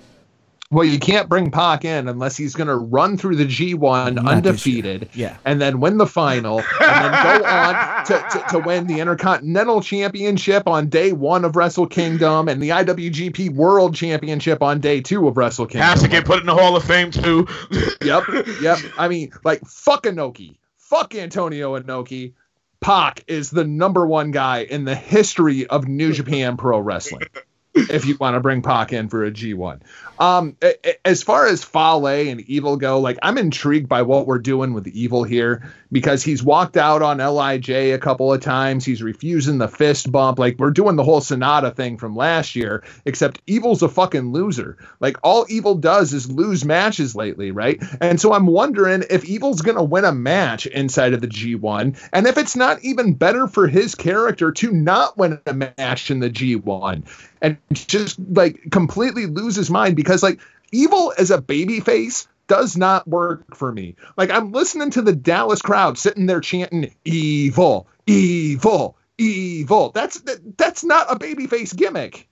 Well, 0.70 0.84
you 0.84 0.98
can't 0.98 1.30
bring 1.30 1.50
Pac 1.50 1.86
in 1.86 2.08
unless 2.08 2.36
he's 2.36 2.54
going 2.54 2.66
to 2.66 2.76
run 2.76 3.16
through 3.16 3.36
the 3.36 3.46
G1 3.46 4.16
Not 4.16 4.26
undefeated, 4.26 5.00
this. 5.02 5.16
Yeah. 5.16 5.38
and 5.46 5.62
then 5.62 5.80
win 5.80 5.96
the 5.96 6.06
final, 6.06 6.58
and 6.58 6.64
then 6.78 7.10
go 7.40 7.44
on 7.46 8.04
to, 8.04 8.26
to, 8.32 8.44
to 8.50 8.58
win 8.58 8.86
the 8.86 9.00
Intercontinental 9.00 9.80
Championship 9.80 10.68
on 10.68 10.88
day 10.90 11.12
one 11.12 11.46
of 11.46 11.56
Wrestle 11.56 11.86
Kingdom 11.86 12.48
and 12.48 12.62
the 12.62 12.68
IWGP 12.68 13.54
World 13.54 13.94
Championship 13.94 14.62
on 14.62 14.80
day 14.80 15.00
two 15.00 15.26
of 15.26 15.38
Wrestle 15.38 15.64
Kingdom. 15.64 15.88
Has 15.88 16.02
to 16.02 16.08
get 16.08 16.26
put 16.26 16.40
in 16.40 16.46
the 16.46 16.54
Hall 16.54 16.76
of 16.76 16.84
Fame 16.84 17.10
too. 17.10 17.46
Yep, 18.02 18.24
yep. 18.62 18.78
I 18.96 19.08
mean, 19.08 19.32
like, 19.44 19.60
fuck 19.66 20.04
Inoki. 20.04 20.56
Fuck 20.76 21.14
Antonio 21.14 21.78
Inoki. 21.78 22.32
Pac 22.80 23.24
is 23.26 23.50
the 23.50 23.64
number 23.64 24.06
one 24.06 24.30
guy 24.30 24.60
in 24.60 24.84
the 24.84 24.94
history 24.94 25.66
of 25.66 25.88
New 25.88 26.12
Japan 26.12 26.56
Pro 26.56 26.78
Wrestling. 26.78 27.22
if 27.90 28.06
you 28.06 28.16
want 28.18 28.34
to 28.34 28.40
bring 28.40 28.62
Pac 28.62 28.92
in 28.92 29.08
for 29.08 29.24
a 29.24 29.30
G1. 29.30 29.80
Um, 30.18 30.56
as 31.04 31.22
far 31.22 31.46
as 31.46 31.62
Fale 31.62 32.06
and 32.06 32.40
Evil 32.42 32.76
go, 32.76 32.98
like 32.98 33.18
I'm 33.22 33.38
intrigued 33.38 33.88
by 33.88 34.02
what 34.02 34.26
we're 34.26 34.38
doing 34.38 34.72
with 34.72 34.86
Evil 34.88 35.22
here 35.22 35.62
because 35.92 36.22
he's 36.22 36.42
walked 36.42 36.76
out 36.76 37.02
on 37.02 37.18
Lij 37.18 37.70
a 37.70 37.98
couple 37.98 38.32
of 38.32 38.40
times. 38.40 38.84
He's 38.84 39.02
refusing 39.02 39.58
the 39.58 39.68
fist 39.68 40.10
bump. 40.10 40.38
Like 40.38 40.58
we're 40.58 40.70
doing 40.70 40.96
the 40.96 41.04
whole 41.04 41.20
Sanada 41.20 41.74
thing 41.74 41.98
from 41.98 42.16
last 42.16 42.56
year, 42.56 42.82
except 43.04 43.40
Evil's 43.46 43.82
a 43.82 43.88
fucking 43.88 44.32
loser. 44.32 44.76
Like 45.00 45.16
all 45.22 45.46
Evil 45.48 45.76
does 45.76 46.12
is 46.12 46.30
lose 46.30 46.64
matches 46.64 47.14
lately, 47.14 47.50
right? 47.50 47.82
And 48.00 48.20
so 48.20 48.32
I'm 48.32 48.46
wondering 48.46 49.04
if 49.10 49.24
Evil's 49.24 49.62
gonna 49.62 49.84
win 49.84 50.04
a 50.04 50.12
match 50.12 50.66
inside 50.66 51.12
of 51.12 51.20
the 51.20 51.28
G1, 51.28 51.96
and 52.12 52.26
if 52.26 52.36
it's 52.38 52.56
not 52.56 52.82
even 52.82 53.14
better 53.14 53.46
for 53.46 53.68
his 53.68 53.94
character 53.94 54.50
to 54.52 54.72
not 54.72 55.16
win 55.16 55.40
a 55.46 55.54
match 55.54 56.10
in 56.10 56.18
the 56.18 56.30
G1 56.30 57.04
and 57.40 57.58
just 57.72 58.18
like 58.30 58.70
completely 58.70 59.26
lose 59.26 59.56
his 59.56 59.70
mind 59.70 59.96
because 59.96 60.22
like 60.22 60.40
evil 60.72 61.12
as 61.18 61.30
a 61.30 61.40
baby 61.40 61.80
face 61.80 62.28
does 62.46 62.76
not 62.76 63.06
work 63.06 63.56
for 63.56 63.70
me. 63.70 63.94
Like 64.16 64.30
I'm 64.30 64.52
listening 64.52 64.90
to 64.92 65.02
the 65.02 65.14
Dallas 65.14 65.62
crowd 65.62 65.98
sitting 65.98 66.26
there 66.26 66.40
chanting 66.40 66.94
evil, 67.04 67.86
evil, 68.06 68.96
evil. 69.18 69.90
That's 69.90 70.20
that, 70.22 70.58
that's 70.58 70.84
not 70.84 71.12
a 71.12 71.18
babyface 71.18 71.76
gimmick. 71.76 72.28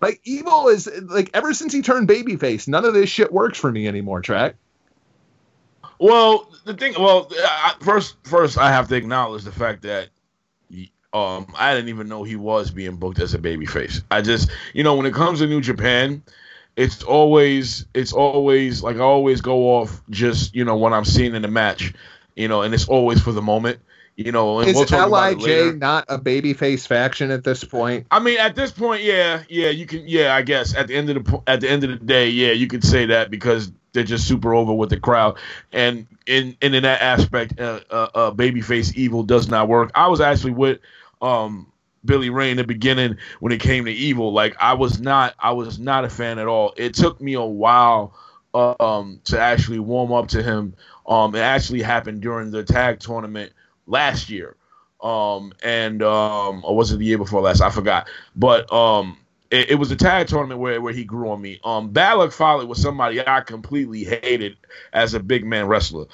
Like 0.00 0.20
evil 0.24 0.68
is 0.68 0.90
like 1.02 1.30
ever 1.34 1.52
since 1.52 1.72
he 1.72 1.82
turned 1.82 2.08
babyface, 2.08 2.68
none 2.68 2.84
of 2.84 2.94
this 2.94 3.10
shit 3.10 3.32
works 3.32 3.58
for 3.58 3.70
me 3.70 3.86
anymore, 3.86 4.22
track. 4.22 4.56
Well, 5.98 6.50
the 6.64 6.72
thing, 6.72 6.94
well, 6.98 7.30
I, 7.30 7.74
first, 7.80 8.16
first 8.24 8.56
I 8.56 8.72
have 8.72 8.88
to 8.88 8.96
acknowledge 8.96 9.44
the 9.44 9.52
fact 9.52 9.82
that 9.82 10.08
um 11.12 11.46
I 11.58 11.74
didn't 11.74 11.88
even 11.88 12.08
know 12.08 12.22
he 12.22 12.36
was 12.36 12.70
being 12.70 12.96
booked 12.96 13.18
as 13.20 13.34
a 13.34 13.38
babyface. 13.38 14.02
I 14.10 14.22
just, 14.22 14.50
you 14.74 14.84
know, 14.84 14.94
when 14.94 15.06
it 15.06 15.14
comes 15.14 15.40
to 15.40 15.46
New 15.46 15.60
Japan, 15.60 16.22
it's 16.76 17.02
always, 17.02 17.84
it's 17.94 18.12
always 18.12 18.82
like 18.82 18.96
I 18.96 19.00
always 19.00 19.40
go 19.40 19.76
off 19.76 20.02
just, 20.10 20.54
you 20.54 20.64
know, 20.64 20.76
what 20.76 20.92
I'm 20.92 21.04
seeing 21.04 21.34
in 21.34 21.42
the 21.42 21.48
match, 21.48 21.92
you 22.36 22.48
know, 22.48 22.62
and 22.62 22.72
it's 22.72 22.88
always 22.88 23.20
for 23.20 23.32
the 23.32 23.42
moment, 23.42 23.80
you 24.16 24.30
know. 24.32 24.60
And 24.60 24.68
Is 24.68 24.76
we'll 24.76 25.08
Lij 25.10 25.76
not 25.76 26.04
a 26.08 26.18
babyface 26.18 26.86
faction 26.86 27.30
at 27.30 27.44
this 27.44 27.64
point? 27.64 28.06
I 28.10 28.20
mean, 28.20 28.38
at 28.38 28.54
this 28.54 28.70
point, 28.70 29.02
yeah, 29.02 29.42
yeah, 29.48 29.70
you 29.70 29.86
can, 29.86 30.06
yeah, 30.06 30.34
I 30.34 30.42
guess 30.42 30.74
at 30.74 30.86
the 30.86 30.94
end 30.94 31.10
of 31.10 31.24
the 31.24 31.42
at 31.46 31.60
the 31.60 31.68
end 31.68 31.84
of 31.84 31.90
the 31.90 31.96
day, 31.96 32.28
yeah, 32.28 32.52
you 32.52 32.66
could 32.66 32.84
say 32.84 33.06
that 33.06 33.30
because 33.30 33.72
they're 33.92 34.04
just 34.04 34.28
super 34.28 34.54
over 34.54 34.72
with 34.72 34.90
the 34.90 35.00
crowd, 35.00 35.38
and 35.72 36.06
in 36.26 36.56
and 36.62 36.74
in 36.74 36.84
that 36.84 37.02
aspect, 37.02 37.58
uh, 37.58 37.80
uh, 37.90 38.08
uh, 38.14 38.30
babyface 38.30 38.94
evil 38.94 39.22
does 39.24 39.48
not 39.48 39.68
work. 39.68 39.90
I 39.94 40.06
was 40.08 40.20
actually 40.20 40.52
with 40.52 40.78
um 41.20 41.66
Billy 42.04 42.30
Ray 42.30 42.50
in 42.50 42.56
the 42.56 42.64
beginning 42.64 43.16
when 43.40 43.52
it 43.52 43.60
came 43.60 43.84
to 43.84 43.92
evil. 43.92 44.32
Like 44.32 44.56
I 44.58 44.74
was 44.74 45.00
not, 45.00 45.34
I 45.38 45.52
was 45.52 45.78
not 45.78 46.04
a 46.04 46.08
fan 46.08 46.38
at 46.38 46.46
all. 46.46 46.72
It 46.76 46.94
took 46.94 47.20
me 47.20 47.34
a 47.34 47.42
while 47.42 48.14
um 48.54 49.20
to 49.24 49.38
actually 49.38 49.78
warm 49.78 50.12
up 50.12 50.28
to 50.28 50.42
him. 50.42 50.74
Um, 51.06 51.34
it 51.34 51.40
actually 51.40 51.82
happened 51.82 52.20
during 52.20 52.50
the 52.50 52.62
tag 52.62 53.00
tournament 53.00 53.52
last 53.86 54.30
year 54.30 54.56
um, 55.02 55.52
and 55.62 56.02
um, 56.02 56.62
or 56.64 56.76
was 56.76 56.92
it 56.92 56.98
the 56.98 57.04
year 57.04 57.18
before 57.18 57.40
last? 57.40 57.60
I 57.60 57.70
forgot. 57.70 58.08
But 58.36 58.70
um, 58.72 59.16
it, 59.50 59.70
it 59.70 59.74
was 59.76 59.90
a 59.90 59.96
tag 59.96 60.28
tournament 60.28 60.60
where, 60.60 60.80
where 60.80 60.92
he 60.92 61.04
grew 61.04 61.30
on 61.30 61.40
me. 61.40 61.60
Um, 61.64 61.90
Bad 61.90 62.14
Luck 62.14 62.32
Fale 62.32 62.66
was 62.66 62.80
somebody 62.80 63.26
I 63.26 63.40
completely 63.40 64.04
hated 64.04 64.56
as 64.92 65.14
a 65.14 65.20
big 65.20 65.44
man 65.44 65.66
wrestler 65.66 66.06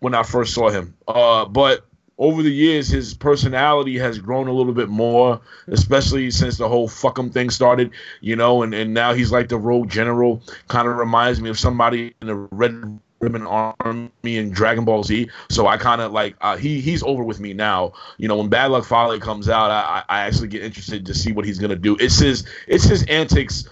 when 0.00 0.14
I 0.14 0.22
first 0.22 0.54
saw 0.54 0.70
him. 0.70 0.94
Uh, 1.06 1.44
but 1.44 1.86
over 2.20 2.42
the 2.42 2.52
years, 2.52 2.88
his 2.88 3.14
personality 3.14 3.98
has 3.98 4.18
grown 4.18 4.46
a 4.46 4.52
little 4.52 4.74
bit 4.74 4.90
more, 4.90 5.40
especially 5.68 6.30
since 6.30 6.58
the 6.58 6.68
whole 6.68 6.86
fuck 6.86 7.18
'em 7.18 7.30
thing 7.30 7.48
started, 7.48 7.90
you 8.20 8.36
know, 8.36 8.62
and, 8.62 8.74
and 8.74 8.92
now 8.92 9.14
he's 9.14 9.32
like 9.32 9.48
the 9.48 9.56
rogue 9.56 9.88
general. 9.88 10.42
Kind 10.68 10.86
of 10.86 10.96
reminds 10.96 11.40
me 11.40 11.48
of 11.48 11.58
somebody 11.58 12.14
in 12.20 12.28
the 12.28 12.36
red 12.36 13.00
ribbon 13.20 13.46
army 13.46 14.10
in 14.22 14.50
Dragon 14.50 14.84
Ball 14.84 15.02
Z. 15.02 15.30
So 15.48 15.66
I 15.66 15.78
kind 15.78 16.02
of 16.02 16.12
like 16.12 16.36
uh, 16.42 16.56
he 16.56 16.80
he's 16.82 17.02
over 17.02 17.24
with 17.24 17.40
me 17.40 17.54
now. 17.54 17.94
You 18.18 18.28
know, 18.28 18.36
when 18.36 18.48
Bad 18.48 18.70
Luck 18.70 18.84
Fale 18.84 19.18
comes 19.18 19.48
out, 19.48 19.70
I 19.70 20.04
I 20.08 20.20
actually 20.20 20.48
get 20.48 20.62
interested 20.62 21.06
to 21.06 21.14
see 21.14 21.32
what 21.32 21.46
he's 21.46 21.58
gonna 21.58 21.76
do. 21.76 21.96
It's 21.98 22.18
his 22.18 22.44
it's 22.68 22.84
his 22.84 23.02
antics 23.04 23.66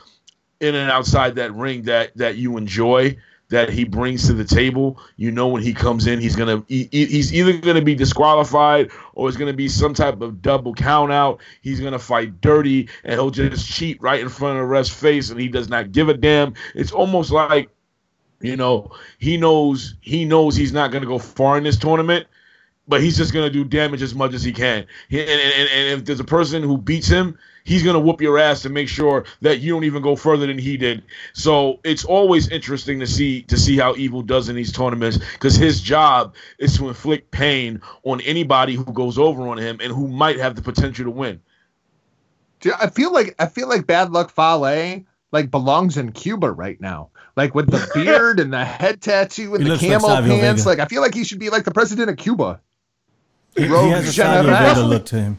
in 0.61 0.75
and 0.75 0.91
outside 0.91 1.35
that 1.37 1.55
ring 1.55 1.83
that 1.83 2.17
that 2.17 2.37
you 2.37 2.57
enjoy 2.57 3.17
that 3.51 3.71
he 3.71 3.85
brings 3.85 4.27
to 4.27 4.35
the 4.35 4.45
table. 4.45 4.99
You 5.17 5.31
know 5.31 5.49
when 5.49 5.63
he 5.63 5.73
comes 5.73 6.07
in, 6.07 6.21
he's 6.21 6.37
gonna 6.37 6.63
he, 6.69 6.89
he- 6.93 7.07
he's 7.07 7.33
either 7.33 7.57
gonna 7.59 7.83
be 7.83 7.95
disqualified 7.95 8.91
or 9.15 9.29
it's 9.29 9.39
gonna 9.39 9.53
be 9.55 9.69
some 9.69 9.95
type 9.95 10.21
of 10.21 10.43
double 10.43 10.75
count 10.75 11.13
out. 11.13 11.41
He's 11.63 11.81
gonna 11.81 11.99
fight 11.99 12.41
dirty 12.41 12.89
and 13.05 13.15
he'll 13.15 13.31
just 13.31 13.69
cheat 13.69 14.01
right 14.03 14.21
in 14.21 14.29
front 14.29 14.59
of 14.59 14.63
the 14.63 14.67
ref's 14.67 14.91
face 14.91 15.31
and 15.31 15.41
he 15.41 15.49
does 15.49 15.69
not 15.69 15.93
give 15.93 16.09
a 16.09 16.15
damn. 16.15 16.55
It's 16.75 16.93
almost 16.93 17.31
like 17.31 17.71
you 18.41 18.57
know 18.57 18.91
he 19.19 19.37
knows 19.37 19.95
he 20.01 20.25
knows 20.25 20.55
he's 20.57 20.73
not 20.73 20.93
gonna 20.93 21.07
go 21.07 21.19
far 21.19 21.57
in 21.59 21.65
this 21.65 21.79
tournament. 21.79 22.27
But 22.87 23.03
he's 23.03 23.19
just 23.19 23.35
gonna 23.35 23.51
do 23.51 23.65
damage 23.65 24.03
as 24.03 24.15
much 24.15 24.33
as 24.33 24.43
he 24.43 24.53
can. 24.53 24.87
He, 25.11 25.21
and, 25.21 25.29
and, 25.31 25.69
and 25.71 26.01
if 26.01 26.05
there's 26.07 26.21
a 26.21 26.25
person 26.25 26.63
who 26.63 26.79
beats 26.79 27.07
him, 27.07 27.39
he's 27.65 27.83
gonna 27.83 28.01
whoop 28.01 28.21
your 28.21 28.39
ass 28.39 28.63
to 28.63 28.69
make 28.69 28.89
sure 28.89 29.25
that 29.43 29.61
you 29.61 29.73
don't 29.73 29.85
even 29.85 30.03
go 30.03 30.17
further 30.17 30.47
than 30.47 30.59
he 30.59 30.77
did. 30.77 31.03
So 31.33 31.81
it's 31.85 32.05
always 32.05 32.49
interesting 32.49 33.01
to 33.01 33.07
see 33.07 33.43
to 33.43 33.59
see 33.59 33.77
how 33.77 33.95
Evil 33.97 34.23
does 34.23 34.49
in 34.49 34.57
these 34.57 34.73
tournaments 34.73 35.19
because 35.19 35.57
his 35.57 35.81
job 35.81 36.35
is 36.59 36.77
to 36.79 36.89
inflict 36.89 37.31
pain 37.31 37.81
on 38.05 38.21
anybody 38.23 38.75
who 38.75 38.85
goes 38.85 39.19
over 39.19 39.49
on 39.49 39.59
him 39.59 39.79
and 39.83 39.93
who 39.93 40.09
might 40.09 40.39
have 40.39 40.57
the 40.57 40.63
potential 40.63 41.05
to 41.05 41.11
win. 41.11 41.41
Dude, 42.61 42.73
I 42.75 42.89
feel 42.89 43.13
like 43.13 43.35
I 43.39 43.47
feel 43.47 43.69
like 43.69 43.87
Bad 43.87 44.11
Luck 44.11 44.31
Fale 44.31 45.05
like 45.31 45.51
belongs 45.51 45.97
in 45.97 46.13
Cuba 46.13 46.51
right 46.51 46.81
now. 46.81 47.11
Like 47.37 47.55
with 47.55 47.71
the 47.71 47.89
beard 47.95 48.41
and 48.41 48.53
the 48.53 48.65
head 48.65 49.01
tattoo 49.01 49.55
and 49.55 49.65
He 49.65 49.71
the 49.71 49.79
camel 49.79 50.09
like 50.09 50.25
pants. 50.25 50.63
Vega. 50.63 50.69
Like 50.69 50.79
I 50.81 50.87
feel 50.87 51.03
like 51.03 51.15
he 51.15 51.25
should 51.25 51.39
be 51.39 51.51
like 51.51 51.65
the 51.65 51.71
president 51.71 52.11
of 52.11 52.17
Cuba. 52.17 52.61
He, 53.57 53.63
he 53.65 53.69
has 53.69 54.09
a 54.09 54.13
Savio 54.13 54.51
Vega 54.51 54.83
look 54.83 55.07
to 55.07 55.21
him. 55.21 55.39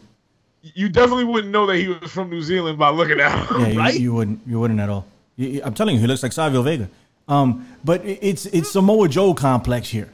You 0.62 0.90
definitely 0.90 1.24
wouldn't 1.24 1.54
know 1.54 1.66
that 1.68 1.78
he 1.78 1.88
was 1.88 2.12
from 2.12 2.30
New 2.30 2.42
Zealand 2.42 2.78
by 2.78 2.90
looking 2.90 3.20
at 3.20 3.48
him. 3.50 3.62
Yeah, 3.62 3.68
you, 3.68 3.80
Right? 3.80 4.00
you 4.00 4.14
wouldn't. 4.14 4.40
You 4.46 4.60
wouldn't 4.60 4.80
at 4.80 4.90
all. 4.90 5.06
You- 5.38 5.48
you- 5.50 5.62
I'm 5.64 5.74
telling 5.74 5.96
you, 5.96 6.02
he 6.02 6.08
looks 6.08 6.22
like 6.24 6.34
Savio 6.34 6.62
Vega. 6.62 6.90
Um, 7.28 7.66
but 7.86 8.02
it's 8.04 8.46
it's 8.48 8.72
Samoa 8.72 9.08
Joe 9.08 9.34
complex 9.34 9.90
here. 9.90 10.10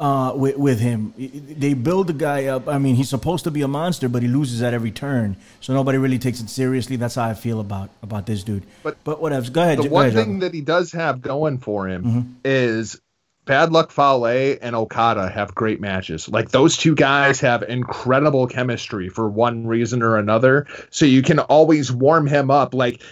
Uh, 0.00 0.32
with 0.36 0.56
with 0.56 0.78
him, 0.78 1.12
they 1.16 1.74
build 1.74 2.06
the 2.06 2.12
guy 2.12 2.46
up. 2.46 2.68
I 2.68 2.78
mean, 2.78 2.94
he's 2.96 3.08
supposed 3.08 3.42
to 3.44 3.50
be 3.50 3.62
a 3.62 3.68
monster, 3.68 4.08
but 4.08 4.22
he 4.22 4.28
loses 4.28 4.62
at 4.62 4.72
every 4.72 4.92
turn, 4.92 5.36
so 5.60 5.72
nobody 5.74 5.98
really 5.98 6.18
takes 6.20 6.40
it 6.40 6.48
seriously. 6.50 6.94
That's 6.96 7.16
how 7.16 7.24
I 7.24 7.34
feel 7.34 7.58
about 7.58 7.90
about 8.02 8.26
this 8.26 8.44
dude. 8.44 8.62
But- 8.84 8.96
but 9.04 9.20
whatever. 9.20 9.50
Go 9.50 9.62
ahead. 9.62 9.78
The 9.78 9.84
go 9.84 9.88
one 9.88 10.06
ahead, 10.06 10.14
thing 10.24 10.36
Jaco. 10.36 10.40
that 10.42 10.54
he 10.54 10.60
does 10.60 10.92
have 10.92 11.20
going 11.22 11.58
for 11.58 11.88
him 11.88 12.02
Mm-hmm. 12.04 12.20
is 12.44 13.00
Bad 13.48 13.72
Luck 13.72 13.90
Fale 13.90 14.58
and 14.60 14.76
Okada 14.76 15.26
have 15.26 15.54
great 15.54 15.80
matches. 15.80 16.28
Like 16.28 16.50
those 16.50 16.76
two 16.76 16.94
guys 16.94 17.40
have 17.40 17.62
incredible 17.62 18.46
chemistry 18.46 19.08
for 19.08 19.26
one 19.26 19.66
reason 19.66 20.02
or 20.02 20.18
another. 20.18 20.66
So 20.90 21.06
you 21.06 21.22
can 21.22 21.38
always 21.38 21.90
warm 21.90 22.26
him 22.26 22.50
up. 22.50 22.74
Like 22.74 23.02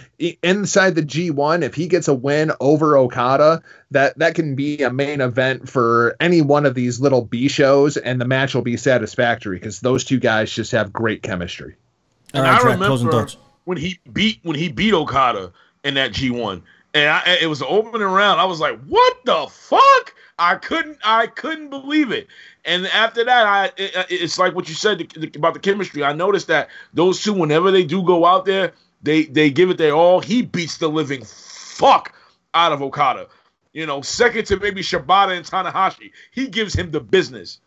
inside 0.43 0.93
the 0.93 1.01
G1, 1.01 1.63
if 1.63 1.73
he 1.73 1.87
gets 1.87 2.07
a 2.07 2.13
win 2.13 2.51
over 2.59 2.95
Okada, 2.95 3.63
that 3.89 4.19
that 4.19 4.35
can 4.35 4.53
be 4.53 4.83
a 4.83 4.93
main 4.93 5.21
event 5.21 5.67
for 5.67 6.15
any 6.19 6.43
one 6.43 6.67
of 6.67 6.75
these 6.75 7.01
little 7.01 7.23
B 7.23 7.47
shows, 7.47 7.97
and 7.97 8.21
the 8.21 8.25
match 8.25 8.53
will 8.53 8.61
be 8.61 8.77
satisfactory 8.77 9.57
because 9.57 9.79
those 9.79 10.03
two 10.03 10.19
guys 10.19 10.51
just 10.51 10.71
have 10.71 10.93
great 10.93 11.23
chemistry. 11.23 11.77
And 12.35 12.43
right, 12.43 12.53
I 12.53 12.57
Jack, 12.57 12.79
remember 12.79 13.27
when 13.63 13.79
he 13.79 13.99
beat 14.13 14.41
when 14.43 14.55
he 14.55 14.69
beat 14.69 14.93
Okada 14.93 15.51
in 15.83 15.95
that 15.95 16.11
G1, 16.11 16.61
and 16.93 17.09
I, 17.09 17.37
it 17.41 17.47
was 17.47 17.59
the 17.59 17.67
opening 17.67 18.07
round. 18.07 18.39
I 18.39 18.45
was 18.45 18.59
like, 18.59 18.79
"What 18.85 19.17
the 19.25 19.47
fuck?" 19.49 20.13
I 20.39 20.55
couldn't 20.55 20.99
I 21.03 21.27
couldn't 21.27 21.69
believe 21.69 22.11
it. 22.11 22.27
And 22.63 22.85
after 22.87 23.23
that, 23.23 23.45
I 23.47 23.71
it, 23.77 23.95
uh, 23.95 24.03
it's 24.09 24.37
like 24.37 24.53
what 24.53 24.69
you 24.69 24.75
said 24.75 25.01
about 25.35 25.53
the 25.53 25.59
chemistry. 25.59 26.03
I 26.03 26.13
noticed 26.13 26.47
that 26.47 26.69
those 26.93 27.23
two, 27.23 27.33
whenever 27.33 27.71
they 27.71 27.83
do 27.83 28.03
go 28.03 28.25
out 28.25 28.45
there, 28.45 28.73
they 29.01 29.23
they 29.23 29.49
give 29.49 29.69
it 29.69 29.77
their 29.77 29.93
all. 29.93 30.19
He 30.19 30.41
beats 30.41 30.77
the 30.77 30.89
living 30.89 31.23
fuck 31.23 32.13
out 32.53 32.71
of 32.71 32.81
Okada. 32.81 33.27
You 33.73 33.85
know, 33.85 34.01
second 34.01 34.45
to 34.47 34.57
maybe 34.59 34.81
Shibata 34.81 35.35
and 35.35 35.45
Tanahashi. 35.45 36.11
He 36.31 36.47
gives 36.47 36.73
him 36.73 36.91
the 36.91 36.99
business. 36.99 37.59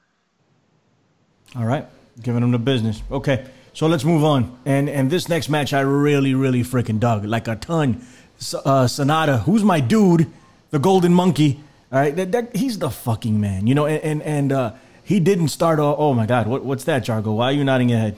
All 1.56 1.64
right, 1.64 1.86
giving 2.22 2.42
him 2.42 2.52
the 2.52 2.58
business. 2.58 3.02
Okay, 3.10 3.46
so 3.72 3.86
let's 3.86 4.04
move 4.04 4.22
on. 4.22 4.56
And 4.64 4.88
and 4.88 5.10
this 5.10 5.28
next 5.28 5.48
match, 5.48 5.72
I 5.72 5.80
really 5.80 6.34
really 6.34 6.62
freaking 6.62 7.00
dug 7.00 7.24
like 7.24 7.48
a 7.48 7.56
ton. 7.56 8.06
Uh, 8.40 8.86
Sanada, 8.86 9.42
who's 9.42 9.62
my 9.62 9.80
dude, 9.80 10.26
the 10.70 10.78
Golden 10.78 11.12
Monkey 11.12 11.60
all 11.92 11.98
right, 11.98 12.14
that, 12.14 12.32
that, 12.32 12.54
he's 12.54 12.78
the 12.78 12.90
fucking 12.90 13.40
man, 13.40 13.66
you 13.66 13.74
know. 13.74 13.86
And 13.86 14.02
and, 14.02 14.22
and 14.22 14.52
uh, 14.52 14.72
he 15.02 15.18
didn't 15.18 15.48
start. 15.48 15.80
All, 15.80 15.96
oh 15.98 16.14
my 16.14 16.24
God, 16.24 16.46
what, 16.46 16.64
what's 16.64 16.84
that, 16.84 17.04
Jargo? 17.04 17.36
Why 17.36 17.46
are 17.46 17.52
you 17.52 17.64
nodding 17.64 17.88
your 17.88 17.98
head? 17.98 18.16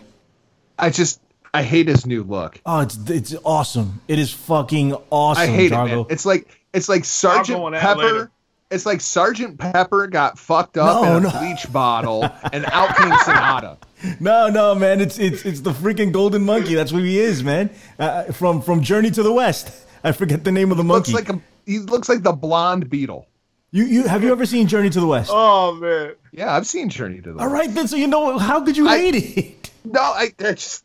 I 0.79 0.91
just 0.91 1.21
I 1.55 1.63
hate 1.63 1.89
his 1.89 2.05
new 2.05 2.23
look. 2.23 2.61
Oh, 2.67 2.81
it's 2.81 2.99
it's 3.09 3.35
awesome. 3.45 4.03
It 4.09 4.19
is 4.19 4.31
fucking 4.31 4.95
awesome. 5.09 5.43
I 5.43 5.47
hate 5.47 5.73
Jargo. 5.73 5.87
it. 5.87 5.97
Man. 5.97 6.07
It's 6.11 6.27
like 6.27 6.49
it's 6.75 6.89
like 6.91 7.07
Sergeant 7.07 7.75
Pepper. 7.75 8.31
It's 8.71 8.85
like 8.85 9.01
Sergeant 9.01 9.59
Pepper 9.59 10.07
got 10.07 10.39
fucked 10.39 10.77
up 10.77 11.03
no, 11.03 11.17
in 11.17 11.25
a 11.25 11.29
no. 11.29 11.39
bleach 11.39 11.71
bottle, 11.73 12.25
and 12.53 12.67
out 12.67 12.97
came 12.97 13.11
Sanada. 13.11 13.79
No, 14.19 14.49
no, 14.49 14.75
man. 14.75 15.01
It's 15.01 15.17
it's 15.21 15.47
it's 15.47 15.61
the 15.61 15.71
freaking 15.71 16.11
golden 16.11 16.45
monkey. 16.45 16.75
That's 16.75 16.91
what 16.91 17.05
he 17.05 17.21
is, 17.21 17.45
man. 17.45 17.71
Uh, 18.01 18.25
from 18.33 18.61
from 18.61 18.83
Journey 18.83 19.13
to 19.13 19.23
the 19.23 19.33
West. 19.33 19.87
I 20.05 20.13
forget 20.13 20.45
the 20.45 20.53
name 20.53 20.71
of 20.71 20.77
the 20.77 20.85
monkey. 20.85 21.13
Looks 21.13 21.29
like 21.29 21.37
a, 21.37 21.41
he 21.67 21.79
looks 21.79 22.09
like 22.09 22.23
the 22.23 22.33
blonde 22.33 22.91
beetle. 22.91 23.27
You 23.71 23.85
you 23.85 24.07
have 24.07 24.23
you 24.23 24.33
ever 24.33 24.45
seen 24.45 24.67
Journey 24.67 24.91
to 24.91 25.01
the 25.01 25.07
West? 25.07 25.31
Oh 25.33 25.75
man. 25.75 26.15
Yeah, 26.33 26.55
I've 26.55 26.67
seen 26.67 26.89
Journey 26.91 27.21
to 27.23 27.31
the 27.31 27.35
West. 27.37 27.43
All 27.43 27.53
right 27.53 27.73
then, 27.73 27.89
so 27.89 27.97
you 27.97 28.07
know 28.07 28.37
how 28.39 28.65
could 28.65 28.77
you 28.77 28.87
I, 28.89 28.99
hate 28.99 29.15
it? 29.15 29.71
No, 29.85 30.01
I, 30.01 30.31
I 30.39 30.53
just 30.53 30.85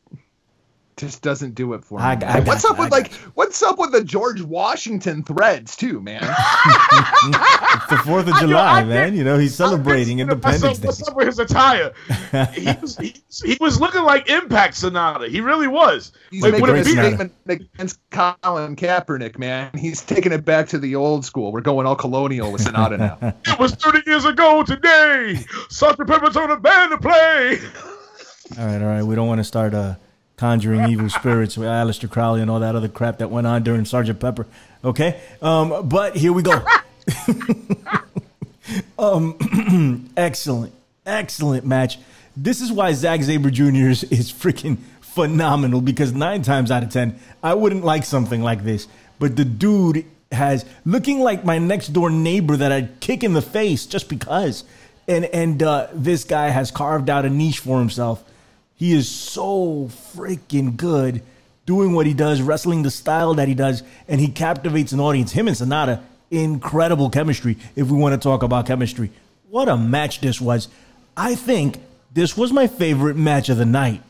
just 0.98 1.22
doesn't 1.22 1.54
do 1.54 1.74
it 1.74 1.86
for 1.86 2.00
me. 2.00 2.06
I, 2.06 2.14
I 2.14 2.40
what's 2.40 2.66
up 2.66 2.78
you, 2.78 2.84
with 2.84 2.92
like 2.92 3.12
you. 3.12 3.32
what's 3.36 3.62
up 3.62 3.78
with 3.78 3.92
the 3.92 4.04
George 4.04 4.42
Washington 4.42 5.24
threads 5.24 5.76
too, 5.76 6.02
man? 6.02 6.22
it's 6.24 7.88
the 7.88 8.02
Fourth 8.04 8.28
of 8.28 8.36
July, 8.38 8.84
man. 8.84 9.16
You 9.16 9.24
know 9.24 9.38
he's 9.38 9.54
celebrating 9.54 10.20
Independence 10.20 10.80
Day. 10.80 10.88
What's 10.88 11.08
up 11.08 11.16
with 11.16 11.28
his 11.28 11.38
attire? 11.38 11.94
he, 12.54 12.74
was, 12.82 12.98
he, 12.98 13.16
he, 13.46 13.58
was 13.62 13.80
looking 13.80 14.04
like 14.04 14.28
Impact 14.28 14.74
Sanada. 14.74 15.30
He 15.30 15.40
really 15.40 15.68
was. 15.68 16.12
He's 16.32 16.42
like, 16.42 16.54
making 16.54 16.76
a 16.76 16.84
statement 16.84 17.34
against 17.48 18.00
Colin 18.10 18.76
Kaepernick, 18.76 19.38
man. 19.38 19.70
He's 19.78 20.02
taking 20.02 20.32
it 20.32 20.46
back 20.46 20.68
to 20.70 20.80
the 20.80 20.96
old 20.96 21.26
school. 21.26 21.52
We're 21.52 21.62
going 21.62 21.86
all 21.86 21.96
colonial 21.96 22.52
with 22.52 22.66
Sanada 22.66 22.98
now. 22.98 23.36
it 23.46 23.60
was 23.60 23.76
30 23.76 24.02
years 24.10 24.26
ago 24.26 24.64
today. 24.64 25.46
Sergeant 25.70 26.10
Pepper's 26.10 26.36
on 26.36 26.50
a 26.50 26.60
band 26.60 26.92
to 26.92 26.98
play. 26.98 27.60
All 28.58 28.66
right, 28.66 28.82
all 28.82 28.88
right. 28.88 29.04
We 29.04 29.14
don't 29.14 29.28
want 29.28 29.40
to 29.40 29.44
start 29.44 29.76
a. 29.76 29.78
Uh, 29.78 29.96
conjuring 30.38 30.88
evil 30.90 31.10
spirits 31.10 31.58
with 31.58 31.68
Aleister 31.68 32.10
Crowley 32.10 32.42
and 32.42 32.50
all 32.50 32.60
that 32.60 32.76
other 32.76 32.88
crap 32.88 33.18
that 33.18 33.32
went 33.32 33.48
on 33.48 33.64
during 33.64 33.86
Sergeant 33.86 34.20
Pepper. 34.20 34.46
Okay, 34.84 35.20
um, 35.42 35.90
but 35.90 36.16
here 36.16 36.32
we 36.32 36.44
go. 36.44 36.64
um, 39.00 40.12
excellent, 40.18 40.74
excellent 41.06 41.66
match. 41.66 41.98
This 42.36 42.62
is 42.62 42.72
why 42.72 42.94
Zack 42.94 43.24
Sabre 43.24 43.50
Jr. 43.50 43.90
is, 43.90 44.04
is 44.06 44.32
freaking 44.32 44.78
phenomenal 45.02 45.82
because 45.82 46.14
nine 46.14 46.44
times 46.44 46.70
out 46.70 46.84
of 46.84 46.90
ten, 46.90 47.20
I 47.42 47.56
wouldn't 47.56 47.84
like 47.84 48.06
something 48.06 48.44
like 48.44 48.64
this. 48.64 48.88
But 49.18 49.36
the 49.36 49.46
dude 49.46 50.06
has 50.32 50.66
looking 50.86 51.20
like 51.20 51.44
my 51.44 51.58
next 51.58 51.88
door 51.88 52.12
neighbor 52.12 52.56
that 52.58 52.72
I'd 52.72 53.00
kick 53.00 53.24
in 53.24 53.34
the 53.34 53.42
face 53.42 53.88
just 53.88 54.08
because. 54.08 54.64
And 55.08 55.26
and 55.26 55.64
uh, 55.64 55.88
this 55.94 56.26
guy 56.26 56.50
has 56.50 56.70
carved 56.70 57.10
out 57.10 57.26
a 57.26 57.30
niche 57.30 57.60
for 57.60 57.80
himself 57.80 58.24
he 58.78 58.94
is 58.94 59.10
so 59.10 59.90
freaking 60.16 60.78
good 60.78 61.22
doing 61.66 61.94
what 61.94 62.06
he 62.06 62.14
does, 62.14 62.42
wrestling 62.42 62.84
the 62.84 62.92
style 62.92 63.34
that 63.34 63.48
he 63.48 63.54
does, 63.54 63.84
and 64.08 64.22
he 64.22 64.30
captivates 64.30 64.94
an 64.94 65.00
audience. 65.00 65.34
Him 65.34 65.48
and 65.48 65.58
Sanada, 65.58 66.02
incredible 66.32 67.10
chemistry. 67.10 67.58
If 67.76 67.90
we 67.90 67.98
want 67.98 68.14
to 68.14 68.24
talk 68.24 68.44
about 68.44 68.66
chemistry, 68.68 69.12
what 69.50 69.68
a 69.68 69.76
match 69.76 70.22
this 70.22 70.40
was. 70.40 70.70
I 71.18 71.36
think 71.36 71.80
this 72.14 72.38
was 72.38 72.54
my 72.54 72.68
favorite 72.68 73.18
match 73.18 73.50
of 73.50 73.58
the 73.58 73.66
night, 73.66 74.02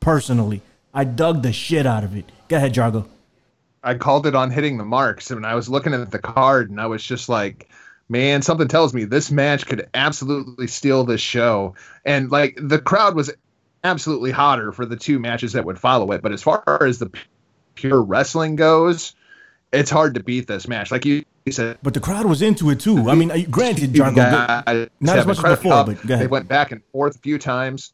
personally. 0.00 0.60
I 0.92 1.04
dug 1.04 1.42
the 1.42 1.52
shit 1.52 1.86
out 1.86 2.04
of 2.04 2.16
it. 2.16 2.30
Go 2.48 2.56
ahead, 2.56 2.74
Jargo. 2.74 3.06
I 3.82 3.94
called 3.94 4.26
it 4.26 4.34
on 4.34 4.50
hitting 4.50 4.76
the 4.76 4.84
marks, 4.84 5.30
and 5.30 5.46
I 5.46 5.54
was 5.54 5.68
looking 5.68 5.94
at 5.94 6.10
the 6.10 6.18
card, 6.18 6.70
and 6.70 6.80
I 6.80 6.86
was 6.86 7.04
just 7.04 7.28
like, 7.28 7.68
man, 8.08 8.42
something 8.42 8.68
tells 8.68 8.92
me 8.92 9.04
this 9.04 9.30
match 9.30 9.66
could 9.66 9.88
absolutely 9.94 10.66
steal 10.66 11.04
this 11.04 11.20
show. 11.20 11.74
And 12.04 12.30
like 12.30 12.58
the 12.60 12.78
crowd 12.78 13.14
was 13.14 13.32
absolutely 13.86 14.32
hotter 14.32 14.72
for 14.72 14.84
the 14.84 14.96
two 14.96 15.18
matches 15.18 15.54
that 15.54 15.64
would 15.64 15.78
follow 15.78 16.12
it. 16.12 16.20
But 16.20 16.32
as 16.32 16.42
far 16.42 16.62
as 16.82 16.98
the 16.98 17.10
pure 17.74 18.02
wrestling 18.02 18.56
goes, 18.56 19.14
it's 19.72 19.90
hard 19.90 20.14
to 20.14 20.22
beat 20.22 20.46
this 20.46 20.68
match. 20.68 20.90
Like 20.90 21.04
you 21.04 21.24
said, 21.50 21.78
but 21.82 21.94
the 21.94 22.00
crowd 22.00 22.26
was 22.26 22.42
into 22.42 22.70
it 22.70 22.80
too. 22.80 23.08
I 23.08 23.14
mean, 23.14 23.50
granted, 23.50 23.92
Jargo, 23.92 24.88
not 25.00 25.18
as 25.18 25.26
much 25.26 25.38
as 25.38 25.42
before, 25.42 25.84
but 25.84 26.02
they 26.02 26.26
went 26.26 26.48
back 26.48 26.72
and 26.72 26.82
forth 26.92 27.16
a 27.16 27.18
few 27.20 27.38
times. 27.38 27.92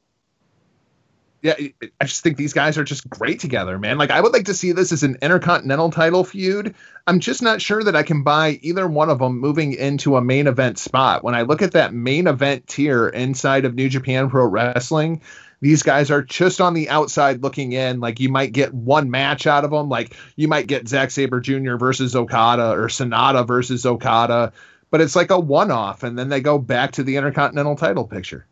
Yeah, 1.42 1.54
I 2.00 2.04
just 2.04 2.22
think 2.22 2.36
these 2.36 2.52
guys 2.52 2.78
are 2.78 2.84
just 2.84 3.10
great 3.10 3.40
together, 3.40 3.76
man. 3.76 3.98
Like 3.98 4.12
I 4.12 4.20
would 4.20 4.32
like 4.32 4.44
to 4.44 4.54
see 4.54 4.70
this 4.70 4.92
as 4.92 5.02
an 5.02 5.18
intercontinental 5.20 5.90
title 5.90 6.22
feud. 6.22 6.76
I'm 7.08 7.18
just 7.18 7.42
not 7.42 7.60
sure 7.60 7.82
that 7.82 7.96
I 7.96 8.04
can 8.04 8.22
buy 8.22 8.60
either 8.62 8.86
one 8.86 9.10
of 9.10 9.18
them 9.18 9.40
moving 9.40 9.72
into 9.72 10.16
a 10.16 10.22
main 10.22 10.46
event 10.46 10.78
spot. 10.78 11.24
When 11.24 11.34
I 11.34 11.42
look 11.42 11.60
at 11.60 11.72
that 11.72 11.92
main 11.92 12.28
event 12.28 12.68
tier 12.68 13.08
inside 13.08 13.64
of 13.64 13.74
New 13.74 13.88
Japan 13.88 14.30
Pro 14.30 14.46
Wrestling, 14.46 15.20
these 15.62 15.84
guys 15.84 16.10
are 16.10 16.22
just 16.22 16.60
on 16.60 16.74
the 16.74 16.88
outside 16.88 17.40
looking 17.40 17.70
in. 17.70 18.00
Like 18.00 18.18
you 18.18 18.28
might 18.28 18.52
get 18.52 18.74
one 18.74 19.10
match 19.10 19.46
out 19.46 19.64
of 19.64 19.70
them. 19.70 19.88
Like 19.88 20.16
you 20.34 20.48
might 20.48 20.66
get 20.66 20.88
Zack 20.88 21.12
Sabre 21.12 21.40
Jr. 21.40 21.76
versus 21.76 22.16
Okada 22.16 22.72
or 22.72 22.88
Sanada 22.88 23.46
versus 23.46 23.86
Okada, 23.86 24.52
but 24.90 25.00
it's 25.00 25.14
like 25.14 25.30
a 25.30 25.38
one 25.38 25.70
off, 25.70 26.02
and 26.02 26.18
then 26.18 26.28
they 26.28 26.40
go 26.40 26.58
back 26.58 26.90
to 26.92 27.04
the 27.04 27.16
Intercontinental 27.16 27.76
title 27.76 28.04
picture. 28.04 28.44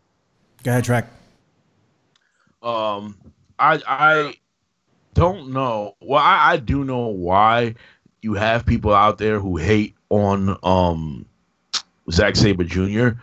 Go 0.63 0.71
ahead, 0.71 0.85
track. 0.85 1.09
Um, 2.63 3.17
I 3.59 3.83
I 3.85 4.35
don't 5.15 5.53
know. 5.53 5.97
Well, 6.01 6.23
I, 6.23 6.53
I 6.53 6.57
do 6.59 6.85
know 6.85 7.09
why 7.09 7.75
you 8.23 8.35
have 8.35 8.65
people 8.65 8.95
out 8.95 9.19
there 9.19 9.41
who 9.41 9.57
hate 9.57 9.97
on 10.11 10.57
um 10.63 11.27
Zack 12.13 12.37
Sabre 12.37 12.63
Jr. 12.63 13.19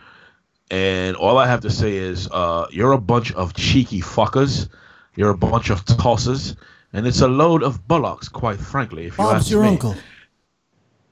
And 0.70 1.16
all 1.16 1.38
I 1.38 1.46
have 1.46 1.60
to 1.62 1.70
say 1.70 1.96
is, 1.96 2.28
uh, 2.30 2.66
you're 2.70 2.92
a 2.92 3.00
bunch 3.00 3.32
of 3.32 3.54
cheeky 3.54 4.00
fuckers. 4.00 4.68
You're 5.16 5.30
a 5.30 5.36
bunch 5.36 5.70
of 5.70 5.84
tossers, 5.84 6.54
and 6.92 7.06
it's 7.06 7.20
a 7.22 7.28
load 7.28 7.62
of 7.62 7.88
bullocks, 7.88 8.28
quite 8.28 8.60
frankly. 8.60 9.06
If 9.06 9.18
you 9.18 9.24
Bob's 9.24 9.40
ask 9.44 9.50
your 9.50 9.62
me. 9.62 9.68
uncle. 9.70 9.94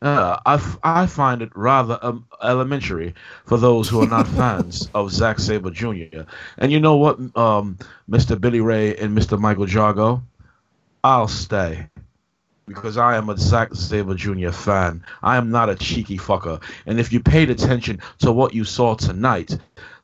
Uh, 0.02 0.38
I, 0.44 0.54
f- 0.54 0.78
I 0.84 1.06
find 1.06 1.40
it 1.42 1.50
rather 1.56 1.98
um, 2.02 2.26
elementary 2.42 3.14
for 3.46 3.56
those 3.56 3.88
who 3.88 4.02
are 4.02 4.06
not 4.06 4.28
fans 4.38 4.88
of 4.94 5.10
Zack 5.10 5.38
Sabre 5.40 5.70
Jr. 5.70 6.22
And 6.58 6.70
you 6.70 6.78
know 6.78 6.96
what, 6.96 7.18
um, 7.36 7.78
Mr. 8.08 8.38
Billy 8.40 8.60
Ray 8.60 8.94
and 8.96 9.16
Mr. 9.16 9.38
Michael 9.38 9.66
Jargo? 9.66 10.22
I'll 11.02 11.28
stay 11.28 11.88
because 12.66 12.96
I 12.96 13.16
am 13.16 13.28
a 13.28 13.36
Zack 13.38 13.74
Sabre 13.74 14.14
Jr. 14.14 14.50
fan. 14.50 15.04
I 15.22 15.36
am 15.36 15.50
not 15.50 15.70
a 15.70 15.76
cheeky 15.76 16.18
fucker. 16.18 16.60
And 16.84 16.98
if 16.98 17.12
you 17.12 17.20
paid 17.20 17.48
attention 17.48 18.00
to 18.18 18.32
what 18.32 18.54
you 18.54 18.64
saw 18.64 18.94
tonight, 18.94 19.56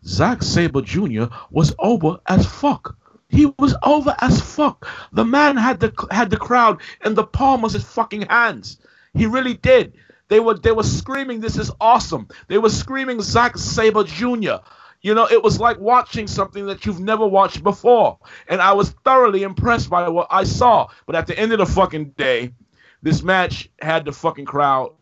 Zack 0.05 0.43
Sabre 0.43 0.83
Jr. 0.83 1.25
was 1.51 1.75
over 1.81 2.19
as 2.27 2.47
fuck. 2.47 2.97
He 3.29 3.47
was 3.59 3.75
over 3.83 4.15
as 4.21 4.41
fuck. 4.41 4.87
The 5.13 5.25
man 5.25 5.57
had 5.57 5.81
the 5.81 5.93
had 6.11 6.31
the 6.31 6.37
crowd 6.37 6.81
in 7.05 7.15
the 7.15 7.25
palm 7.25 7.65
of 7.65 7.73
his 7.73 7.85
fucking 7.85 8.23
hands. 8.23 8.79
He 9.15 9.27
really 9.27 9.55
did. 9.55 9.95
They 10.29 10.39
were 10.39 10.55
they 10.55 10.73
were 10.73 10.83
screaming, 10.83 11.41
"This 11.41 11.57
is 11.57 11.71
awesome." 11.81 12.29
They 12.49 12.59
were 12.59 12.71
screaming, 12.71 13.23
"Zack 13.23 13.57
Sabre 13.57 14.05
Jr." 14.05 14.57
You 15.03 15.15
know, 15.15 15.27
it 15.29 15.43
was 15.43 15.59
like 15.59 15.79
watching 15.81 16.27
something 16.29 16.67
that 16.67 16.87
you've 16.87 17.01
never 17.01 17.27
watched 17.27 17.63
before. 17.63 18.19
And 18.49 18.63
I 18.63 18.73
was 18.73 18.91
thoroughly 19.05 19.43
impressed 19.43 19.91
by 19.91 20.09
what 20.09 20.29
I 20.31 20.45
saw. 20.45 20.89
But 21.07 21.17
at 21.17 21.27
the 21.27 21.39
end 21.39 21.53
of 21.53 21.59
the 21.59 21.67
fucking 21.67 22.11
day, 22.11 22.53
this 23.03 23.23
match 23.23 23.69
had 23.81 24.05
the 24.05 24.13
fucking 24.13 24.45
crowd 24.45 24.93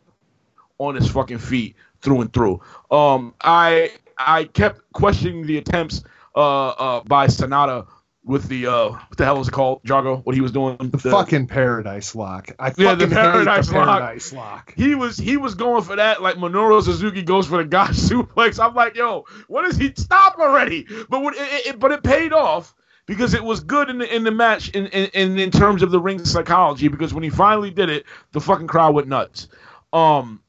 on 0.78 0.96
its 0.96 1.06
fucking 1.06 1.38
feet 1.38 1.76
through 2.00 2.22
and 2.22 2.32
through. 2.32 2.60
Um, 2.90 3.34
I 3.42 3.92
I 4.18 4.44
kept 4.44 4.80
questioning 4.92 5.46
the 5.46 5.58
attempts 5.58 6.02
uh, 6.34 6.68
uh, 6.68 7.00
by 7.04 7.26
Sanada 7.26 7.86
with 8.24 8.48
the 8.48 8.66
uh, 8.66 8.90
what 8.90 9.16
the 9.16 9.24
hell 9.24 9.38
was 9.38 9.48
it 9.48 9.52
called, 9.52 9.82
Jargo? 9.84 10.24
What 10.24 10.34
he 10.34 10.40
was 10.40 10.52
doing? 10.52 10.76
The, 10.76 10.88
the 10.88 11.10
fucking 11.10 11.46
Paradise 11.46 12.14
Lock. 12.14 12.52
I 12.58 12.72
yeah, 12.76 12.94
the 12.94 13.08
Paradise, 13.08 13.68
the 13.68 13.72
paradise 13.72 14.32
lock. 14.32 14.46
lock. 14.68 14.74
He 14.76 14.94
was 14.94 15.16
he 15.16 15.36
was 15.36 15.54
going 15.54 15.82
for 15.82 15.96
that 15.96 16.22
like 16.22 16.36
Minoru 16.36 16.82
Suzuki 16.82 17.22
goes 17.22 17.46
for 17.46 17.58
the 17.58 17.64
God 17.64 17.90
suplex. 17.90 18.62
I'm 18.62 18.74
like, 18.74 18.96
yo, 18.96 19.24
what 19.48 19.64
is 19.64 19.76
he? 19.76 19.92
Stop 19.96 20.38
already! 20.38 20.86
But 21.08 21.22
what, 21.22 21.34
it, 21.34 21.66
it, 21.66 21.78
but 21.78 21.92
it 21.92 22.02
paid 22.02 22.32
off 22.32 22.74
because 23.06 23.34
it 23.34 23.42
was 23.42 23.60
good 23.60 23.88
in 23.88 23.98
the 23.98 24.14
in 24.14 24.24
the 24.24 24.30
match 24.30 24.68
in, 24.70 24.86
in 24.86 25.38
in 25.38 25.50
terms 25.50 25.82
of 25.82 25.90
the 25.90 26.00
ring 26.00 26.24
psychology. 26.24 26.88
Because 26.88 27.14
when 27.14 27.24
he 27.24 27.30
finally 27.30 27.70
did 27.70 27.88
it, 27.88 28.04
the 28.32 28.40
fucking 28.40 28.66
crowd 28.66 28.94
went 28.94 29.08
nuts. 29.08 29.48
Um, 29.92 30.42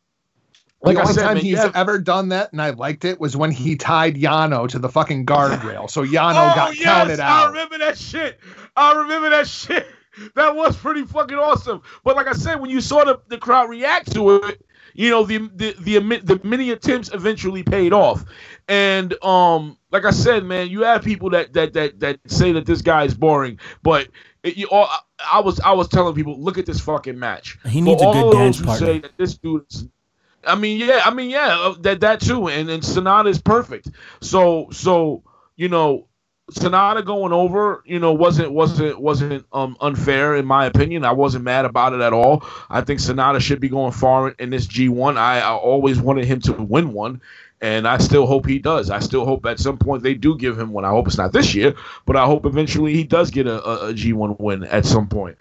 like 0.84 0.96
the 0.96 1.02
only 1.02 1.14
said, 1.14 1.22
time 1.24 1.34
man, 1.36 1.44
he's 1.44 1.58
have... 1.58 1.76
ever 1.76 2.00
done 2.00 2.30
that, 2.30 2.52
and 2.52 2.62
I 2.62 2.72
liked 2.72 3.06
it, 3.06 3.20
was 3.20 3.38
when 3.38 3.52
he 3.52 3.76
tied 3.76 4.16
Yano 4.16 4.68
to 4.70 4.80
the 4.80 4.90
fucking 4.90 5.26
guardrail. 5.26 5.90
So 5.90 6.04
Yano 6.04 6.52
oh, 6.52 6.56
got 6.56 6.76
yes, 6.76 6.84
counted 6.84 7.20
out. 7.20 7.44
I 7.44 7.48
remember 7.50 7.78
that 7.80 7.98
shit. 7.98 8.40
I 8.76 8.94
remember 8.94 9.30
that 9.30 9.48
shit. 9.48 9.88
That 10.36 10.58
was 10.58 10.76
pretty 10.76 11.06
fucking 11.06 11.38
awesome. 11.38 11.82
But 12.04 12.18
like 12.18 12.28
I 12.28 12.34
said, 12.34 12.60
when 12.60 12.70
you 12.70 12.82
saw 12.82 13.06
the, 13.06 13.22
the 13.30 13.38
crowd 13.38 13.70
react 13.70 14.12
to 14.12 14.44
it, 14.44 14.62
you 14.94 15.10
know 15.10 15.24
the, 15.24 15.50
the 15.56 15.74
the 15.80 16.00
the 16.20 16.42
many 16.44 16.72
attempts 16.72 17.14
eventually 17.14 17.64
paid 17.64 17.94
off. 17.94 18.26
And 18.68 19.14
um, 19.24 19.78
like 19.90 20.04
I 20.04 20.12
said, 20.12 20.44
man, 20.44 20.70
you 20.70 20.82
have 20.84 21.02
people 21.04 21.30
that 21.30 21.54
that 21.54 21.72
that 21.74 22.02
that 22.02 22.20
say 22.28 22.52
that 22.52 22.66
this 22.66 22.82
guy 22.82 23.06
is 23.06 23.14
boring, 23.14 23.58
but 23.84 24.10
it, 24.44 24.58
you 24.58 24.68
all, 24.70 24.90
I 25.32 25.40
was 25.40 25.60
I 25.62 25.72
was 25.72 25.88
telling 25.88 26.14
people, 26.14 26.38
look 26.38 26.58
at 26.58 26.66
this 26.66 26.82
fucking 26.82 27.18
match. 27.18 27.58
He 27.68 27.80
needs 27.80 28.02
For 28.02 28.10
a 28.10 28.14
good 28.14 28.34
dance 28.34 28.62
partner. 28.62 28.86
Say 28.86 29.00
that 29.00 29.18
this 29.18 29.38
dude 29.38 29.64
is 29.70 29.88
I 30.46 30.56
mean, 30.56 30.80
yeah, 30.80 31.02
I 31.06 31.14
mean, 31.14 31.30
yeah, 31.30 31.58
uh, 31.60 31.76
that 31.82 32.02
that 32.02 32.22
too, 32.22 32.48
and 32.48 32.70
and 32.70 32.84
Sanada 32.84 33.30
is 33.30 33.42
perfect. 33.42 33.90
So 34.22 34.70
so 34.72 35.24
you 35.56 35.70
know, 35.70 36.08
Sanada 36.52 37.06
going 37.06 37.32
over, 37.32 37.84
you 37.86 38.00
know, 38.00 38.14
wasn't 38.14 38.52
wasn't 38.52 39.00
wasn't 39.00 39.46
um 39.54 39.78
unfair 39.80 40.36
in 40.36 40.46
my 40.46 40.66
opinion. 40.66 41.06
I 41.06 41.12
wasn't 41.12 41.44
mad 41.46 41.66
about 41.66 41.94
it 41.94 42.02
at 42.02 42.14
all. 42.14 42.44
I 42.70 42.82
think 42.82 43.00
Sanada 43.00 43.40
should 43.40 43.60
be 43.60 43.70
going 43.70 43.92
far 43.92 44.30
in 44.30 44.50
this 44.50 44.68
G1. 44.68 45.18
I, 45.18 45.40
I 45.40 45.52
always 45.52 46.00
wanted 46.00 46.26
him 46.26 46.42
to 46.42 46.54
win 46.54 46.92
one, 46.94 47.22
and 47.62 47.88
I 47.88 48.00
still 48.00 48.26
hope 48.26 48.48
he 48.48 48.60
does. 48.60 48.90
I 48.90 49.00
still 49.00 49.26
hope 49.26 49.46
at 49.46 49.60
some 49.60 49.78
point 49.78 50.04
they 50.04 50.16
do 50.16 50.38
give 50.38 50.60
him 50.60 50.72
one. 50.72 50.84
I 50.84 50.90
hope 50.90 51.08
it's 51.08 51.18
not 51.18 51.32
this 51.32 51.56
year, 51.56 51.76
but 52.06 52.16
I 52.16 52.26
hope 52.26 52.46
eventually 52.46 52.94
he 52.96 53.04
does 53.04 53.32
get 53.32 53.48
a, 53.48 53.64
a, 53.64 53.90
a 53.90 53.94
G1 53.94 54.40
win 54.40 54.64
at 54.64 54.86
some 54.86 55.08
point. 55.08 55.38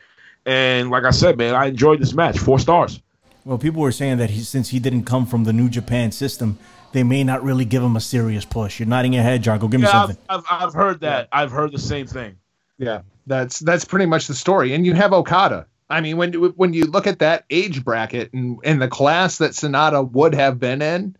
And 0.46 0.90
like 0.90 1.04
I 1.04 1.10
said, 1.10 1.36
man, 1.38 1.54
I 1.54 1.66
enjoyed 1.66 2.00
this 2.00 2.14
match. 2.14 2.38
Four 2.38 2.58
stars. 2.58 3.00
Well, 3.44 3.58
people 3.58 3.80
were 3.80 3.92
saying 3.92 4.18
that 4.18 4.30
he, 4.30 4.40
since 4.42 4.68
he 4.68 4.78
didn't 4.78 5.04
come 5.04 5.26
from 5.26 5.44
the 5.44 5.52
New 5.52 5.68
Japan 5.68 6.12
system, 6.12 6.58
they 6.92 7.02
may 7.02 7.24
not 7.24 7.42
really 7.42 7.64
give 7.64 7.82
him 7.82 7.96
a 7.96 8.00
serious 8.00 8.44
push. 8.44 8.80
You're 8.80 8.88
nodding 8.88 9.12
your 9.12 9.22
head, 9.22 9.42
Jargo. 9.42 9.70
Give 9.70 9.80
me 9.80 9.86
something. 9.86 10.16
I've, 10.28 10.44
I've, 10.50 10.62
I've 10.68 10.74
heard 10.74 11.00
that. 11.00 11.28
Yeah. 11.32 11.40
I've 11.40 11.50
heard 11.50 11.72
the 11.72 11.78
same 11.78 12.06
thing. 12.06 12.36
Yeah, 12.78 13.02
that's 13.26 13.58
that's 13.58 13.84
pretty 13.84 14.06
much 14.06 14.26
the 14.26 14.34
story. 14.34 14.74
And 14.74 14.86
you 14.86 14.94
have 14.94 15.12
Okada. 15.12 15.66
I 15.88 16.00
mean, 16.00 16.16
when 16.16 16.32
when 16.32 16.72
you 16.72 16.84
look 16.84 17.06
at 17.06 17.18
that 17.18 17.44
age 17.50 17.84
bracket 17.84 18.32
and, 18.32 18.58
and 18.64 18.80
the 18.80 18.88
class 18.88 19.38
that 19.38 19.52
Sanada 19.52 20.10
would 20.10 20.34
have 20.34 20.58
been 20.58 20.82
in, 20.82 21.16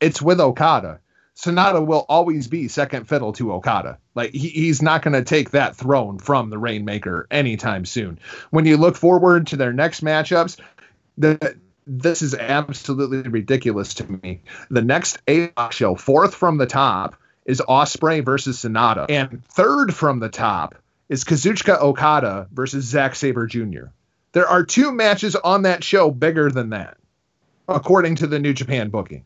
it's 0.00 0.22
with 0.22 0.40
Okada. 0.40 1.00
Sanada 1.36 1.84
will 1.84 2.04
always 2.08 2.48
be 2.48 2.68
second 2.68 3.08
fiddle 3.08 3.32
to 3.32 3.52
Okada. 3.52 3.98
Like 4.14 4.32
he, 4.32 4.48
he's 4.48 4.82
not 4.82 5.02
going 5.02 5.14
to 5.14 5.24
take 5.24 5.50
that 5.50 5.74
throne 5.74 6.18
from 6.18 6.50
the 6.50 6.58
Rainmaker 6.58 7.26
anytime 7.30 7.86
soon. 7.86 8.18
When 8.50 8.66
you 8.66 8.76
look 8.76 8.96
forward 8.96 9.46
to 9.48 9.56
their 9.56 9.72
next 9.72 10.04
matchups, 10.04 10.60
the 11.18 11.56
this 11.86 12.22
is 12.22 12.34
absolutely 12.34 13.22
ridiculous 13.22 13.94
to 13.94 14.10
me. 14.22 14.42
The 14.70 14.82
next 14.82 15.18
A 15.28 15.52
show, 15.70 15.94
fourth 15.96 16.34
from 16.34 16.58
the 16.58 16.66
top, 16.66 17.16
is 17.44 17.60
Ospreay 17.68 18.24
versus 18.24 18.62
Sanada, 18.62 19.06
and 19.08 19.44
third 19.46 19.94
from 19.94 20.20
the 20.20 20.28
top 20.28 20.76
is 21.08 21.24
Kazuchika 21.24 21.80
Okada 21.80 22.46
versus 22.52 22.84
Zack 22.84 23.16
Sabre 23.16 23.46
Jr. 23.46 23.86
There 24.32 24.46
are 24.46 24.64
two 24.64 24.92
matches 24.92 25.34
on 25.34 25.62
that 25.62 25.82
show 25.82 26.10
bigger 26.10 26.50
than 26.50 26.70
that, 26.70 26.96
according 27.68 28.16
to 28.16 28.26
the 28.28 28.38
New 28.38 28.52
Japan 28.52 28.90
booking. 28.90 29.24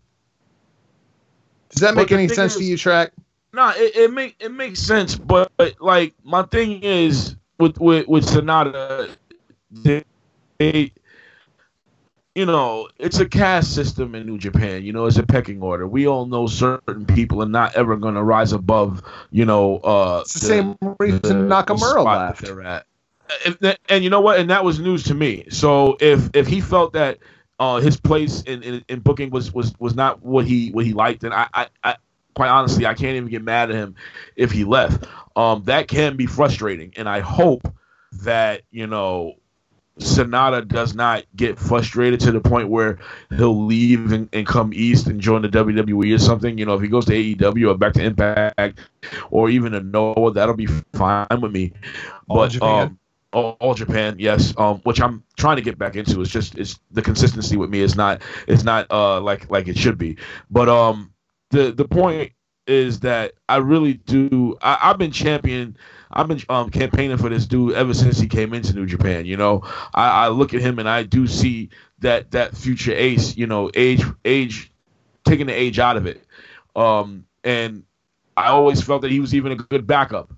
Does 1.68 1.82
that 1.82 1.94
make 1.94 2.12
any 2.12 2.28
sense 2.28 2.52
is, 2.52 2.58
to 2.58 2.64
you, 2.64 2.78
Track? 2.78 3.12
No, 3.52 3.72
it, 3.76 3.96
it 3.96 4.12
make 4.12 4.36
it 4.40 4.52
makes 4.52 4.80
sense, 4.80 5.16
but, 5.16 5.52
but 5.56 5.80
like 5.80 6.14
my 6.24 6.44
thing 6.44 6.82
is 6.82 7.36
with 7.58 7.78
with 7.78 8.08
with 8.08 8.24
Sanada, 8.24 9.10
they, 9.70 10.04
they 10.58 10.92
you 12.34 12.46
know, 12.46 12.88
it's 12.98 13.20
a 13.20 13.26
caste 13.26 13.74
system 13.74 14.14
in 14.14 14.26
New 14.26 14.38
Japan. 14.38 14.82
You 14.82 14.92
know, 14.92 15.06
it's 15.06 15.18
a 15.18 15.22
pecking 15.22 15.62
order. 15.62 15.86
We 15.86 16.08
all 16.08 16.26
know 16.26 16.46
certain 16.46 17.06
people 17.06 17.42
are 17.42 17.48
not 17.48 17.76
ever 17.76 17.96
going 17.96 18.14
to 18.14 18.22
rise 18.22 18.52
above. 18.52 19.02
You 19.30 19.44
know, 19.44 19.78
uh, 19.78 20.20
it's 20.22 20.34
the, 20.34 20.40
the 20.40 20.46
same 20.46 20.76
reason 20.98 21.20
the, 21.22 21.34
Nakamura 21.34 22.04
left. 22.04 22.42
They're 22.42 22.62
at. 22.62 22.86
And, 23.46 23.78
and, 23.88 24.04
you 24.04 24.10
know 24.10 24.20
what? 24.20 24.38
And 24.38 24.50
that 24.50 24.64
was 24.64 24.80
news 24.80 25.04
to 25.04 25.14
me. 25.14 25.46
So 25.50 25.96
if 26.00 26.28
if 26.34 26.46
he 26.46 26.60
felt 26.60 26.92
that 26.92 27.18
uh, 27.58 27.80
his 27.80 27.96
place 27.96 28.42
in, 28.42 28.62
in, 28.62 28.84
in, 28.88 29.00
booking 29.00 29.30
was, 29.30 29.52
was 29.54 29.72
was 29.78 29.94
not 29.94 30.22
what 30.22 30.44
he 30.44 30.70
what 30.70 30.84
he 30.84 30.92
liked, 30.92 31.22
then 31.22 31.32
I, 31.32 31.48
I, 31.54 31.68
I 31.82 31.96
quite 32.34 32.48
honestly 32.48 32.84
I 32.84 32.94
can't 32.94 33.16
even 33.16 33.28
get 33.28 33.42
mad 33.42 33.70
at 33.70 33.76
him 33.76 33.94
if 34.36 34.50
he 34.50 34.64
left. 34.64 35.06
Um, 35.36 35.62
that 35.64 35.88
can 35.88 36.16
be 36.16 36.26
frustrating, 36.26 36.92
and 36.96 37.08
I 37.08 37.20
hope 37.20 37.72
that 38.24 38.62
you 38.70 38.86
know 38.86 39.36
Sanada 40.00 40.66
does 40.66 40.94
not 40.94 41.24
get 41.37 41.59
frustrated 41.59 42.18
to 42.20 42.33
the 42.33 42.40
point 42.40 42.68
where 42.68 42.98
he'll 43.37 43.64
leave 43.64 44.11
and, 44.12 44.28
and, 44.33 44.44
come 44.44 44.72
east 44.74 45.07
and 45.07 45.20
join 45.20 45.42
the 45.42 45.48
WWE 45.48 46.14
or 46.14 46.18
something. 46.18 46.59
You 46.59 46.66
know, 46.66 46.74
if 46.74 46.83
he 46.83 46.88
goes 46.88 47.04
to 47.07 47.12
AEW 47.12 47.70
or 47.70 47.78
back 47.78 47.92
to 47.94 48.02
Impact 48.02 48.80
or 49.30 49.50
even 49.50 49.72
a 49.72 49.80
Noah, 49.80 50.33
that'll 50.33 50.57
be 50.57 50.66
fine 50.66 51.40
with 51.40 51.52
me. 51.52 51.72
All 52.28 52.37
but 52.38 52.50
Japan. 52.50 52.83
um, 52.83 52.98
all, 53.33 53.57
all, 53.61 53.74
Japan, 53.74 54.16
yes. 54.18 54.52
Um, 54.57 54.80
which 54.83 55.00
I'm 55.00 55.22
trying 55.37 55.57
to 55.57 55.62
get 55.62 55.78
back 55.78 55.94
into. 55.94 56.20
It's 56.20 56.30
just 56.30 56.57
it's 56.57 56.78
the 56.90 57.02
consistency 57.02 57.57
with 57.57 57.70
me 57.70 57.80
is 57.80 57.96
not 57.96 58.22
it's 58.48 58.64
not 58.64 58.90
uh 58.90 59.20
like 59.20 59.48
like 59.50 59.68
it 59.68 59.78
should 59.78 59.98
be. 59.98 60.16
But 60.50 60.68
um, 60.68 61.12
the 61.50 61.70
the 61.72 61.87
point 61.87 62.33
is 62.66 63.00
that 63.00 63.35
I 63.48 63.57
really 63.57 63.94
do. 63.94 64.57
I, 64.61 64.78
I've 64.83 64.98
been 64.98 65.12
champion 65.12 65.76
I've 66.14 66.29
been 66.29 66.40
um, 66.48 66.70
campaigning 66.70 67.18
for 67.18 67.29
this 67.29 67.44
dude 67.46 67.74
ever 67.74 67.92
since 67.92 68.18
he 68.18 68.29
came 68.29 68.55
into 68.55 68.72
New 68.72 68.87
Japan. 68.87 69.27
You 69.27 69.37
know, 69.37 69.62
I, 69.92 70.27
I 70.27 70.29
look 70.29 70.55
at 70.55 70.61
him 70.61 70.79
and 70.79 70.88
I 70.88 71.03
do 71.03 71.27
see 71.27 71.70
that 71.98 72.31
that 72.31 72.57
future 72.57 72.92
ace. 72.92 73.37
You 73.37 73.46
know, 73.46 73.70
age 73.74 74.03
age 74.24 74.72
taking 75.24 75.46
the 75.46 75.53
age 75.53 75.79
out 75.79 75.96
of 75.96 76.07
it. 76.07 76.24
Um, 76.77 77.27
and 77.42 77.83
I 78.37 78.48
always 78.48 78.81
felt 78.81 79.03
that 79.03 79.11
he 79.11 79.20
was 79.20 79.35
even 79.35 79.53
a 79.53 79.57
good 79.57 79.87
backup. 79.87 80.33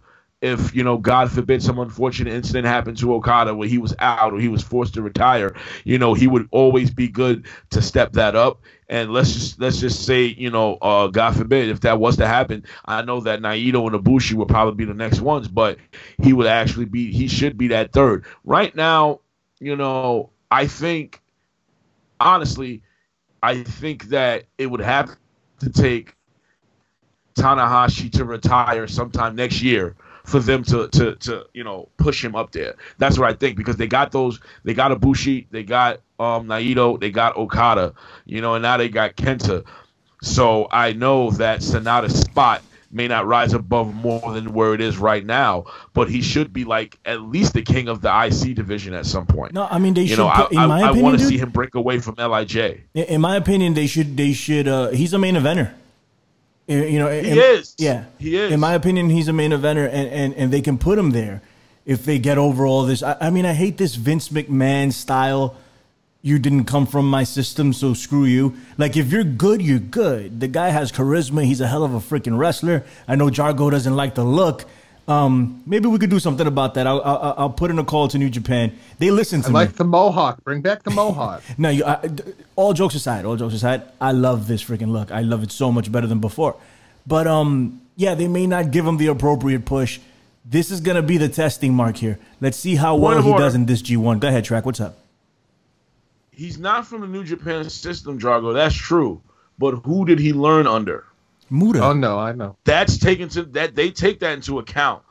If 0.47 0.75
you 0.75 0.85
know, 0.85 0.97
God 0.97 1.31
forbid, 1.31 1.63
some 1.63 1.79
unfortunate 1.79 2.33
incident 2.33 2.67
happened 2.67 2.99
to 2.99 3.13
Okada 3.15 3.55
where 3.55 3.69
he 3.69 3.79
was 3.79 3.95
out 3.99 4.33
or 4.33 4.39
he 4.39 4.49
was 4.49 4.63
forced 4.63 4.95
to 4.95 5.03
retire, 5.03 5.57
you 5.85 5.99
know, 5.99 6.15
he 6.15 6.29
would 6.29 6.49
always 6.53 6.91
be 6.91 7.09
good 7.09 7.47
to 7.71 7.83
step 7.83 8.13
that 8.13 8.37
up. 8.37 8.61
And 8.89 9.13
let's 9.13 9.33
just 9.33 9.61
let's 9.61 9.79
just 9.79 10.07
say, 10.07 10.25
you 10.25 10.51
know, 10.51 10.75
uh, 10.77 11.09
God 11.09 11.35
forbid, 11.35 11.69
if 11.69 11.81
that 11.81 11.99
was 11.99 12.17
to 12.19 12.27
happen, 12.29 12.65
I 12.85 13.03
know 13.03 13.21
that 13.21 13.41
Naito 13.41 13.93
and 13.93 14.05
Ibushi 14.05 14.35
would 14.35 14.47
probably 14.47 14.75
be 14.77 14.85
the 14.85 14.95
next 14.95 15.21
ones, 15.21 15.49
but 15.49 15.79
he 16.23 16.33
would 16.33 16.47
actually 16.47 16.85
be 16.85 17.11
he 17.13 17.27
should 17.27 17.59
be 17.59 17.69
that 17.69 17.93
third. 17.93 18.25
Right 18.45 18.75
now, 18.77 19.21
you 19.59 19.75
know, 19.75 20.31
I 20.51 20.69
think 20.69 21.21
honestly, 22.21 22.83
I 23.43 23.65
think 23.65 24.05
that 24.11 24.45
it 24.59 24.67
would 24.67 24.81
have 24.81 25.17
to 25.61 25.71
take 25.71 26.15
Tanahashi 27.35 28.13
to 28.13 28.25
retire 28.25 28.87
sometime 28.87 29.35
next 29.35 29.63
year 29.63 29.97
for 30.27 30.41
them 30.41 30.63
to 30.65 30.89
to 30.89 31.15
to 31.15 31.47
you 31.55 31.65
know 31.65 31.89
push 31.97 32.23
him 32.23 32.35
up 32.35 32.53
there. 32.53 32.75
That's 32.99 33.19
what 33.19 33.31
I 33.31 33.33
think 33.33 33.57
because 33.57 33.77
they 33.77 33.87
got 33.87 34.13
those 34.13 34.41
they 34.65 34.75
got 34.75 34.91
Ibushi, 34.91 35.47
they 35.51 35.63
got 35.63 36.01
um 36.19 36.47
Naito, 36.47 37.01
they 37.01 37.11
got 37.11 37.37
Okada, 37.37 37.95
you 38.27 38.41
know, 38.41 38.55
and 38.55 38.63
now 38.63 38.77
they 38.77 38.89
got 38.89 39.17
Kenta. 39.17 39.65
So 40.23 40.67
I 40.71 40.93
know 40.93 41.31
that 41.33 41.61
Sanada's 41.61 42.19
spot 42.21 42.63
may 42.91 43.07
not 43.07 43.27
rise 43.27 43.53
above 43.53 43.95
more 43.95 44.33
than 44.33 44.53
where 44.53 44.75
it 44.75 44.81
is 44.81 44.99
right 44.99 45.25
now, 45.25 45.67
but 45.93 46.09
he 46.09 46.23
should 46.23 46.53
be 46.53 46.65
like 46.65 46.99
at 47.05 47.23
least 47.23 47.53
the 47.53 47.63
king 47.63 47.89
of 47.89 48.01
the 48.01 48.09
IC 48.09 48.57
division 48.57 48.95
at 48.95 49.07
some 49.07 49.27
point. 49.27 49.53
No, 49.53 49.69
I 49.71 49.79
mean 49.79 49.95
they 49.95 50.03
you 50.03 50.09
should. 50.09 50.19
Know, 50.19 50.27
I, 50.27 50.49
in 50.51 50.57
my 50.57 50.63
I, 50.63 50.91
opinion, 50.91 50.99
I 50.99 51.03
want 51.03 51.19
to 51.21 51.25
see 51.25 51.39
him 51.39 51.51
break 51.51 51.75
away 51.77 52.01
from 52.01 52.17
Lij. 52.17 52.57
In 52.95 53.21
my 53.21 53.37
opinion, 53.37 53.75
they 53.75 53.87
should. 53.87 54.17
They 54.17 54.33
should. 54.33 54.67
Uh, 54.67 54.89
he's 54.89 55.13
a 55.13 55.19
main 55.19 55.37
eventer. 55.37 55.73
You 56.67 56.99
know, 56.99 57.09
he 57.11 57.31
in, 57.31 57.39
is. 57.39 57.75
Yeah, 57.79 58.07
he 58.19 58.37
is. 58.37 58.53
In 58.53 58.59
my 58.59 58.75
opinion, 58.75 59.09
he's 59.09 59.29
a 59.29 59.33
main 59.33 59.53
eventer, 59.53 59.87
and, 59.87 60.09
and, 60.09 60.35
and 60.35 60.53
they 60.53 60.61
can 60.61 60.79
put 60.79 60.99
him 60.99 61.11
there 61.11 61.43
if 61.85 62.05
they 62.05 62.19
get 62.19 62.39
over 62.39 62.67
all 62.67 62.85
this. 62.85 63.03
I, 63.03 63.17
I 63.21 63.31
mean, 63.31 63.47
I 63.47 63.53
hate 63.53 63.79
this 63.79 63.95
Vince 63.95 64.31
McMahon 64.31 64.93
style. 64.93 65.57
You 66.23 66.41
didn't 66.41 66.65
come 66.65 66.87
from 66.87 67.09
my 67.09 67.23
system, 67.23 67.73
so 67.73 67.95
screw 67.95 68.25
you. 68.25 68.57
Like, 68.79 68.97
if 68.97 69.13
you're 69.13 69.23
good, 69.23 69.63
you're 69.63 69.79
good. 69.79 70.41
The 70.41 70.49
guy 70.49 70.71
has 70.71 70.91
charisma. 70.91 71.45
He's 71.45 71.61
a 71.61 71.69
hell 71.69 71.85
of 71.85 71.95
a 71.95 72.01
freaking 72.01 72.37
wrestler. 72.37 72.85
I 73.07 73.15
know 73.15 73.27
Jargo 73.27 73.71
doesn't 73.71 73.95
like 73.95 74.17
the 74.17 74.25
look, 74.25 74.65
Um, 75.09 75.63
maybe 75.67 75.87
we 75.87 75.99
could 75.99 76.11
do 76.11 76.19
something 76.19 76.47
about 76.47 76.75
that. 76.75 76.87
I'll, 76.87 77.01
I'll, 77.03 77.35
I'll 77.39 77.51
put 77.51 77.71
in 77.71 77.79
a 77.79 77.85
call 77.85 78.09
to 78.09 78.19
New 78.19 78.29
Japan. 78.29 78.77
They 78.99 79.11
listen 79.13 79.41
to 79.43 79.51
me. 79.51 79.55
I 79.55 79.59
me. 79.61 79.67
like 79.67 79.77
the 79.77 79.85
mohawk. 79.85 80.43
Bring 80.43 80.63
back 80.63 80.83
the 80.83 80.91
mohawk. 80.91 81.43
No, 81.59 81.69
you, 81.69 81.85
I, 81.85 82.07
d- 82.09 82.25
all 82.57 82.73
jokes 82.73 82.97
aside, 82.97 83.25
all 83.25 83.37
jokes 83.37 83.55
aside, 83.55 83.83
I 84.01 84.11
love 84.13 84.49
this 84.49 84.65
freaking 84.65 84.89
look. 84.89 85.13
I 85.13 85.21
love 85.21 85.43
it 85.45 85.53
so 85.53 85.71
much 85.71 85.93
better 85.93 86.09
than 86.09 86.19
before. 86.19 86.57
But 87.07 87.29
um, 87.29 87.81
yeah, 87.95 88.15
they 88.17 88.27
may 88.27 88.47
not 88.49 88.73
give 88.73 88.85
him 88.85 88.97
the 88.97 89.07
appropriate 89.07 89.65
push. 89.65 90.01
This 90.45 90.71
is 90.73 90.81
gonna 90.81 91.03
be 91.03 91.19
the 91.19 91.29
testing 91.29 91.73
mark 91.73 91.97
here. 91.97 92.19
Let's 92.41 92.57
see 92.57 92.75
how 92.75 92.97
well 92.97 93.23
he 93.23 93.31
order. 93.31 93.45
does 93.45 93.55
in 93.55 93.67
this 93.67 93.83
G1. 93.83 94.21
Go 94.21 94.29
ahead, 94.29 94.45
track. 94.45 94.67
What's 94.67 94.81
up? 94.81 94.99
He's 96.33 96.59
not 96.59 96.87
from 96.87 97.01
the 97.01 97.07
New 97.07 97.25
Japan 97.25 97.69
system, 97.71 98.19
Drago. 98.19 98.53
That's 98.53 98.75
true. 98.75 99.23
But 99.59 99.77
who 99.77 100.05
did 100.05 100.19
he 100.19 100.33
learn 100.33 100.67
under? 100.67 101.05
Muto. 101.51 101.81
oh 101.81 101.93
no, 101.93 102.19
I 102.19 102.33
know. 102.33 102.57
That's 102.65 102.99
taken 102.99 103.29
to 103.31 103.43
that 103.45 103.75
they 103.75 103.91
take 103.91 104.21
that 104.21 104.33
into 104.35 104.59
account. 104.59 105.03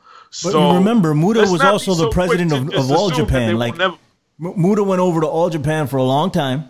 but 0.42 0.52
so 0.52 0.74
remember, 0.76 1.14
Muto 1.14 1.50
was 1.50 1.60
also 1.62 1.92
the 1.92 1.96
so 1.96 2.10
quick 2.10 2.28
president 2.28 2.52
of, 2.52 2.74
of 2.74 2.90
All 2.90 3.10
assume 3.10 3.26
that 3.26 3.32
they 3.32 3.46
Japan. 3.46 3.56
Like 3.58 3.76
never- 3.76 3.96
Muto 4.40 4.84
went 4.86 5.00
over 5.00 5.20
to 5.22 5.26
All 5.26 5.48
Japan 5.50 5.86
for 5.86 5.96
a 5.96 6.02
long 6.02 6.30
time. 6.30 6.68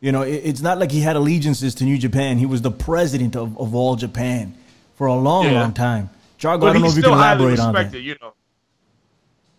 You 0.00 0.12
know, 0.12 0.22
it, 0.22 0.36
it's 0.44 0.60
not 0.62 0.78
like 0.78 0.90
he 0.92 1.00
had 1.00 1.16
allegiances 1.16 1.74
to 1.76 1.84
New 1.84 1.98
Japan. 1.98 2.38
He 2.38 2.46
was 2.46 2.62
the 2.62 2.70
president 2.70 3.34
of, 3.36 3.58
of 3.58 3.74
All 3.74 3.96
Japan 3.96 4.54
for 4.94 5.08
a 5.08 5.14
long, 5.14 5.44
Yeah. 5.46 5.60
long 5.60 5.72
time. 5.74 6.08
Jargo, 6.38 6.68
I 6.70 6.72
don't 6.72 6.82
know 6.82 6.88
if 6.88 6.96
you 6.96 7.02
can 7.02 7.12
elaborate 7.12 7.58
on 7.58 7.72
that. 7.74 7.78
respected, 7.80 8.04
you 8.04 8.16
know. 8.22 8.32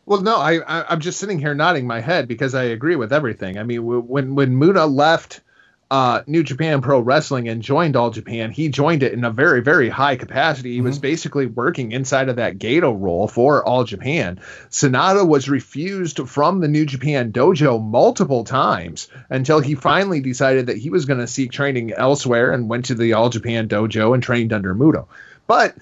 Well, 0.05 0.21
no, 0.21 0.37
I, 0.37 0.59
I 0.59 0.85
I'm 0.89 0.99
just 0.99 1.19
sitting 1.19 1.39
here 1.39 1.53
nodding 1.53 1.85
my 1.85 1.99
head 1.99 2.27
because 2.27 2.55
I 2.55 2.63
agree 2.63 2.95
with 2.95 3.13
everything. 3.13 3.57
I 3.59 3.63
mean, 3.63 3.85
when 4.07 4.33
when 4.35 4.55
Muto 4.59 4.91
left 4.91 5.41
uh, 5.91 6.23
New 6.25 6.41
Japan 6.41 6.81
Pro 6.81 7.01
Wrestling 7.01 7.49
and 7.49 7.61
joined 7.61 7.97
All 7.97 8.11
Japan, 8.11 8.49
he 8.49 8.69
joined 8.69 9.03
it 9.03 9.11
in 9.11 9.25
a 9.25 9.29
very 9.29 9.61
very 9.61 9.89
high 9.89 10.15
capacity. 10.15 10.73
He 10.73 10.81
was 10.81 10.97
basically 10.97 11.47
working 11.47 11.91
inside 11.91 12.29
of 12.29 12.37
that 12.37 12.57
Gato 12.57 12.93
role 12.93 13.27
for 13.27 13.63
All 13.63 13.83
Japan. 13.83 14.39
Sanada 14.69 15.27
was 15.27 15.49
refused 15.49 16.27
from 16.29 16.61
the 16.61 16.69
New 16.69 16.85
Japan 16.85 17.33
dojo 17.33 17.83
multiple 17.83 18.45
times 18.45 19.09
until 19.29 19.59
he 19.59 19.75
finally 19.75 20.21
decided 20.21 20.67
that 20.67 20.77
he 20.77 20.89
was 20.89 21.05
going 21.05 21.19
to 21.19 21.27
seek 21.27 21.51
training 21.51 21.91
elsewhere 21.91 22.53
and 22.53 22.69
went 22.69 22.85
to 22.85 22.95
the 22.95 23.13
All 23.13 23.29
Japan 23.29 23.67
dojo 23.67 24.13
and 24.13 24.23
trained 24.23 24.53
under 24.53 24.73
Muto. 24.73 25.07
But 25.45 25.75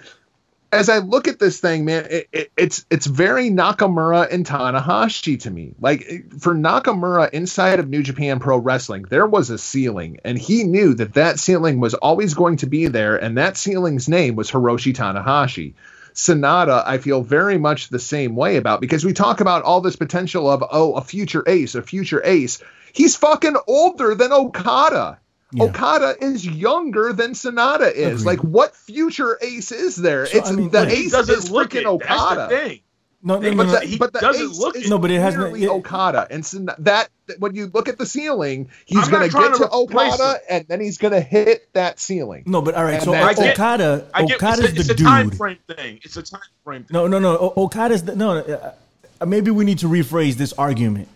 as 0.71 0.89
I 0.89 0.99
look 0.99 1.27
at 1.27 1.39
this 1.39 1.59
thing, 1.59 1.85
man, 1.85 2.05
it, 2.09 2.29
it, 2.31 2.51
it's 2.55 2.85
it's 2.89 3.05
very 3.05 3.49
Nakamura 3.49 4.31
and 4.31 4.45
Tanahashi 4.45 5.39
to 5.41 5.51
me. 5.51 5.73
Like 5.79 6.03
for 6.39 6.53
Nakamura 6.53 7.29
inside 7.31 7.79
of 7.79 7.89
New 7.89 8.03
Japan 8.03 8.39
Pro 8.39 8.57
Wrestling, 8.57 9.03
there 9.09 9.25
was 9.25 9.49
a 9.49 9.57
ceiling, 9.57 10.19
and 10.23 10.37
he 10.37 10.63
knew 10.63 10.93
that 10.95 11.13
that 11.13 11.39
ceiling 11.39 11.79
was 11.79 11.93
always 11.95 12.33
going 12.33 12.57
to 12.57 12.67
be 12.67 12.87
there, 12.87 13.15
and 13.15 13.37
that 13.37 13.57
ceiling's 13.57 14.07
name 14.07 14.35
was 14.35 14.51
Hiroshi 14.51 14.93
Tanahashi. 14.93 15.73
Sanada, 16.13 16.83
I 16.85 16.97
feel 16.97 17.21
very 17.21 17.57
much 17.57 17.89
the 17.89 17.99
same 17.99 18.35
way 18.35 18.57
about 18.57 18.81
because 18.81 19.05
we 19.05 19.13
talk 19.13 19.41
about 19.41 19.63
all 19.63 19.81
this 19.81 19.95
potential 19.95 20.49
of 20.49 20.63
oh 20.71 20.93
a 20.93 21.01
future 21.01 21.43
ace, 21.47 21.75
a 21.75 21.81
future 21.81 22.21
ace. 22.23 22.61
He's 22.93 23.15
fucking 23.15 23.55
older 23.67 24.15
than 24.15 24.33
Okada. 24.33 25.19
Yeah. 25.51 25.63
Okada 25.63 26.15
is 26.21 26.45
younger 26.45 27.11
than 27.13 27.31
Sanada 27.31 27.91
is. 27.91 28.21
Agreed. 28.21 28.25
Like, 28.25 28.39
what 28.43 28.75
future 28.75 29.37
ace 29.41 29.71
is 29.71 29.95
there? 29.95 30.25
So, 30.27 30.37
it's 30.37 30.49
I 30.51 30.53
mean, 30.53 30.69
the 30.69 30.81
like- 30.81 30.89
ace 30.93 31.11
doesn't 31.11 31.35
is 31.35 31.49
look 31.51 31.71
freaking 31.71 31.91
it. 31.95 31.99
That's 32.07 32.21
Okada. 32.21 32.47
the 32.49 32.57
thing. 32.69 32.79
No, 33.21 33.37
no, 33.39 33.49
no, 33.49 33.57
But 33.57 33.63
no. 33.65 33.71
the, 33.73 33.79
He 33.85 33.97
but 33.97 34.13
the 34.13 34.19
doesn't 34.19 34.49
ace 34.51 34.57
look 34.59 34.75
is 34.77 34.85
it. 34.85 34.89
No, 34.89 34.97
but 34.97 35.11
it 35.11 35.19
has 35.19 35.35
no- 35.35 35.49
clearly. 35.49 35.67
Okada, 35.67 36.25
and 36.31 36.45
so 36.45 36.59
that 36.77 37.09
when 37.39 37.53
you 37.53 37.69
look 37.73 37.89
at 37.89 37.97
the 37.97 38.05
ceiling, 38.05 38.69
he's 38.85 39.07
going 39.09 39.29
to 39.29 39.35
get 39.37 39.53
to 39.55 39.59
to 39.59 39.69
Okada, 39.71 40.33
him. 40.35 40.39
and 40.49 40.65
then 40.69 40.79
he's 40.79 40.97
going 40.97 41.11
to 41.13 41.19
hit 41.19 41.67
that 41.73 41.99
ceiling. 41.99 42.43
No, 42.45 42.61
but 42.61 42.75
all 42.75 42.83
right. 42.85 42.93
And 42.93 43.03
So 43.03 43.11
then- 43.11 43.23
I 43.23 43.33
get- 43.33 43.53
Okada, 43.55 44.07
I 44.13 44.23
get 44.23 44.35
Okada's 44.35 44.59
it's, 44.65 44.73
a, 44.73 44.79
it's 44.79 44.87
the 44.87 44.93
a 44.93 44.97
time 44.97 45.29
dude. 45.29 45.37
frame 45.37 45.57
thing. 45.67 45.99
It's 46.03 46.15
a 46.15 46.21
time 46.23 46.39
frame 46.63 46.83
thing. 46.85 46.93
No, 46.93 47.07
no, 47.07 47.19
no. 47.19 47.37
O- 47.37 47.53
Okada's 47.63 48.03
the 48.03 48.15
no. 48.15 48.37
Uh, 48.37 48.71
uh, 49.19 49.25
maybe 49.25 49.51
we 49.51 49.65
need 49.65 49.79
to 49.79 49.87
rephrase 49.87 50.35
this 50.35 50.53
argument. 50.53 51.09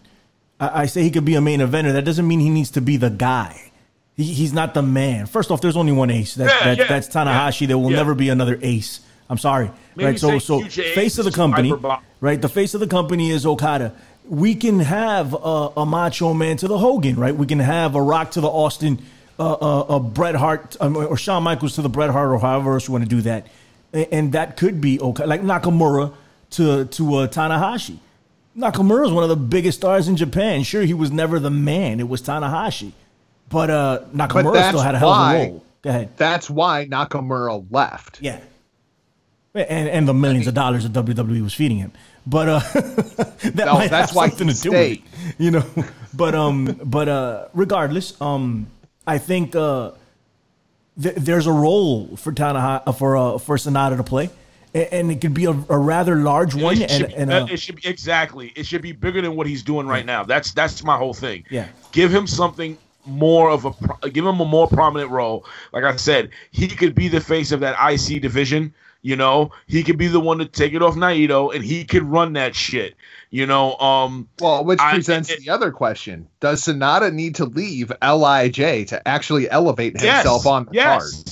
I, 0.60 0.82
I 0.82 0.86
say 0.88 1.04
he 1.04 1.12
could 1.12 1.24
be 1.24 1.36
a 1.36 1.42
main 1.42 1.62
eventer. 1.62 1.94
That 1.94 2.04
doesn't 2.04 2.28
mean 2.28 2.42
he 2.42 2.50
needs 2.50 2.72
to 2.72 2.82
be 2.82 2.98
the 2.98 3.12
guy. 3.12 3.72
He, 4.16 4.26
he's 4.26 4.54
not 4.54 4.74
the 4.74 4.82
man. 4.82 5.26
First 5.26 5.52
off, 5.52 5.62
there's 5.62 5.78
only 5.78 5.92
one 5.92 6.10
ace. 6.12 6.36
That, 6.36 6.46
Yeah, 6.46 6.66
that, 6.66 6.78
yeah, 6.78 6.88
that's 6.88 7.08
Tanahashi. 7.08 7.68
There 7.68 7.78
will 7.78 7.92
yeah. 7.92 7.98
never 7.98 8.14
be 8.16 8.30
another 8.30 8.60
ace. 8.62 9.00
I'm 9.30 9.38
sorry. 9.38 9.72
Maybe 9.96 10.12
right. 10.12 10.20
So 10.20 10.38
so 10.40 10.64
face 10.64 11.18
of 11.18 11.26
the 11.26 11.32
company. 11.32 11.74
Right. 12.22 12.42
The 12.42 12.50
face 12.50 12.74
of 12.74 12.80
the 12.80 12.88
company 12.88 13.32
is 13.32 13.46
Okada. 13.46 13.94
We 14.28 14.56
can 14.56 14.80
have 14.80 15.34
a, 15.34 15.72
a 15.78 15.86
Macho 15.86 16.34
Man 16.34 16.58
to 16.58 16.68
the 16.68 16.78
Hogan. 16.78 17.16
Right. 17.16 17.36
We 17.36 17.48
can 17.48 17.60
have 17.60 17.96
a 17.96 18.02
Rock 18.02 18.32
to 18.32 18.42
the 18.42 18.50
Austin. 18.50 19.00
Uh, 19.40 19.54
uh, 19.54 19.96
a 19.96 20.00
Bret 20.00 20.36
Hart 20.36 20.78
um, 20.80 20.96
or 20.96 21.18
Shawn 21.18 21.42
Michaels 21.42 21.74
to 21.76 21.82
the 21.82 21.90
Bret 21.90 22.12
Hart 22.12 22.30
or 22.30 22.38
however 22.38 22.74
else 22.74 22.88
you 22.88 22.92
want 22.92 23.04
to 23.04 23.10
do 23.10 23.22
that, 23.22 23.48
and, 23.92 24.08
and 24.12 24.32
that 24.34 24.58
could 24.58 24.80
be 24.80 25.00
okay. 25.02 25.26
Like 25.26 25.42
Nakamura 25.42 26.14
to 26.52 26.86
to 26.86 27.16
uh, 27.16 27.28
Tanahashi. 27.28 27.98
Nakamura 28.56 29.08
is 29.08 29.12
one 29.12 29.24
of 29.24 29.30
the 29.30 29.36
biggest 29.36 29.80
stars 29.80 30.08
in 30.08 30.18
Japan. 30.18 30.62
Sure, 30.62 30.84
he 30.84 30.94
was 30.94 31.10
never 31.10 31.40
the 31.40 31.50
man. 31.50 32.00
It 32.00 32.08
was 32.08 32.22
Tanahashi, 32.22 32.92
but 33.54 33.70
uh, 33.70 34.00
Nakamura 34.14 34.54
that's 34.54 34.68
still 34.70 34.82
had 34.82 34.96
a 34.96 35.00
hell 35.00 35.12
of 35.12 35.18
why- 35.18 35.36
a 35.36 35.48
role. 35.50 35.64
Go 35.84 35.90
ahead. 35.90 36.10
That's 36.18 36.50
why 36.50 36.86
Nakamura 36.90 37.66
left. 37.70 38.22
Yeah. 38.22 38.40
And 39.56 39.88
and 39.90 40.08
the 40.08 40.14
millions 40.14 40.48
of 40.48 40.54
dollars 40.56 40.84
that 40.90 40.94
WWE 41.06 41.42
was 41.44 41.54
feeding 41.54 41.78
him. 41.78 41.92
But 42.26 42.48
uh 42.50 42.60
that 43.54 43.54
No, 43.66 43.74
might 43.76 43.90
that's 43.92 44.10
have 44.12 44.16
why 44.16 44.30
something 44.30 44.48
he 44.48 44.54
to 44.56 44.62
do 44.62 44.72
with 44.72 44.92
it. 44.94 45.00
You 45.38 45.52
know. 45.52 45.66
But 46.16 46.36
um 46.36 46.80
but 46.84 47.08
uh 47.10 47.48
regardless, 47.54 48.20
um 48.22 48.68
I 49.06 49.18
think 49.20 49.56
uh 49.56 49.92
th- 51.02 51.16
there's 51.16 51.48
a 51.48 51.52
role 51.52 52.16
for 52.18 52.32
Tanaha 52.32 52.96
for 52.98 53.18
uh 53.18 53.38
for 53.38 53.58
Sanada 53.58 53.98
to 53.98 54.04
play. 54.04 54.30
A- 54.74 54.92
And 54.94 55.12
it 55.12 55.22
could 55.22 55.34
be 55.34 55.46
a, 55.46 55.52
a 55.52 55.78
rather 55.78 56.16
large 56.16 56.56
one 56.56 56.78
It 56.82 56.90
and, 56.92 57.08
be, 57.08 57.14
and 57.16 57.32
uh, 57.34 57.48
it 57.52 57.58
should 57.60 57.76
be 57.76 57.88
exactly. 57.88 58.54
It 58.56 58.66
should 58.66 58.82
be 58.82 58.92
bigger 58.94 59.22
than 59.22 59.36
what 59.36 59.48
he's 59.48 59.64
doing 59.64 59.86
right 59.86 60.06
now. 60.06 60.24
That's 60.24 60.52
that's 60.54 60.82
my 60.84 60.98
whole 60.98 61.14
thing. 61.14 61.44
Yeah. 61.52 61.68
Give 61.92 62.10
him 62.10 62.26
something 62.26 62.78
more 63.06 63.50
of 63.50 63.66
a 63.66 64.10
give 64.10 64.26
him 64.26 64.40
a 64.40 64.46
more 64.46 64.68
prominent 64.68 65.12
role. 65.12 65.46
Like 65.72 65.84
I 65.84 65.96
said, 65.96 66.30
he 66.52 66.68
could 66.68 66.96
be 66.96 67.08
the 67.08 67.22
face 67.22 67.52
of 67.52 67.60
that 67.62 67.76
IC 67.80 68.22
division. 68.22 68.74
You 69.06 69.18
know, 69.18 69.52
he 69.68 69.84
could 69.84 69.98
be 69.98 70.08
the 70.08 70.22
one 70.22 70.38
to 70.38 70.46
take 70.46 70.74
it 70.74 70.82
off 70.82 70.96
Naito, 70.96 71.54
and 71.54 71.62
he 71.62 71.84
could 71.84 72.04
run 72.04 72.34
that 72.34 72.56
shit. 72.56 72.96
You 73.32 73.46
know, 73.46 73.76
um, 73.78 74.30
Well, 74.40 74.64
which 74.64 74.80
I- 74.80 74.94
presents 74.94 75.30
it- 75.30 75.40
the 75.42 75.50
other 75.50 75.72
question: 75.72 76.30
Does 76.40 76.64
Sanada 76.64 77.12
need 77.12 77.36
to 77.36 77.46
leave 77.46 77.92
Lij 78.02 78.56
to 78.88 79.02
actually 79.08 79.50
elevate 79.50 79.96
yes, 79.96 80.24
himself 80.24 80.48
on 80.48 80.66
the 80.66 80.72
yes, 80.74 81.14
card? 81.14 81.32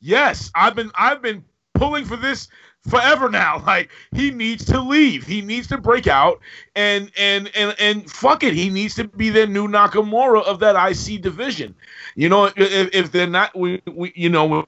yes. 0.00 0.50
I've 0.54 0.74
been 0.74 0.90
I've 0.98 1.22
been 1.22 1.44
pulling 1.74 2.04
for 2.06 2.16
this 2.16 2.48
forever 2.88 3.28
now. 3.28 3.62
Like 3.66 3.90
he 4.14 4.30
needs 4.30 4.64
to 4.66 4.80
leave. 4.80 5.26
He 5.26 5.40
needs 5.42 5.66
to 5.68 5.78
break 5.78 6.06
out 6.06 6.40
and 6.76 7.10
and 7.16 7.50
and 7.56 7.74
and 7.80 8.08
fuck 8.08 8.44
it. 8.44 8.54
He 8.54 8.70
needs 8.70 8.94
to 8.94 9.04
be 9.08 9.28
the 9.28 9.46
new 9.46 9.66
Nakamura 9.66 10.44
of 10.44 10.60
that 10.60 10.76
IC 10.76 11.20
division. 11.20 11.74
You 12.14 12.28
know, 12.28 12.44
if, 12.44 12.94
if 12.94 13.12
they're 13.12 13.26
not, 13.26 13.56
we, 13.56 13.82
we 13.90 14.12
you 14.14 14.28
know. 14.28 14.64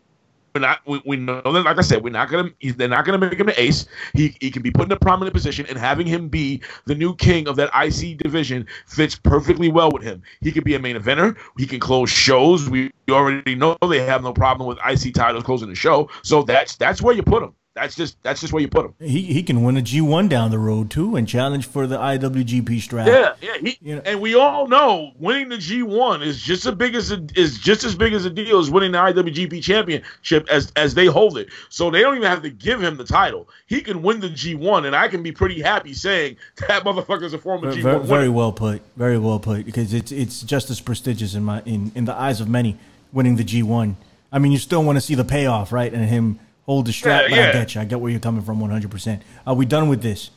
We're 0.55 0.61
not. 0.61 0.81
We, 0.87 1.01
we 1.05 1.17
know 1.17 1.41
that. 1.43 1.65
Like 1.65 1.79
I 1.79 1.83
said, 1.83 2.03
we're 2.03 2.11
not 2.11 2.31
gonna. 2.31 2.51
They're 2.61 2.89
not 2.89 3.05
gonna 3.05 3.19
make 3.19 3.39
him 3.39 3.49
an 3.49 3.55
ace. 3.57 3.87
He 4.15 4.37
he 4.41 4.51
can 4.51 4.63
be 4.63 4.71
put 4.71 4.87
in 4.87 4.93
a 4.93 4.99
prominent 4.99 5.35
position, 5.35 5.67
and 5.69 5.79
having 5.79 6.07
him 6.07 6.29
be 6.29 6.63
the 6.87 6.95
new 6.95 7.15
king 7.15 7.47
of 7.47 7.57
that 7.57 7.71
IC 7.75 8.19
division 8.19 8.67
fits 8.87 9.15
perfectly 9.15 9.69
well 9.69 9.91
with 9.93 10.03
him. 10.03 10.23
He 10.41 10.51
could 10.51 10.65
be 10.65 10.75
a 10.75 10.79
main 10.79 10.97
eventer. 10.97 11.37
He 11.59 11.67
can 11.67 11.79
close 11.79 12.11
shows. 12.11 12.69
We 12.69 12.91
already 13.11 13.55
know 13.55 13.77
they 13.89 14.01
have 14.01 14.23
no 14.23 14.33
problem 14.33 14.67
with 14.67 14.79
IC 14.79 15.15
titles 15.15 15.45
closing 15.45 15.69
the 15.69 15.77
show. 15.77 16.11
So 16.23 16.43
that's 16.43 16.77
that's 16.77 17.01
where 17.01 17.15
you 17.15 17.23
put 17.23 17.43
him. 17.43 17.55
That's 17.79 17.95
just 17.95 18.23
that's 18.23 18.41
just 18.41 18.53
where 18.53 18.61
you 18.63 18.69
put 18.69 18.85
him. 18.87 18.95
he 19.01 19.23
he 19.23 19.43
can 19.43 19.63
win 19.63 19.77
a 19.77 19.81
G1 19.81 20.29
down 20.29 20.51
the 20.51 20.59
road 20.59 20.91
too 20.91 21.17
and 21.17 21.27
challenge 21.29 21.67
for 21.67 21.87
the 21.87 21.97
IWGP 21.99 22.81
strap. 22.81 23.07
Yeah, 23.07 23.35
yeah. 23.41 23.59
He, 23.61 23.79
You 23.81 23.97
know- 23.97 24.03
and 24.05 24.21
we 24.21 24.35
all 24.35 24.67
know 24.69 25.13
winning 25.19 25.49
the 25.49 25.59
G 25.59 25.83
one 25.83 26.23
is 26.23 26.43
just 26.43 26.67
as 26.67 26.75
big 26.75 26.95
as 26.95 27.13
a, 27.13 27.25
is 27.37 27.59
just 27.59 27.85
as 27.85 27.95
big 27.95 28.13
as 28.13 28.25
a 28.25 28.31
deal 28.31 28.59
as 28.59 28.71
winning 28.71 28.93
the 28.93 28.99
IWGP 28.99 29.63
championship 29.63 30.49
as 30.51 30.73
as 30.77 30.95
they 30.95 31.07
hold 31.07 31.39
it. 31.39 31.49
So 31.69 31.91
they 31.91 32.01
don't 32.01 32.17
even 32.17 32.29
have 32.29 32.43
to 32.43 32.51
give 32.51 32.83
him 32.83 32.97
the 32.97 33.05
title. 33.05 33.49
He 33.67 33.81
can 33.81 34.03
win 34.03 34.21
the 34.21 34.29
G 34.31 34.55
one, 34.55 34.85
and 34.85 34.97
I 34.97 35.09
can 35.09 35.23
be 35.23 35.33
pretty 35.33 35.61
happy 35.63 35.93
saying 35.95 36.37
that 36.69 36.85
motherfucker's 36.85 37.35
a 37.35 37.39
former 37.39 37.73
G 37.73 37.81
Very, 37.83 37.97
one 37.99 38.07
very 38.07 38.21
winner. 38.29 38.33
well 38.33 38.53
put. 38.53 38.83
Very 38.97 39.19
well 39.19 39.39
put. 39.39 39.65
Because 39.65 39.95
it's 39.95 40.11
it's 40.13 40.43
just 40.43 40.71
as 40.71 40.81
prestigious 40.81 41.35
in 41.35 41.45
my 41.45 41.63
in, 41.65 41.93
in 41.95 42.05
the 42.05 42.15
eyes 42.15 42.41
of 42.41 42.49
many 42.49 42.77
winning 43.13 43.37
the 43.37 43.45
G 43.45 43.63
one. 43.63 43.97
I 44.31 44.39
mean, 44.39 44.53
you 44.53 44.59
still 44.59 44.85
want 44.85 44.97
to 44.97 45.01
see 45.01 45.15
the 45.15 45.25
payoff, 45.25 45.73
right? 45.73 45.91
And 45.93 46.05
him 46.05 46.39
hold 46.69 46.87
the 46.87 46.93
strap. 46.93 47.23
Yeah, 47.23 47.29
but 47.31 47.39
I 47.39 47.43
yeah. 47.43 47.53
get 47.53 47.75
you. 47.75 47.81
I 47.81 47.85
get 47.87 48.01
where 48.01 48.11
you're 48.11 48.21
coming 48.21 48.43
from, 48.43 48.61
100. 48.61 48.91
percent 48.91 49.23
Are 49.47 49.55
we 49.55 49.65
done 49.65 49.89
with 49.89 50.03
this? 50.03 50.31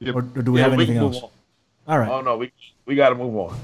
Yeah, 0.00 0.12
Or, 0.14 0.20
or 0.20 0.42
do 0.42 0.52
we 0.52 0.60
yeah, 0.60 0.64
have 0.64 0.72
anything 0.72 0.94
move 0.96 1.14
else? 1.14 1.22
on. 1.24 1.30
All 1.86 1.98
right. 1.98 2.10
Oh 2.10 2.20
no, 2.22 2.36
we 2.36 2.50
we 2.86 2.94
got 2.96 3.10
to 3.10 3.14
move 3.14 3.36
on. 3.36 3.54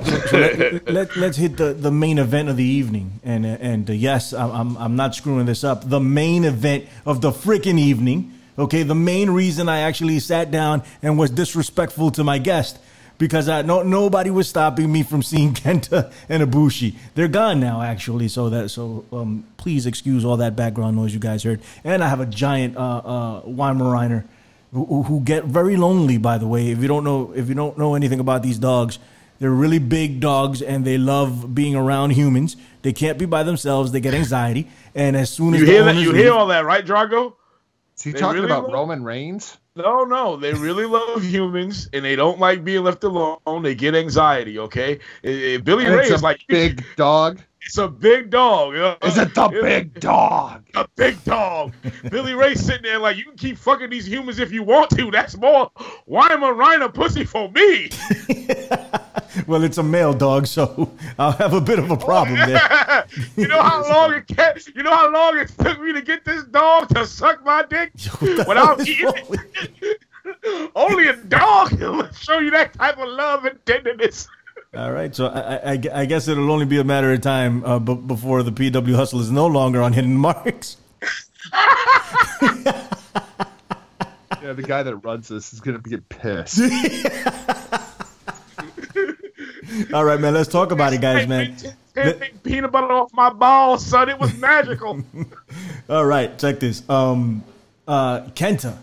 let, 0.93 1.17
us 1.17 1.37
hit 1.37 1.57
the, 1.57 1.73
the 1.73 1.91
main 1.91 2.19
event 2.19 2.49
of 2.51 2.57
the 2.57 2.65
evening. 2.65 3.21
And 3.25 3.47
and 3.47 3.89
uh, 3.89 3.93
yes, 3.95 4.33
I'm, 4.33 4.51
I'm 4.51 4.77
I'm 4.77 4.97
not 4.97 5.15
screwing 5.15 5.47
this 5.47 5.65
up. 5.65 5.89
The 5.89 6.01
main 6.01 6.45
event 6.45 6.87
of 7.07 7.21
the 7.21 7.31
freaking 7.31 7.79
evening. 7.79 8.33
Okay, 8.59 8.83
the 8.85 8.95
main 8.95 9.31
reason 9.31 9.69
I 9.69 9.81
actually 9.81 10.21
sat 10.21 10.51
down 10.51 10.83
and 11.03 11.19
was 11.19 11.31
disrespectful 11.31 12.13
to 12.13 12.23
my 12.23 12.39
guest 12.39 12.79
because 13.19 13.49
I 13.49 13.63
no 13.63 13.83
nobody 13.83 14.31
was 14.31 14.49
stopping 14.49 14.91
me 14.91 15.03
from 15.03 15.23
seeing 15.23 15.55
Kenta 15.55 16.13
and 16.29 16.43
Ibushi. 16.43 16.97
They're 17.15 17.29
gone 17.29 17.61
now, 17.61 17.83
actually. 17.83 18.29
So 18.29 18.51
that 18.51 18.69
so 18.71 19.05
um, 19.13 19.47
please 19.57 19.87
excuse 19.87 20.25
all 20.25 20.37
that 20.39 20.57
background 20.57 20.97
noise 20.97 21.15
you 21.15 21.21
guys 21.21 21.43
heard. 21.43 21.61
And 21.85 22.03
I 22.03 22.09
have 22.09 22.21
a 22.21 22.27
giant 22.27 22.77
uh, 22.77 22.81
uh, 22.99 23.43
Weimaraner 23.43 24.25
who, 24.73 25.03
who 25.05 25.21
get 25.21 25.45
very 25.45 25.77
lonely. 25.77 26.19
By 26.19 26.39
the 26.39 26.47
way, 26.47 26.71
if 26.71 26.79
you 26.81 26.89
don't 26.89 27.05
know 27.05 27.33
if 27.35 27.49
you 27.49 27.55
don't 27.55 27.79
know 27.79 27.95
anything 27.95 28.21
about 28.21 28.43
these 28.43 28.59
dogs, 28.59 28.99
they're 29.39 29.51
really 29.51 29.79
big 29.79 30.21
dogs 30.21 30.63
and 30.63 30.85
they 30.85 30.99
love 30.99 31.55
being 31.55 31.75
around 31.77 32.11
humans. 32.11 32.57
They 32.83 32.93
can't 32.93 33.19
be 33.19 33.25
by 33.27 33.43
themselves. 33.45 33.93
They 33.93 34.01
get 34.01 34.15
anxiety, 34.15 34.69
and 34.95 35.17
as 35.17 35.31
soon 35.31 35.55
as 35.55 35.61
You 35.61 35.67
hear 35.67 35.85
that? 35.85 35.95
You 35.97 36.13
leave- 36.13 36.23
hear 36.25 36.33
all 36.33 36.49
that, 36.49 36.65
right, 36.65 36.85
Drago? 36.85 37.35
Is 37.97 38.03
he 38.03 38.13
They 38.13 38.19
talking 38.19 38.43
really 38.43 38.47
about 38.53 38.67
will? 38.67 38.75
Roman 38.75 39.05
Reigns? 39.05 39.57
No, 39.77 40.05
no, 40.05 40.37
they 40.37 40.53
really 40.55 40.87
love 40.87 41.23
humans 41.25 41.89
and 41.93 42.05
they 42.05 42.17
don't 42.17 42.39
like 42.39 42.65
being 42.65 42.85
left 42.85 43.03
alone. 43.05 43.39
They 43.63 43.75
get 43.75 43.95
anxiety. 43.95 44.59
Okay, 44.59 45.01
Eh, 45.25 45.55
eh, 45.55 45.59
Billy 45.59 45.85
And 45.87 45.95
Ray 45.95 46.07
is 46.07 46.21
a 46.21 46.25
like 46.25 46.41
big 46.49 46.85
dog. 46.97 47.41
It's 47.67 47.79
a 47.79 47.89
big 47.89 48.31
dog. 48.31 48.75
you 48.75 48.81
know? 48.81 48.97
Is 49.03 49.17
it 49.19 49.35
the 49.35 49.47
It's 49.49 49.63
big 49.63 50.01
dog? 50.01 50.65
A 50.75 50.87
big 50.97 51.23
dog. 51.25 51.73
Billy 52.11 52.35
Ray 52.35 52.55
sitting 52.55 52.83
there 52.83 52.99
like 52.99 53.17
you 53.17 53.25
can 53.25 53.37
keep 53.37 53.57
fucking 53.57 53.91
these 53.91 54.07
humans 54.07 54.39
if 54.39 54.53
you 54.53 54.63
want 54.63 54.91
to. 54.91 55.11
That's 55.11 55.37
more 55.37 55.71
Weimaraner 56.09 56.93
pussy 56.93 57.25
for 57.25 57.51
me. 57.51 57.91
Well, 59.49 59.65
it's 59.65 59.79
a 59.79 59.83
male 59.83 60.15
dog, 60.15 60.47
so 60.47 60.93
I'll 61.19 61.33
have 61.33 61.55
a 61.55 61.61
bit 61.61 61.81
of 61.81 61.91
a 61.91 61.97
problem 61.97 62.37
there. 62.39 63.05
you 63.37 63.49
know 63.49 63.61
how 63.61 63.83
long 63.93 64.15
it 64.15 64.29
ca- 64.29 64.55
You 64.77 64.85
know 64.85 64.95
how 64.95 65.11
long 65.13 65.37
it 65.37 65.49
took 65.59 65.81
me 65.81 65.93
to 65.93 66.03
get 66.03 66.25
this 66.25 66.45
dog 66.45 66.89
to 66.91 67.05
suck 67.05 67.45
my 67.45 67.65
dick 67.69 67.91
What 68.21 68.37
the 68.37 68.45
hell 68.45 68.77
without 68.77 68.87
eating 68.89 69.13
it? 69.83 70.71
Only 70.77 71.09
a 71.09 71.17
dog 71.17 71.73
will 71.81 72.09
show 72.13 72.39
you 72.39 72.53
that 72.53 72.75
type 72.75 72.97
of 72.97 73.09
love 73.09 73.45
and 73.45 73.59
tenderness. 73.67 74.29
All 74.77 74.93
right, 74.93 75.15
so 75.15 75.27
I, 75.29 75.73
I, 75.73 75.81
I 75.95 76.05
guess 76.07 76.29
it'll 76.29 76.51
only 76.51 76.67
be 76.67 76.79
a 76.79 76.85
matter 76.85 77.13
of 77.13 77.21
time 77.21 77.65
uh, 77.65 77.79
b- 77.79 77.95
before 77.95 78.43
the 78.43 78.53
PW 78.53 78.95
Hustle 78.95 79.21
is 79.21 79.31
no 79.31 79.47
longer 79.47 79.83
on 79.83 79.93
Hidden 79.93 80.17
Marks. 80.17 80.77
Yeah, 84.43 84.53
the 84.53 84.63
guy 84.63 84.83
that 84.83 84.97
runs 84.97 85.29
this 85.29 85.55
is 85.55 85.61
gonna 85.61 85.79
get 85.79 86.07
pissed. 86.11 86.61
All 89.95 90.05
right, 90.05 90.21
man, 90.21 90.35
let's 90.35 90.51
talk 90.51 90.71
about 90.71 90.93
it, 90.93 91.01
guys, 91.01 91.27
man. 91.27 91.57
Take 91.95 92.43
peanut 92.43 92.71
butter 92.71 92.93
off 92.93 93.11
my 93.15 93.31
balls, 93.31 93.87
son. 93.87 94.11
It 94.11 94.19
was 94.19 94.37
magical. 94.39 95.03
All 95.89 96.05
right, 96.05 96.39
check 96.39 96.61
this. 96.61 96.87
Um, 96.91 97.43
uh, 97.89 98.23
Kenta 98.35 98.77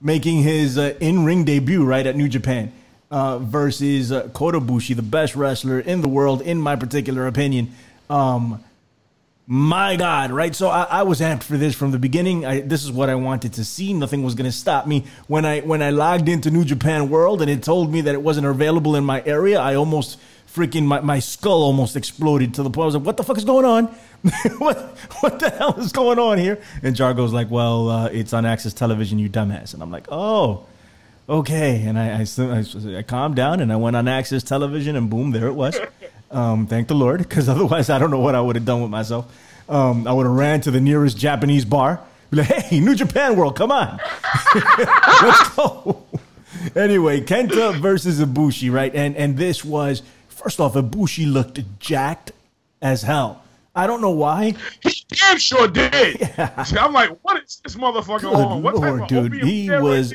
making 0.00 0.42
his 0.42 0.78
uh, 0.78 0.94
in-ring 0.98 1.44
debut 1.44 1.84
right 1.84 2.06
at 2.06 2.16
New 2.16 2.28
Japan 2.28 2.72
uh, 3.12 3.38
versus 3.38 4.10
uh, 4.10 4.28
Kota 4.28 4.58
Ibushi, 4.58 4.96
the 4.96 5.02
best 5.02 5.36
wrestler 5.36 5.78
in 5.78 6.00
the 6.00 6.08
world, 6.08 6.40
in 6.40 6.58
my 6.58 6.76
particular 6.76 7.26
opinion. 7.26 7.74
Um, 8.08 8.64
my 9.46 9.96
God, 9.96 10.30
right? 10.30 10.54
So 10.54 10.68
I, 10.68 10.84
I 10.84 11.02
was 11.02 11.20
amped 11.20 11.42
for 11.42 11.58
this 11.58 11.74
from 11.74 11.90
the 11.90 11.98
beginning. 11.98 12.46
I, 12.46 12.60
this 12.60 12.82
is 12.84 12.90
what 12.90 13.10
I 13.10 13.14
wanted 13.16 13.52
to 13.54 13.64
see. 13.64 13.92
Nothing 13.92 14.22
was 14.22 14.34
going 14.34 14.50
to 14.50 14.56
stop 14.56 14.86
me 14.86 15.04
when 15.26 15.44
I 15.44 15.60
when 15.60 15.82
I 15.82 15.90
logged 15.90 16.28
into 16.28 16.50
New 16.50 16.64
Japan 16.64 17.10
World 17.10 17.42
and 17.42 17.50
it 17.50 17.62
told 17.62 17.92
me 17.92 18.00
that 18.00 18.14
it 18.14 18.22
wasn't 18.22 18.46
available 18.46 18.96
in 18.96 19.04
my 19.04 19.22
area. 19.26 19.60
I 19.60 19.74
almost 19.74 20.18
freaking 20.50 20.84
my, 20.84 21.00
my 21.00 21.18
skull 21.18 21.62
almost 21.62 21.96
exploded 21.96 22.54
to 22.54 22.62
the 22.62 22.70
point 22.70 22.84
I 22.84 22.86
was 22.86 22.94
like, 22.94 23.04
"What 23.04 23.16
the 23.18 23.24
fuck 23.24 23.36
is 23.36 23.44
going 23.44 23.66
on? 23.66 23.86
what 24.58 24.78
what 25.20 25.38
the 25.38 25.50
hell 25.50 25.78
is 25.78 25.92
going 25.92 26.18
on 26.18 26.38
here?" 26.38 26.62
And 26.82 26.96
Jargo's 26.96 27.34
like, 27.34 27.50
"Well, 27.50 27.90
uh, 27.90 28.06
it's 28.06 28.32
on 28.32 28.44
AXS 28.44 28.74
Television, 28.74 29.18
you 29.18 29.28
dumbass." 29.28 29.74
And 29.74 29.82
I'm 29.82 29.90
like, 29.90 30.06
"Oh." 30.10 30.66
Okay. 31.28 31.82
And 31.82 31.98
I, 31.98 32.20
I, 32.20 32.26
I, 32.38 32.98
I 32.98 33.02
calmed 33.02 33.36
down 33.36 33.60
and 33.60 33.72
I 33.72 33.76
went 33.76 33.96
on 33.96 34.06
AXS 34.06 34.46
Television 34.46 34.96
and 34.96 35.08
boom, 35.08 35.30
there 35.30 35.46
it 35.46 35.54
was. 35.54 35.78
Um, 36.32 36.66
thank 36.66 36.88
the 36.88 36.94
Lord, 36.94 37.18
because 37.18 37.46
otherwise 37.46 37.90
I 37.90 37.98
don't 37.98 38.10
know 38.10 38.18
what 38.18 38.34
I 38.34 38.40
would 38.40 38.56
have 38.56 38.64
done 38.64 38.80
with 38.80 38.90
myself. 38.90 39.30
Um, 39.68 40.06
I 40.06 40.14
would 40.14 40.24
have 40.24 40.34
ran 40.34 40.62
to 40.62 40.70
the 40.70 40.80
nearest 40.80 41.18
Japanese 41.18 41.66
bar. 41.66 42.00
Be 42.30 42.38
like, 42.38 42.46
hey, 42.46 42.80
New 42.80 42.94
Japan 42.94 43.36
World, 43.36 43.54
come 43.54 43.70
on. 43.70 44.00
Let's 44.54 45.50
go. 45.54 46.04
Anyway, 46.74 47.20
Kenta 47.20 47.78
versus 47.78 48.18
Ibushi, 48.18 48.72
right? 48.72 48.94
And 48.94 49.14
and 49.16 49.36
this 49.36 49.62
was 49.62 50.02
first 50.28 50.58
off, 50.58 50.72
Ibushi 50.72 51.30
looked 51.30 51.60
jacked 51.78 52.32
as 52.80 53.02
hell. 53.02 53.42
I 53.74 53.86
don't 53.86 54.00
know 54.00 54.10
why. 54.10 54.54
He 54.82 55.04
damn 55.08 55.36
sure 55.38 55.68
did. 55.68 56.18
See, 56.64 56.78
I'm 56.78 56.94
like, 56.94 57.10
what 57.20 57.42
is 57.42 57.60
this 57.62 57.74
motherfucker 57.76 58.20
Good 58.22 58.34
on? 58.34 58.62
What 58.62 58.76
Lord, 58.76 59.00
type 59.00 59.02
of 59.02 59.08
dude. 59.30 59.42
He 59.44 59.68
was- 59.70 60.14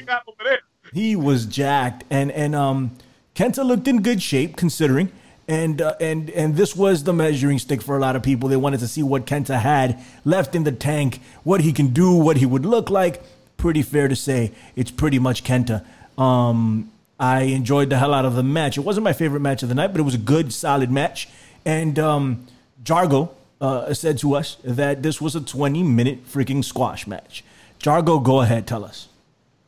he 0.93 1.15
was 1.15 1.45
jacked 1.45 2.03
and 2.09 2.31
and 2.31 2.55
um 2.55 2.91
Kenta 3.35 3.63
looked 3.65 3.87
in 3.87 4.01
good 4.01 4.21
shape 4.21 4.55
considering 4.55 5.11
and 5.47 5.81
uh, 5.81 5.95
and 6.01 6.29
and 6.31 6.55
this 6.55 6.75
was 6.75 7.03
the 7.03 7.13
measuring 7.13 7.59
stick 7.59 7.81
for 7.81 7.95
a 7.95 7.99
lot 7.99 8.15
of 8.15 8.23
people. 8.23 8.49
They 8.49 8.57
wanted 8.57 8.79
to 8.81 8.87
see 8.87 9.03
what 9.03 9.25
Kenta 9.25 9.59
had 9.59 10.03
left 10.25 10.55
in 10.55 10.63
the 10.63 10.71
tank 10.71 11.21
what 11.43 11.61
he 11.61 11.71
can 11.71 11.87
do 11.87 12.11
what 12.15 12.37
he 12.37 12.45
would 12.45 12.65
look 12.65 12.89
like. 12.89 13.21
Pretty 13.55 13.81
fair 13.81 14.07
to 14.07 14.15
say 14.15 14.51
it's 14.75 14.91
pretty 14.91 15.19
much 15.19 15.43
Kenta. 15.43 15.85
Um 16.17 16.91
I 17.19 17.41
enjoyed 17.43 17.89
the 17.89 17.97
hell 17.97 18.13
out 18.13 18.25
of 18.25 18.35
the 18.35 18.43
match. 18.43 18.77
It 18.77 18.81
wasn't 18.81 19.03
my 19.03 19.13
favorite 19.13 19.39
match 19.39 19.63
of 19.63 19.69
the 19.69 19.75
night 19.75 19.87
but 19.87 19.99
it 19.99 20.03
was 20.03 20.15
a 20.15 20.19
good 20.19 20.53
solid 20.53 20.91
match. 20.91 21.29
And 21.65 21.97
um 21.99 22.47
Jargo 22.83 23.29
uh, 23.59 23.93
said 23.93 24.19
to 24.19 24.35
us 24.35 24.57
that 24.63 25.01
this 25.01 25.19
was 25.19 25.35
a 25.35 25.41
20 25.41 25.81
minute 25.83 26.25
freaking 26.27 26.63
squash 26.63 27.07
match. 27.07 27.43
Jargo 27.79 28.23
go 28.23 28.41
ahead 28.41 28.67
tell 28.67 28.83
us 28.83 29.06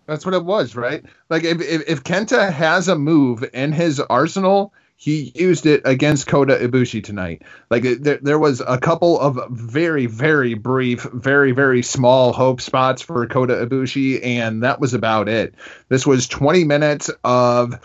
That's 0.09 0.25
what 0.25 0.33
it 0.33 0.43
was, 0.43 0.75
right? 0.75 1.05
Like 1.29 1.43
if, 1.43 1.61
if 1.61 1.87
if 1.87 2.03
Kenta 2.03 2.51
has 2.51 2.87
a 2.87 2.95
move 2.95 3.45
in 3.53 3.71
his 3.71 3.99
arsenal, 3.99 4.73
he 4.95 5.31
used 5.35 5.65
it 5.67 5.81
against 5.85 6.27
Kota 6.27 6.55
Ibushi 6.55 7.03
tonight. 7.03 7.43
Like 7.69 7.83
there, 7.83 8.19
there 8.21 8.39
was 8.39 8.61
a 8.65 8.79
couple 8.79 9.19
of 9.19 9.39
very 9.51 10.07
very 10.07 10.55
brief, 10.55 11.03
very 11.13 11.51
very 11.51 11.83
small 11.83 12.33
hope 12.33 12.59
spots 12.59 13.03
for 13.03 13.25
Kota 13.27 13.53
Ibushi, 13.53 14.25
and 14.25 14.63
that 14.63 14.79
was 14.79 14.95
about 14.95 15.29
it. 15.29 15.53
This 15.89 16.07
was 16.07 16.27
20 16.27 16.63
minutes 16.63 17.09
of. 17.23 17.79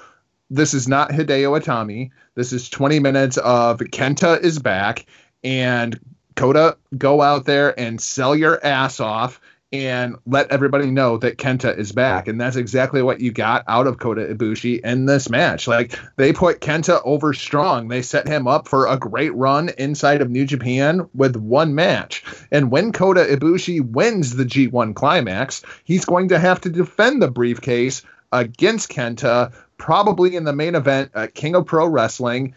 This 0.51 0.75
is 0.75 0.87
not 0.87 1.11
Hideo 1.11 1.59
Itami. 1.59 2.11
This 2.37 2.53
is 2.53 2.69
20 2.69 3.01
minutes 3.01 3.39
of 3.39 3.79
Kenta 3.79 4.41
is 4.41 4.59
back 4.59 5.07
and 5.43 5.99
Kota 6.37 6.77
go 6.97 7.23
out 7.23 7.45
there 7.45 7.79
and 7.79 8.01
sell 8.01 8.37
your 8.37 8.65
ass 8.65 9.01
off 9.01 9.41
and 9.75 10.15
let 10.25 10.53
everybody 10.53 10.89
know 10.89 11.19
that 11.19 11.37
Kenta 11.37 11.77
is 11.77 11.91
back. 11.91 12.29
And 12.29 12.41
that's 12.41 12.55
exactly 12.55 13.03
what 13.03 13.21
you 13.21 13.33
got 13.33 13.65
out 13.67 13.89
of 13.89 13.99
Kota 13.99 14.21
Ibushi 14.21 14.81
in 14.85 15.07
this 15.07 15.29
match. 15.29 15.67
Like 15.67 15.99
they 16.15 16.33
put 16.33 16.61
Kenta 16.61 17.01
over 17.05 17.35
strong. 17.35 17.89
They 17.89 18.03
set 18.03 18.29
him 18.29 18.47
up 18.47 18.69
for 18.69 18.87
a 18.87 18.97
great 18.97 19.35
run 19.35 19.71
inside 19.77 20.23
of 20.23 20.31
New 20.31 20.47
Japan 20.47 21.09
with 21.13 21.35
one 21.35 21.75
match. 21.75 22.23
And 22.53 22.71
when 22.71 22.93
Kota 22.93 23.27
Ibushi 23.29 23.85
wins 23.85 24.37
the 24.37 24.45
G1 24.45 24.95
climax, 24.95 25.63
he's 25.83 26.05
going 26.05 26.29
to 26.29 26.39
have 26.39 26.61
to 26.61 26.71
defend 26.71 27.21
the 27.21 27.31
briefcase 27.31 28.03
against 28.31 28.91
Kenta, 28.91 29.53
probably 29.77 30.37
in 30.37 30.45
the 30.45 30.53
main 30.53 30.77
event 30.77 31.11
at 31.15 31.35
King 31.35 31.57
of 31.57 31.67
Pro 31.67 31.89
Wrestling. 31.89 32.55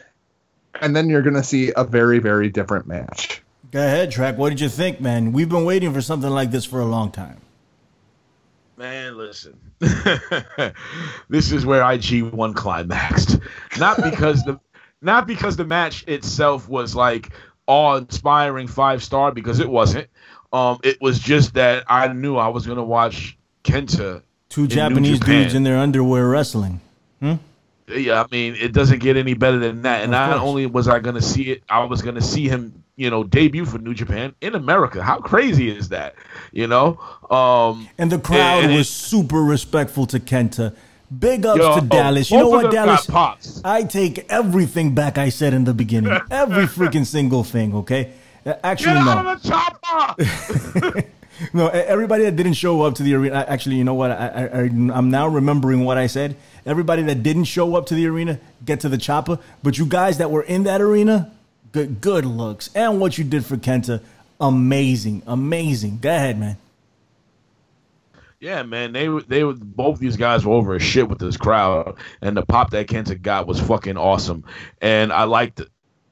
And 0.80 0.95
then 0.95 1.09
you're 1.09 1.24
going 1.24 1.34
to 1.34 1.43
see 1.43 1.74
a 1.76 1.84
very, 1.84 2.20
very 2.20 2.49
different 2.49 2.86
match. 2.86 3.41
Go 3.72 3.80
ahead, 3.80 4.11
Track. 4.11 4.38
What 4.38 4.49
did 4.49 4.61
you 4.61 4.70
think, 4.70 5.01
man? 5.01 5.34
We've 5.34 5.49
been 5.49 5.65
waiting 5.65 5.93
for 5.93 6.01
something 6.01 6.30
like 6.30 6.51
this 6.51 6.65
for 6.65 6.80
a 6.80 6.86
long 6.86 7.11
time. 7.11 7.41
Man, 8.78 9.18
listen. 9.18 9.59
this 11.30 11.51
is 11.51 11.65
where 11.65 11.89
IG 11.91 12.24
one 12.32 12.53
climaxed. 12.53 13.39
Not 13.80 13.97
because 14.03 14.43
the 14.43 14.59
not 15.01 15.28
because 15.28 15.57
the 15.57 15.65
match 15.65 16.03
itself 16.07 16.70
was 16.70 16.95
like 16.95 17.30
awe-inspiring 17.68 18.68
five 18.68 19.03
star 19.03 19.32
because 19.32 19.59
it 19.59 19.70
wasn't. 19.70 20.07
Um, 20.53 20.80
it 20.84 21.01
was 21.01 21.20
just 21.20 21.53
that 21.55 21.84
I 21.88 22.07
knew 22.13 22.38
I 22.38 22.47
was 22.47 22.65
gonna 22.65 22.84
watch 22.84 23.38
Kenta. 23.63 24.22
Two 24.49 24.68
Japanese 24.68 25.20
Japan. 25.20 25.43
dudes 25.43 25.53
in 25.55 25.63
their 25.63 25.78
underwear 25.78 26.28
wrestling. 26.28 26.80
Yeah, 27.89 28.22
I 28.22 28.26
mean, 28.32 28.55
it 28.55 28.74
doesn't 28.74 28.99
get 28.99 29.15
any 29.15 29.34
better 29.34 29.59
than 29.59 29.84
that. 29.84 30.01
And 30.01 30.11
not 30.11 30.38
only 30.38 30.65
was 30.65 30.88
I 30.88 30.99
gonna 30.99 31.22
see 31.22 31.51
it, 31.51 31.63
I 31.70 31.84
was 31.86 32.01
gonna 32.01 32.22
see 32.22 32.47
him, 32.47 32.84
you 32.98 33.10
know, 33.10 33.24
debut 33.24 33.66
for 33.66 33.78
New 33.78 33.93
Japan 33.93 34.34
in 34.41 34.56
America. 34.56 35.02
How 35.04 35.20
crazy 35.20 35.70
is 35.70 35.89
that? 35.89 36.16
You 36.52 36.68
know? 36.68 37.00
Um 37.30 37.88
And 37.98 38.12
the 38.12 38.20
crowd 38.20 38.64
And 38.64 38.74
it- 38.74 38.78
was 38.78 38.89
super 38.89 39.41
respectful 39.43 40.06
to 40.08 40.20
Kenta. 40.20 40.76
Big 41.18 41.45
ups 41.45 41.60
Yo, 41.60 41.80
to 41.80 41.86
Dallas. 41.86 42.30
You 42.30 42.38
know 42.39 42.50
what, 42.50 42.70
Dallas? 42.70 43.08
I 43.64 43.84
take 43.84 44.26
everything 44.30 44.93
back 44.93 45.18
I 45.18 45.30
said 45.30 45.54
in 45.54 45.64
the 45.64 45.74
beginning. 45.74 46.12
Every 46.32 46.66
freaking 46.66 47.06
single 47.06 47.45
thing, 47.45 47.74
okay? 47.76 48.12
Uh, 48.45 48.56
Actually, 48.62 48.95
Get 48.95 49.06
no. 49.06 49.12
out 49.12 49.26
of 49.28 49.41
the 49.41 49.50
chopper! 49.50 51.04
No, 51.54 51.68
everybody 51.68 52.24
that 52.24 52.36
didn't 52.36 52.54
show 52.56 52.82
up 52.82 52.95
to 52.95 53.04
the 53.04 53.14
arena. 53.14 53.45
Actually, 53.48 53.76
you 53.76 53.84
know 53.84 53.93
what? 53.93 54.10
I, 54.10 54.16
I, 54.16 54.43
I, 54.45 54.62
I'm 54.98 55.12
now 55.12 55.28
remembering 55.28 55.86
what 55.86 55.95
I 55.95 56.08
said. 56.08 56.36
Everybody 56.66 57.04
that 57.04 57.22
didn't 57.22 57.43
show 57.43 57.76
up 57.76 57.86
to 57.88 57.93
the 57.95 58.08
arena, 58.08 58.39
get 58.66 58.80
to 58.80 58.89
the 58.89 58.98
chopper. 58.98 59.38
But 59.62 59.78
you 59.78 59.86
guys 59.86 60.18
that 60.18 60.32
were 60.32 60.41
in 60.41 60.64
that 60.64 60.82
arena, 60.82 61.32
good, 61.78 62.01
good 62.01 62.25
looks. 62.25 62.69
And 62.73 62.99
what 62.99 63.17
you 63.17 63.23
did 63.23 63.45
for 63.45 63.57
Kenta, 63.57 64.01
amazing, 64.39 65.21
amazing. 65.28 65.99
Go 65.99 66.09
ahead, 66.09 66.39
man. 66.39 66.57
Yeah, 68.39 68.63
man, 68.63 68.93
they 68.93 69.09
were 69.09 69.23
they 69.23 69.43
both 69.43 69.97
these 69.99 70.15
guys 70.15 70.45
were 70.45 70.53
over 70.53 70.75
a 70.75 70.80
shit 70.80 71.09
with 71.09 71.17
this 71.17 71.38
crowd, 71.38 71.97
and 72.21 72.38
the 72.38 72.45
pop 72.45 72.69
that 72.71 72.88
Kenta 72.88 73.19
got 73.19 73.47
was 73.47 73.59
fucking 73.59 73.97
awesome, 73.97 74.43
and 74.80 75.11
I 75.11 75.23
liked 75.23 75.59
it. 75.59 75.69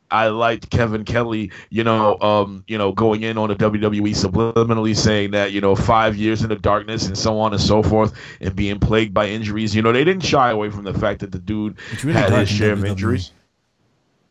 I 0.10 0.28
liked 0.28 0.70
Kevin 0.70 1.04
Kelly, 1.04 1.52
you 1.70 1.84
know, 1.84 2.20
um, 2.20 2.64
you 2.68 2.78
know, 2.78 2.92
going 2.92 3.24
in 3.24 3.38
on 3.38 3.50
the 3.50 3.56
WWE 3.56 4.12
subliminally 4.12 4.96
saying 4.96 5.32
that, 5.32 5.52
you 5.52 5.62
know, 5.62 5.76
five 5.76 6.16
years 6.16 6.44
in 6.44 6.50
the 6.50 6.56
darkness 6.56 7.08
and 7.08 7.18
so 7.18 7.40
on 7.40 7.54
and 7.54 7.62
so 7.62 7.82
forth, 7.82 8.14
and 8.40 8.56
being 8.56 8.80
plagued 8.80 9.16
by 9.16 9.28
injuries. 9.28 9.76
You 9.76 9.82
know, 9.82 9.92
they 9.92 10.04
didn't 10.04 10.24
shy 10.24 10.52
away 10.52 10.70
from 10.70 10.84
the 10.84 10.94
fact 10.94 11.22
that 11.22 11.32
the 11.32 11.40
dude 11.40 11.78
really 12.04 12.20
had 12.20 12.32
his 12.34 12.50
share 12.50 12.74
of 12.74 12.86
injuries. 12.86 13.32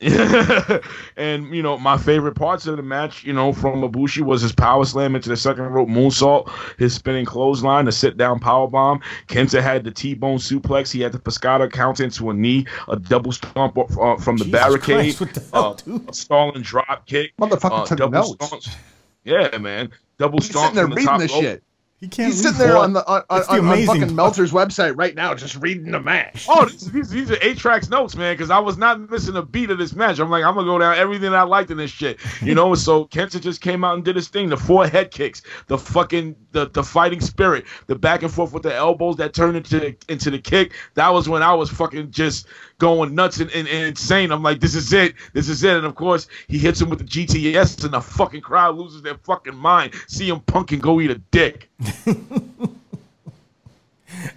and 1.17 1.55
you 1.55 1.63
know, 1.63 1.79
my 1.79 1.97
favorite 1.97 2.35
parts 2.35 2.67
of 2.67 2.77
the 2.77 2.83
match, 2.83 3.25
you 3.25 3.33
know, 3.33 3.55
from 3.55 3.81
Ibushi 3.81 4.21
was 4.21 4.43
his 4.43 4.53
power 4.53 4.85
slam 4.85 5.15
into 5.15 5.31
the 5.31 5.37
second 5.37 5.65
rope 5.65 5.89
moonsault, 5.89 6.51
his 6.79 6.95
spinning 6.95 7.25
clothesline, 7.25 7.87
the 7.87 7.93
sit 7.93 8.19
down 8.19 8.39
power 8.39 8.69
bomb. 8.69 9.01
Kenta 9.29 9.63
had 9.63 9.83
the 9.85 9.91
T 9.91 10.13
bone 10.13 10.37
suplex. 10.37 10.93
He 10.93 11.01
had 11.01 11.13
the 11.13 11.19
Pescada 11.19 11.73
count 11.73 12.01
into 12.01 12.29
a 12.29 12.35
knee, 12.35 12.67
a 12.89 12.97
double 12.97 13.33
stomp 13.33 13.79
uh, 13.79 14.17
from 14.17 14.37
the 14.37 14.45
Jesus 14.45 14.61
barricade, 14.61 15.17
Christ, 15.17 15.35
the 15.35 15.57
hell, 15.57 15.81
uh, 15.89 15.99
a 16.09 16.13
stalling 16.13 16.63
drop 16.63 17.07
kick, 17.07 17.33
motherfucker 17.41 17.91
uh, 17.91 17.97
took 17.97 18.11
notes. 18.11 18.33
Stomps. 18.33 18.77
Yeah, 19.25 19.57
man, 19.57 19.91
double 20.19 20.41
He's 20.41 20.51
stomp. 20.51 20.75
Sitting 20.75 20.91
there 20.91 20.97
reading 20.97 21.19
the 21.19 21.29
shit. 21.29 21.63
He 22.01 22.09
can't. 22.09 22.33
He's 22.33 22.43
sitting 22.43 22.59
there 22.59 22.77
on 22.77 22.93
the 22.93 23.07
on, 23.07 23.23
on, 23.31 23.41
the 23.41 23.73
on 23.73 23.87
fucking 23.87 24.15
Meltzer's 24.15 24.53
website 24.53 24.95
right 24.97 25.15
now, 25.15 25.33
just 25.35 25.57
reading 25.57 25.93
the 25.93 26.01
match. 26.01 26.47
Oh, 26.49 26.67
these, 26.67 26.91
these, 26.91 27.11
these 27.11 27.31
are 27.31 27.39
eight 27.41 27.57
tracks 27.57 27.89
notes, 27.89 28.17
man. 28.17 28.35
Because 28.35 28.51
I 28.51 28.59
was 28.59 28.77
not 28.77 29.11
missing 29.11 29.37
a 29.37 29.43
beat 29.43 29.71
of 29.71 29.79
this 29.79 29.95
match. 29.95 30.19
I'm 30.19 30.29
like, 30.29 30.45
I'm 30.45 30.55
gonna 30.55 30.67
go 30.67 30.79
down 30.79 30.97
everything 30.97 31.33
I 31.33 31.43
liked 31.43 31.71
in 31.71 31.77
this 31.77 31.91
shit, 31.91 32.19
you 32.43 32.55
know. 32.55 32.75
so 32.75 33.07
Kenta 33.07 33.41
just 33.41 33.61
came 33.61 33.85
out 33.85 33.95
and 33.95 34.05
did 34.05 34.17
his 34.17 34.29
thing. 34.29 34.49
The 34.49 34.57
four 34.57 34.87
head 34.87 35.13
kicks, 35.13 35.43
the 35.69 35.79
fucking 35.79 36.35
the 36.53 36.69
the 36.69 36.83
fighting 36.83 37.21
spirit, 37.21 37.65
the 37.87 37.95
back 37.95 38.23
and 38.23 38.33
forth 38.33 38.53
with 38.53 38.65
the 38.65 38.75
elbows 38.75 39.17
that 39.17 39.33
turned 39.33 39.57
into 39.57 39.95
into 40.09 40.31
the 40.31 40.39
kick. 40.39 40.73
That 40.95 41.09
was 41.11 41.29
when 41.29 41.43
I 41.43 41.55
was 41.55 41.71
fucking 41.71 42.11
just 42.11 42.49
going 42.79 43.15
nuts 43.15 43.39
and, 43.39 43.51
and, 43.53 43.69
and, 43.69 43.87
insane. 43.87 44.33
I'm 44.33 44.43
like, 44.43 44.61
this 44.61 44.75
is 44.75 44.93
it. 44.93 45.15
This 45.33 45.49
is 45.49 45.63
it. 45.65 45.77
And 45.77 45.87
of 45.87 45.95
course, 45.95 46.27
he 46.49 46.59
hits 46.59 46.81
him 46.81 46.91
with 46.91 46.99
the 46.99 47.05
GTS, 47.05 47.85
and 47.85 47.95
the 47.95 48.01
fucking 48.01 48.41
crowd 48.41 48.77
loses 48.77 49.03
their 49.03 49.17
fucking 49.19 49.57
mind. 49.57 49.95
See 50.09 50.29
him 50.29 50.41
punk 50.41 50.73
and 50.73 50.83
go 50.83 51.01
eat 51.01 51.11
a 51.11 51.19
dick. 51.31 51.71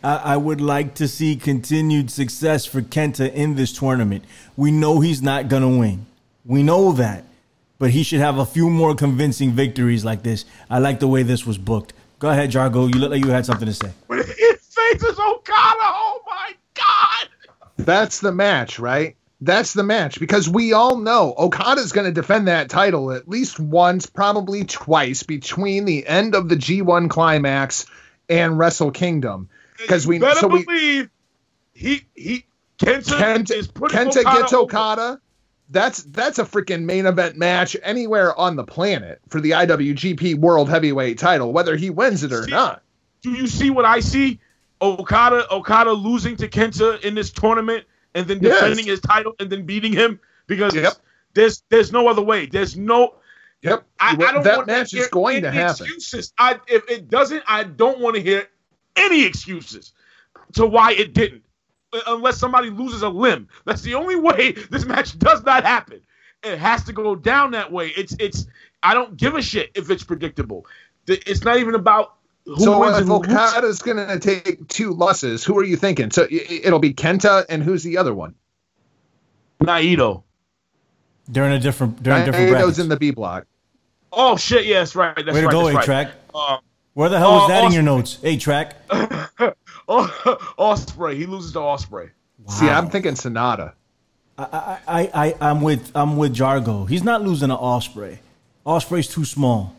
I, 0.04 0.16
I 0.16 0.38
would 0.38 0.62
like 0.62 0.96
to 0.96 1.08
see 1.08 1.36
continued 1.36 2.12
success 2.12 2.66
for 2.66 2.82
Kenta 2.82 3.32
in 3.34 3.56
this 3.56 3.72
tournament. 3.74 4.24
We 4.56 4.72
know 4.72 5.00
he's 5.00 5.22
not 5.22 5.48
going 5.48 5.64
to 5.64 5.80
win. 5.80 6.06
We 6.46 6.64
know 6.64 6.92
that. 6.94 7.24
But 7.80 7.92
he 7.92 8.02
should 8.02 8.20
have 8.20 8.40
a 8.40 8.46
few 8.46 8.70
more 8.70 8.96
convincing 8.96 9.52
victories 9.52 10.04
like 10.04 10.24
this. 10.24 10.46
I 10.70 10.80
like 10.80 11.00
the 11.00 11.08
way 11.08 11.22
this 11.22 11.46
was 11.46 11.60
booked. 11.60 11.94
Go 12.20 12.30
ahead, 12.30 12.50
Jargo. 12.50 12.92
You 12.92 13.00
look 13.00 13.12
like 13.12 13.24
you 13.24 13.30
had 13.30 13.46
something 13.46 13.68
to 13.68 13.74
say. 13.74 13.92
His 14.10 14.26
face 14.66 15.04
is 15.04 15.20
Okada. 15.20 15.86
Oh 15.86 16.22
my 16.26 16.54
God. 16.74 17.30
That's 17.78 18.20
the 18.20 18.32
match, 18.32 18.80
right? 18.80 19.16
That's 19.40 19.74
the 19.74 19.84
match 19.84 20.20
because 20.20 20.50
we 20.50 20.74
all 20.74 20.98
know 20.98 21.34
Okada's 21.38 21.92
going 21.92 22.06
to 22.06 22.12
defend 22.12 22.48
that 22.48 22.70
title 22.70 23.12
at 23.12 23.28
least 23.28 23.60
once, 23.60 24.08
probably 24.08 24.64
twice 24.66 25.22
between 25.24 25.86
the 25.86 26.08
end 26.08 26.34
of 26.34 26.50
the 26.50 26.56
G1 26.56 27.10
climax 27.10 27.86
and 28.28 28.58
Wrestle 28.58 28.92
Kingdom. 28.92 29.50
Because 29.78 30.08
we 30.08 30.18
better 30.18 30.40
so 30.40 30.50
believe 30.50 30.68
we, 30.68 31.10
he 31.74 32.02
he 32.16 32.46
Kenta, 32.80 33.18
Kenta 33.18 33.52
is 33.52 33.68
putting 33.68 33.98
Kenta 33.98 34.22
Okada 34.22 34.38
gets 34.40 34.54
Okada. 34.54 35.02
Over. 35.02 35.22
That's 35.70 36.04
that's 36.04 36.40
a 36.40 36.46
freaking 36.46 36.84
main 36.84 37.06
event 37.06 37.38
match 37.38 37.76
anywhere 37.84 38.38
on 38.38 38.56
the 38.56 38.64
planet 38.64 39.20
for 39.28 39.42
the 39.42 39.52
IWGP 39.52 40.36
World 40.36 40.70
Heavyweight 40.70 41.20
Title, 41.20 41.52
whether 41.52 41.76
he 41.76 41.90
wins 41.90 42.24
it 42.24 42.32
or 42.32 42.44
see, 42.44 42.52
not. 42.52 42.82
Do 43.22 43.32
you 43.32 43.48
see 43.48 43.70
what 43.70 43.86
I 43.86 44.00
see? 44.00 44.40
Okada 44.82 45.52
Okada 45.52 45.92
losing 45.92 46.36
to 46.38 46.48
Kenta 46.48 47.02
in 47.02 47.16
this 47.16 47.32
tournament 47.32 47.86
and 48.14 48.28
then 48.28 48.40
defending 48.40 48.86
yes. 48.86 48.88
his 48.88 49.02
title 49.02 49.34
and 49.40 49.50
then 49.50 49.66
beating 49.66 49.94
him 49.94 50.20
because 50.48 50.76
yep. 50.76 50.94
there's 51.34 51.64
there's 51.70 51.92
no 51.92 52.08
other 52.08 52.22
way. 52.22 52.46
There's 52.46 52.78
no 52.78 53.16
Yep. 53.64 53.86
I, 54.00 54.12
I 54.12 54.16
don't 54.16 54.44
that 54.44 54.68
match 54.68 54.94
is 54.94 55.08
going 55.08 55.42
to 55.42 55.52
happen. 55.52 55.86
Excuses. 55.86 56.34
I 56.38 56.60
if 56.68 56.90
it 56.90 57.10
doesn't, 57.10 57.44
I 57.48 57.64
don't 57.64 58.00
want 58.00 58.16
to 58.16 58.22
hear 58.22 58.48
any 58.96 59.26
excuses 59.26 59.94
to 60.54 60.66
why 60.66 60.94
it 60.94 61.14
didn't. 61.14 61.44
Unless 62.06 62.38
somebody 62.38 62.70
loses 62.70 63.02
a 63.02 63.10
limb. 63.10 63.48
That's 63.66 63.82
the 63.82 63.96
only 63.96 64.16
way 64.16 64.52
this 64.70 64.86
match 64.86 65.18
does 65.18 65.44
not 65.44 65.64
happen. 65.64 66.02
It 66.44 66.60
has 66.60 66.84
to 66.86 66.94
go 66.94 67.16
down 67.16 67.52
that 67.52 67.72
way. 67.72 67.90
It's 67.90 68.16
it's 68.20 68.48
I 68.84 68.94
don't 68.94 69.18
give 69.18 69.36
a 69.36 69.42
shit 69.42 69.72
if 69.74 69.90
it's 69.90 70.04
predictable. 70.04 70.66
It's 71.08 71.44
not 71.44 71.58
even 71.58 71.74
about 71.74 72.17
who 72.48 72.60
so 72.60 72.98
if 72.98 73.10
Okada's 73.10 73.82
going 73.82 73.98
to 73.98 74.20
take 74.20 74.68
two 74.70 74.94
losses, 74.94 75.44
who 75.44 75.58
are 75.58 75.64
you 75.64 75.76
thinking? 75.76 76.12
So 76.12 76.28
it'll 76.32 76.80
be 76.80 76.94
Kenta, 76.94 77.46
and 77.50 77.62
who's 77.62 77.84
the 77.84 77.98
other 77.98 78.14
one? 78.14 78.36
Naito. 79.62 80.24
They're 81.28 81.46
in 81.46 81.52
a 81.52 81.60
different. 81.60 82.02
They're 82.02 82.18
in 82.18 82.26
different. 82.26 82.52
Naito's 82.52 82.80
in 82.80 82.88
the 82.88 82.96
B 82.96 83.12
block. 83.12 83.46
Oh 84.14 84.38
shit! 84.38 84.66
Yes, 84.66 84.96
right. 84.96 85.14
That's 85.14 85.28
Way 85.34 85.42
to 85.42 85.48
right, 85.48 85.52
go, 85.52 85.68
A 85.68 85.84
track. 85.84 86.12
Uh, 86.34 86.60
Where 86.94 87.10
the 87.10 87.20
hell 87.20 87.32
uh, 87.32 87.40
was 87.40 87.50
that 87.50 87.64
Ospreay. 87.64 87.68
in 87.68 87.74
your 87.74 87.84
notes? 87.84 88.18
A 88.24 88.38
track. 88.38 88.88
Ospreay. 89.90 91.16
He 91.18 91.26
loses 91.26 91.52
to 91.52 91.60
Ospreay. 91.60 92.12
Wow. 92.40 92.54
See, 92.54 92.70
I'm 92.70 92.90
thinking 92.90 93.16
Sanada. 93.16 93.74
I, 94.38 94.80
I, 94.88 95.12
I, 95.14 95.36
I'm 95.42 95.62
with, 95.62 95.92
I'm 95.96 96.16
with 96.16 96.36
Jargo. 96.36 96.88
He's 96.88 97.04
not 97.04 97.24
losing 97.24 97.50
to 97.50 97.56
Ospreay. 97.58 98.20
Ospreay's 98.66 99.08
too 99.08 99.26
small. 99.26 99.76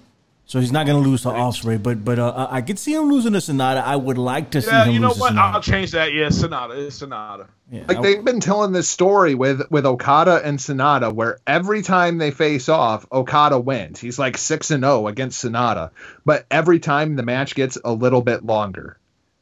So 0.49 0.61
he's 0.61 0.73
not 0.73 0.87
going 0.87 1.03
to 1.03 1.07
lose 1.07 1.23
to 1.23 1.29
Ospreay, 1.29 1.81
but 1.81 2.03
but 2.03 2.19
uh, 2.19 2.49
I 2.51 2.63
could 2.63 2.79
see 2.79 2.95
him 2.95 3.11
losing 3.11 3.35
to 3.35 3.39
Sanada. 3.39 3.83
I 3.83 3.97
would 3.97 4.17
like 4.17 4.53
to 4.53 4.63
see 4.63 4.71
yeah, 4.71 4.87
him. 4.87 4.95
you 4.95 4.99
know 4.99 5.13
what? 5.13 5.37
I'll 5.37 5.61
change 5.61 5.91
that. 5.91 6.15
Yeah, 6.15 6.29
Sanada. 6.29 6.75
is 6.75 6.99
Sanada. 6.99 7.49
Yeah, 7.71 7.85
like 7.87 8.01
they've 8.01 8.25
been 8.25 8.41
telling 8.41 8.73
this 8.73 8.89
story 8.89 9.35
with 9.35 9.71
with 9.71 9.85
Okada 9.85 10.41
and 10.43 10.59
Sanada, 10.59 11.13
where 11.13 11.39
every 11.47 11.83
time 11.83 12.17
they 12.17 12.31
face 12.31 12.71
off, 12.71 13.07
Okada 13.13 13.61
wins. 13.61 14.01
He's 14.01 14.19
like 14.19 14.39
six 14.39 14.71
and 14.71 14.85
zero 14.85 15.03
oh 15.03 15.07
against 15.07 15.45
Sanada, 15.45 15.91
but 16.25 16.47
every 16.51 16.79
time 16.79 17.17
the 17.17 17.23
match 17.23 17.55
gets 17.55 17.77
a 17.85 17.93
little 17.93 18.23
bit 18.23 18.43
longer. 18.43 18.99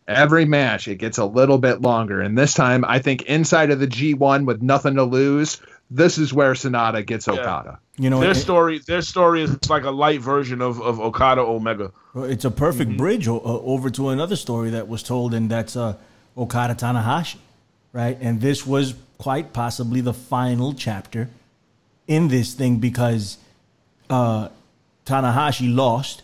Every 0.09 0.45
match 0.45 0.87
it 0.87 0.97
gets 0.97 1.19
a 1.19 1.25
little 1.25 1.59
bit 1.59 1.81
longer, 1.81 2.21
and 2.21 2.37
this 2.37 2.55
time 2.55 2.85
I 2.85 2.99
think 2.99 3.23
inside 3.23 3.71
of 3.71 3.79
the 3.79 3.89
G1 3.89 4.45
with 4.45 4.63
nothing 4.63 4.97
to 4.97 5.05
lose, 5.05 5.61
this 5.91 6.19
is 6.19 6.33
where 6.33 6.53
Sanada 6.55 7.05
gets 7.05 7.29
Okada. 7.29 7.79
You 7.97 8.11
know, 8.11 8.21
their 8.21 8.33
it, 8.33 8.37
story, 8.37 8.81
their 8.81 9.03
story 9.03 9.43
is 9.43 9.71
like 9.71 9.85
a 9.85 9.91
light 9.91 10.21
version 10.21 10.61
of, 10.61 10.81
of 10.83 11.01
Okada 11.01 11.43
Omega. 11.43 11.93
It's 12.15 12.45
a 12.45 12.51
perfect 12.51 12.91
mm-hmm. 12.91 12.99
bridge 12.99 13.29
o- 13.29 13.41
over 13.41 13.91
to 13.91 14.09
another 14.11 14.37
story 14.37 14.71
that 14.71 14.89
was 14.89 15.03
told, 15.03 15.33
and 15.33 15.51
that's 15.51 15.77
uh, 15.77 15.97
Okada 16.37 16.75
Tanahashi, 16.75 17.39
right? 17.93 18.19
And 18.21 18.41
this 18.41 18.67
was 18.67 18.95
quite 19.19 19.53
possibly 19.53 20.01
the 20.01 20.13
final 20.13 20.75
chapter 20.75 21.31
in 22.07 22.29
this 22.29 22.55
thing 22.55 22.77
because 22.79 23.39
uh, 24.11 24.49
Tanahashi 25.05 25.75
lost 25.75 26.23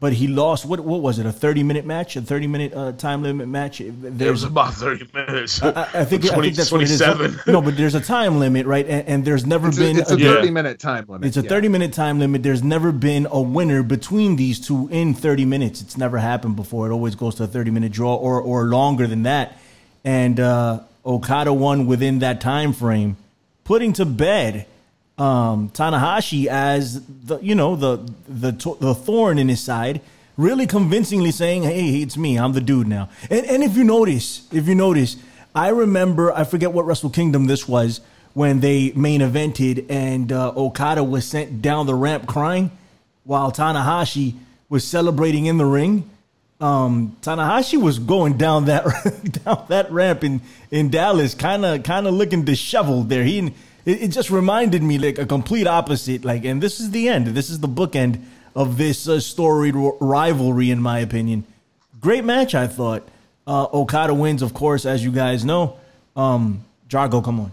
but 0.00 0.14
he 0.14 0.26
lost. 0.26 0.64
What 0.64 0.80
what 0.80 1.02
was 1.02 1.18
it? 1.18 1.26
A 1.26 1.32
thirty 1.32 1.62
minute 1.62 1.84
match? 1.84 2.16
A 2.16 2.22
thirty 2.22 2.46
minute 2.46 2.72
uh, 2.74 2.92
time 2.92 3.22
limit 3.22 3.48
match? 3.48 3.82
There's, 3.84 4.20
it 4.20 4.30
was 4.30 4.44
about 4.44 4.72
thirty 4.72 5.06
minutes. 5.12 5.62
I, 5.62 5.82
I 5.92 6.04
think 6.06 6.26
20, 6.26 6.26
I 6.26 6.40
think 6.40 6.56
that's 6.56 6.70
27. 6.70 7.18
what 7.18 7.30
it 7.30 7.40
is. 7.40 7.46
No, 7.46 7.60
but 7.60 7.76
there's 7.76 7.94
a 7.94 8.00
time 8.00 8.38
limit, 8.38 8.66
right? 8.66 8.86
And, 8.88 9.06
and 9.06 9.24
there's 9.24 9.44
never 9.44 9.68
it's 9.68 9.78
been 9.78 9.98
a, 9.98 10.00
it's 10.00 10.10
a, 10.10 10.16
thirty 10.16 10.46
yeah. 10.46 10.52
minute 10.52 10.80
time 10.80 11.04
limit. 11.06 11.28
It's 11.28 11.36
a 11.36 11.42
thirty 11.42 11.68
minute 11.68 11.92
time 11.92 12.18
limit. 12.18 12.42
There's 12.42 12.62
never 12.62 12.92
been 12.92 13.28
a 13.30 13.40
winner 13.40 13.82
between 13.82 14.36
these 14.36 14.58
two 14.58 14.88
in 14.90 15.12
thirty 15.12 15.44
minutes. 15.44 15.82
It's 15.82 15.98
never 15.98 16.16
happened 16.16 16.56
before. 16.56 16.88
It 16.88 16.92
always 16.92 17.14
goes 17.14 17.34
to 17.36 17.44
a 17.44 17.46
thirty 17.46 17.70
minute 17.70 17.92
draw 17.92 18.16
or 18.16 18.40
or 18.40 18.64
longer 18.64 19.06
than 19.06 19.24
that. 19.24 19.58
And 20.02 20.40
uh, 20.40 20.80
Okada 21.04 21.52
won 21.52 21.86
within 21.86 22.20
that 22.20 22.40
time 22.40 22.72
frame, 22.72 23.18
putting 23.64 23.92
to 23.94 24.06
bed 24.06 24.64
um, 25.20 25.68
Tanahashi 25.68 26.46
as 26.46 27.04
the 27.04 27.38
you 27.40 27.54
know 27.54 27.76
the 27.76 27.98
the 28.26 28.52
the 28.80 28.94
thorn 28.94 29.38
in 29.38 29.48
his 29.48 29.60
side, 29.60 30.00
really 30.38 30.66
convincingly 30.66 31.30
saying, 31.30 31.62
"Hey, 31.64 32.00
it's 32.00 32.16
me. 32.16 32.38
I'm 32.38 32.54
the 32.54 32.60
dude 32.62 32.88
now." 32.88 33.10
And 33.28 33.44
and 33.44 33.62
if 33.62 33.76
you 33.76 33.84
notice, 33.84 34.48
if 34.50 34.66
you 34.66 34.74
notice, 34.74 35.16
I 35.54 35.68
remember 35.68 36.32
I 36.32 36.44
forget 36.44 36.72
what 36.72 36.86
Wrestle 36.86 37.10
Kingdom 37.10 37.46
this 37.46 37.68
was 37.68 38.00
when 38.32 38.60
they 38.60 38.92
main 38.92 39.20
evented 39.20 39.84
and 39.90 40.32
uh, 40.32 40.52
Okada 40.56 41.04
was 41.04 41.26
sent 41.26 41.60
down 41.60 41.86
the 41.86 41.94
ramp 41.94 42.26
crying, 42.26 42.70
while 43.24 43.52
Tanahashi 43.52 44.36
was 44.70 44.86
celebrating 44.86 45.44
in 45.44 45.58
the 45.58 45.66
ring. 45.66 46.08
Um, 46.62 47.16
Tanahashi 47.20 47.80
was 47.80 47.98
going 47.98 48.38
down 48.38 48.66
that 48.66 48.84
down 49.44 49.66
that 49.68 49.92
ramp 49.92 50.24
in 50.24 50.40
in 50.70 50.88
Dallas, 50.88 51.34
kind 51.34 51.66
of 51.66 51.82
kind 51.82 52.06
of 52.06 52.14
looking 52.14 52.46
disheveled 52.46 53.10
there. 53.10 53.24
He 53.24 53.52
it, 53.84 54.02
it 54.02 54.08
just 54.08 54.30
reminded 54.30 54.82
me 54.82 54.98
like 54.98 55.18
a 55.18 55.26
complete 55.26 55.66
opposite. 55.66 56.24
Like, 56.24 56.44
and 56.44 56.62
this 56.62 56.80
is 56.80 56.90
the 56.90 57.08
end. 57.08 57.28
This 57.28 57.50
is 57.50 57.60
the 57.60 57.68
bookend 57.68 58.22
of 58.54 58.78
this 58.78 59.08
uh, 59.08 59.20
storied 59.20 59.76
r- 59.76 59.94
rivalry, 60.00 60.70
in 60.70 60.80
my 60.80 60.98
opinion. 60.98 61.44
Great 62.00 62.24
match, 62.24 62.54
I 62.54 62.66
thought. 62.66 63.06
Uh, 63.46 63.66
Okada 63.72 64.14
wins, 64.14 64.42
of 64.42 64.54
course, 64.54 64.86
as 64.86 65.04
you 65.04 65.10
guys 65.10 65.44
know. 65.44 65.78
Um, 66.16 66.64
Jargo, 66.88 67.24
come 67.24 67.40
on. 67.40 67.52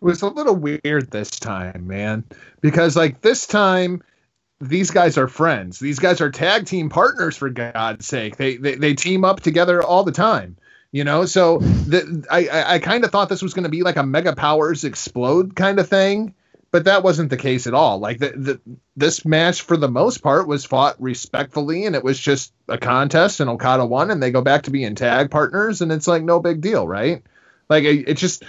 It 0.00 0.04
was 0.04 0.22
a 0.22 0.28
little 0.28 0.54
weird 0.54 1.10
this 1.10 1.30
time, 1.30 1.86
man, 1.86 2.24
because 2.60 2.94
like 2.94 3.22
this 3.22 3.46
time, 3.46 4.02
these 4.60 4.90
guys 4.90 5.16
are 5.16 5.28
friends. 5.28 5.78
These 5.78 5.98
guys 5.98 6.20
are 6.20 6.30
tag 6.30 6.66
team 6.66 6.90
partners 6.90 7.36
for 7.36 7.48
God's 7.48 8.06
sake. 8.06 8.36
They 8.36 8.56
they, 8.56 8.74
they 8.74 8.94
team 8.94 9.24
up 9.24 9.40
together 9.40 9.82
all 9.82 10.04
the 10.04 10.12
time 10.12 10.56
you 10.94 11.04
know 11.04 11.26
so 11.26 11.58
the, 11.58 12.24
i 12.30 12.46
i, 12.46 12.74
I 12.74 12.78
kind 12.78 13.04
of 13.04 13.10
thought 13.10 13.28
this 13.28 13.42
was 13.42 13.52
going 13.52 13.64
to 13.64 13.70
be 13.70 13.82
like 13.82 13.96
a 13.96 14.02
mega 14.02 14.34
powers 14.34 14.84
explode 14.84 15.54
kind 15.56 15.78
of 15.78 15.88
thing 15.88 16.34
but 16.74 16.86
that 16.86 17.04
wasn't 17.04 17.30
the 17.30 17.36
case 17.36 17.68
at 17.68 17.72
all. 17.72 18.00
Like 18.00 18.18
the, 18.18 18.30
the 18.30 18.60
this 18.96 19.24
match 19.24 19.62
for 19.62 19.76
the 19.76 19.88
most 19.88 20.24
part 20.24 20.48
was 20.48 20.64
fought 20.64 21.00
respectfully 21.00 21.86
and 21.86 21.94
it 21.94 22.02
was 22.02 22.18
just 22.18 22.52
a 22.68 22.76
contest 22.76 23.38
and 23.38 23.48
Okada 23.48 23.86
won 23.86 24.10
and 24.10 24.20
they 24.20 24.32
go 24.32 24.40
back 24.40 24.64
to 24.64 24.72
being 24.72 24.96
tag 24.96 25.30
partners 25.30 25.82
and 25.82 25.92
it's 25.92 26.08
like 26.08 26.24
no 26.24 26.40
big 26.40 26.60
deal, 26.60 26.84
right? 26.84 27.22
Like 27.68 27.84
it, 27.84 28.08
it 28.08 28.14
just 28.14 28.42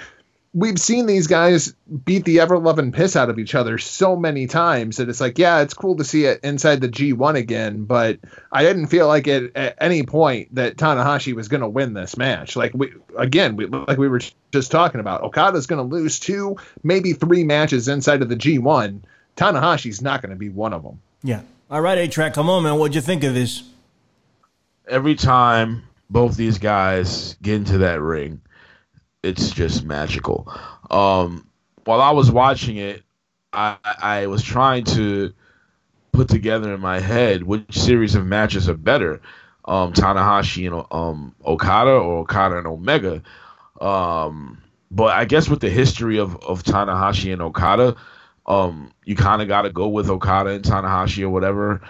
we've 0.55 0.79
seen 0.79 1.05
these 1.05 1.27
guys 1.27 1.73
beat 2.05 2.23
the 2.23 2.39
ever 2.39 2.57
loving 2.57 2.93
piss 2.93 3.17
out 3.17 3.29
of 3.29 3.37
each 3.37 3.53
other 3.53 3.77
so 3.77 4.15
many 4.15 4.47
times 4.47 4.97
that 4.97 5.09
it's 5.09 5.19
like, 5.19 5.37
yeah, 5.37 5.59
it's 5.59 5.73
cool 5.73 5.97
to 5.97 6.05
see 6.05 6.23
it 6.23 6.39
inside 6.43 6.79
the 6.79 6.87
G1 6.87 7.35
again, 7.35 7.83
but 7.83 8.19
I 8.53 8.63
didn't 8.63 8.87
feel 8.87 9.05
like 9.07 9.27
it 9.27 9.51
at 9.55 9.75
any 9.81 10.03
point 10.03 10.55
that 10.55 10.77
Tanahashi 10.77 11.35
was 11.35 11.49
going 11.49 11.59
to 11.59 11.67
win 11.67 11.93
this 11.93 12.15
match. 12.15 12.55
Like 12.55 12.71
we 12.73 12.93
again, 13.17 13.57
we 13.57 13.65
like 13.65 13.97
we 13.97 14.07
were 14.07 14.21
just 14.53 14.71
talking 14.71 15.01
about, 15.01 15.23
Okada's 15.23 15.67
going 15.67 15.87
to 15.87 15.95
lose 15.95 16.19
two, 16.19 16.55
maybe 16.81 17.11
three 17.11 17.43
matches 17.43 17.89
inside 17.89 18.21
of 18.21 18.29
the 18.29 18.37
G1. 18.37 19.01
Tanahashi's 19.35 20.01
not 20.01 20.21
going 20.21 20.29
to 20.29 20.37
be 20.37 20.49
one 20.49 20.71
of 20.71 20.83
them. 20.83 21.01
Yeah. 21.21 21.41
All 21.69 21.81
right, 21.81 21.97
A 21.97 22.07
Track, 22.07 22.33
come 22.33 22.49
on, 22.49 22.63
man. 22.63 22.79
What'd 22.79 22.95
you 22.95 23.01
think 23.01 23.25
of 23.25 23.33
this? 23.33 23.63
Every 24.87 25.15
time 25.15 25.83
both 26.09 26.37
these 26.37 26.59
guys 26.59 27.35
get 27.41 27.55
into 27.55 27.79
that 27.79 27.99
ring, 27.99 28.39
it's 29.25 29.49
just 29.51 29.83
magical. 29.83 30.47
Um, 30.89 31.47
while 31.83 32.01
I 32.01 32.11
was 32.11 32.31
watching 32.31 32.77
it, 32.77 33.03
I, 33.51 33.77
I 33.83 34.27
was 34.27 34.43
trying 34.43 34.83
to 34.85 35.33
put 36.11 36.29
together 36.29 36.73
in 36.73 36.79
my 36.79 36.99
head 36.99 37.43
which 37.43 37.77
series 37.77 38.15
of 38.15 38.25
matches 38.25 38.69
are 38.69 38.75
better, 38.75 39.21
um, 39.65 39.93
Tanahashi 39.93 40.71
and 40.71 40.85
um, 40.91 41.35
Okada 41.45 41.91
or 41.91 42.19
Okada 42.19 42.57
and 42.57 42.67
Omega. 42.67 43.23
Um, 43.81 44.61
but 44.91 45.13
I 45.13 45.25
guess 45.25 45.49
with 45.49 45.59
the 45.59 45.69
history 45.69 46.19
of, 46.19 46.35
of 46.43 46.63
Tanahashi 46.63 47.33
and 47.33 47.41
Okada, 47.41 47.95
um, 48.45 48.91
you 49.05 49.15
kind 49.15 49.41
of 49.41 49.47
got 49.47 49.63
to 49.63 49.71
go 49.71 49.87
with 49.87 50.09
Okada 50.09 50.51
and 50.51 50.63
Tanahashi 50.63 51.23
or 51.23 51.29
whatever. 51.29 51.81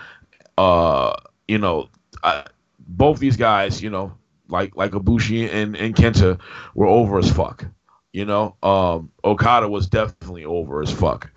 Uh, 0.58 1.16
you 1.48 1.58
know, 1.58 1.90
I, 2.24 2.46
both 2.88 3.20
these 3.20 3.38
guys, 3.38 3.82
you 3.84 3.90
know, 3.90 4.14
like 4.48 4.76
like 4.76 4.92
Ibushi 4.92 5.52
and, 5.52 5.76
and 5.76 5.96
Kenta 5.96 6.40
were 6.74 6.88
over 6.88 7.18
as 7.18 7.32
fuck. 7.32 7.66
You 8.14 8.26
know, 8.26 8.56
um, 8.64 9.12
Okada 9.24 9.68
was 9.68 9.88
definitely 9.88 10.46
over 10.46 10.82
as 10.82 10.92
fuck, 10.92 11.30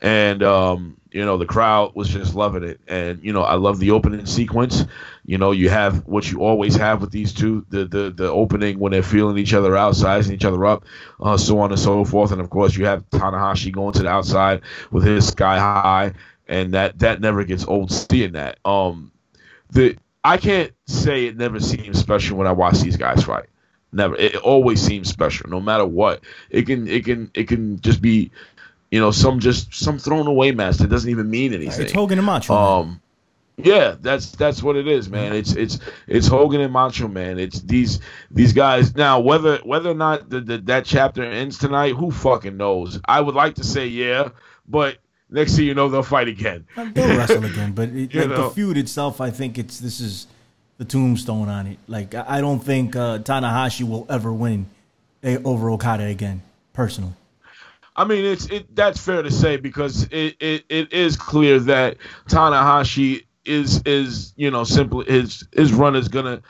and 0.00 0.42
um, 0.42 0.98
you 1.10 1.24
know 1.24 1.38
the 1.38 1.46
crowd 1.46 1.92
was 1.94 2.08
just 2.08 2.34
loving 2.34 2.64
it. 2.64 2.80
And 2.86 3.22
you 3.22 3.32
know, 3.32 3.42
I 3.42 3.54
love 3.54 3.78
the 3.78 3.92
opening 3.92 4.26
sequence. 4.26 4.84
You 5.24 5.38
know, 5.38 5.52
you 5.52 5.70
have 5.70 6.06
what 6.06 6.30
you 6.30 6.40
always 6.40 6.76
have 6.76 7.00
with 7.00 7.10
these 7.10 7.32
two: 7.32 7.64
the 7.70 7.86
the 7.86 8.10
the 8.10 8.30
opening 8.30 8.78
when 8.78 8.92
they're 8.92 9.02
feeling 9.02 9.38
each 9.38 9.54
other 9.54 9.76
out, 9.76 9.96
sizing 9.96 10.34
each 10.34 10.44
other 10.44 10.66
up, 10.66 10.84
uh, 11.20 11.36
so 11.38 11.60
on 11.60 11.70
and 11.70 11.80
so 11.80 12.04
forth. 12.04 12.32
And 12.32 12.40
of 12.40 12.50
course, 12.50 12.76
you 12.76 12.84
have 12.84 13.08
Tanahashi 13.10 13.72
going 13.72 13.94
to 13.94 14.02
the 14.02 14.08
outside 14.10 14.60
with 14.90 15.04
his 15.04 15.28
sky 15.28 15.58
high, 15.58 16.12
and 16.46 16.74
that 16.74 16.98
that 16.98 17.20
never 17.22 17.44
gets 17.44 17.66
old 17.66 17.90
seeing 17.90 18.32
that. 18.32 18.58
Um, 18.66 19.12
the 19.70 19.96
I 20.28 20.36
can't 20.36 20.72
say 20.86 21.24
it 21.24 21.38
never 21.38 21.58
seems 21.58 21.98
special 21.98 22.36
when 22.36 22.46
I 22.46 22.52
watch 22.52 22.80
these 22.80 22.98
guys 22.98 23.24
fight. 23.24 23.46
Never. 23.92 24.14
It 24.16 24.36
always 24.36 24.78
seems 24.78 25.08
special, 25.08 25.48
no 25.48 25.58
matter 25.58 25.86
what. 25.86 26.20
It 26.50 26.66
can 26.66 26.86
it 26.86 27.06
can 27.06 27.30
it 27.32 27.48
can 27.48 27.80
just 27.80 28.02
be, 28.02 28.30
you 28.90 29.00
know, 29.00 29.10
some 29.10 29.40
just 29.40 29.72
some 29.72 29.98
thrown 29.98 30.26
away 30.26 30.52
match 30.52 30.76
that 30.76 30.90
doesn't 30.90 31.08
even 31.08 31.30
mean 31.30 31.54
anything. 31.54 31.82
It's 31.82 31.92
Hogan 31.92 32.18
and 32.18 32.26
Macho. 32.26 32.52
Um, 32.52 33.00
yeah, 33.56 33.96
that's 33.98 34.32
that's 34.32 34.62
what 34.62 34.76
it 34.76 34.86
is, 34.86 35.08
man. 35.08 35.32
It's 35.32 35.54
it's 35.54 35.78
it's 36.06 36.26
Hogan 36.26 36.60
and 36.60 36.74
Macho 36.74 37.08
Man. 37.08 37.38
It's 37.38 37.62
these 37.62 38.00
these 38.30 38.52
guys. 38.52 38.94
Now, 38.94 39.20
whether 39.20 39.56
whether 39.64 39.90
or 39.90 39.94
not 39.94 40.28
the, 40.28 40.42
the, 40.42 40.58
that 40.58 40.84
chapter 40.84 41.24
ends 41.24 41.56
tonight, 41.56 41.94
who 41.94 42.10
fucking 42.10 42.58
knows? 42.58 43.00
I 43.06 43.22
would 43.22 43.34
like 43.34 43.54
to 43.54 43.64
say 43.64 43.86
yeah, 43.86 44.28
but 44.68 44.98
next 45.30 45.56
thing 45.56 45.66
you 45.66 45.74
know, 45.74 45.88
they'll 45.88 46.02
fight 46.02 46.28
again. 46.28 46.66
They'll 46.76 47.18
wrestle 47.18 47.44
again, 47.52 47.72
but 47.72 47.90
it, 47.90 48.14
like 48.14 48.28
the 48.28 48.50
feud 48.50 48.76
itself, 48.76 49.20
I 49.20 49.30
think 49.30 49.58
it's 49.58 49.78
this 49.78 50.00
is 50.00 50.26
the 50.78 50.84
tombstone 50.84 51.48
on 51.48 51.66
it. 51.66 51.78
Like 51.86 52.14
I 52.14 52.40
don't 52.40 52.60
think 52.60 52.96
uh, 52.96 53.18
Tanahashi 53.18 53.88
will 53.88 54.06
ever 54.08 54.32
win 54.32 54.66
over 55.22 55.70
Okada 55.70 56.04
again, 56.04 56.42
personally. 56.72 57.14
I 57.96 58.04
mean, 58.04 58.24
it's 58.24 58.46
it. 58.46 58.74
That's 58.76 59.00
fair 59.00 59.22
to 59.22 59.30
say 59.30 59.56
because 59.56 60.04
it, 60.04 60.36
it, 60.38 60.64
it 60.68 60.92
is 60.92 61.16
clear 61.16 61.58
that 61.60 61.96
Tanahashi 62.28 63.24
is 63.44 63.82
is 63.84 64.32
you 64.36 64.50
know 64.50 64.62
simply 64.62 65.04
his 65.06 65.44
his 65.52 65.72
run 65.72 65.96
is 65.96 66.06
gonna 66.06 66.40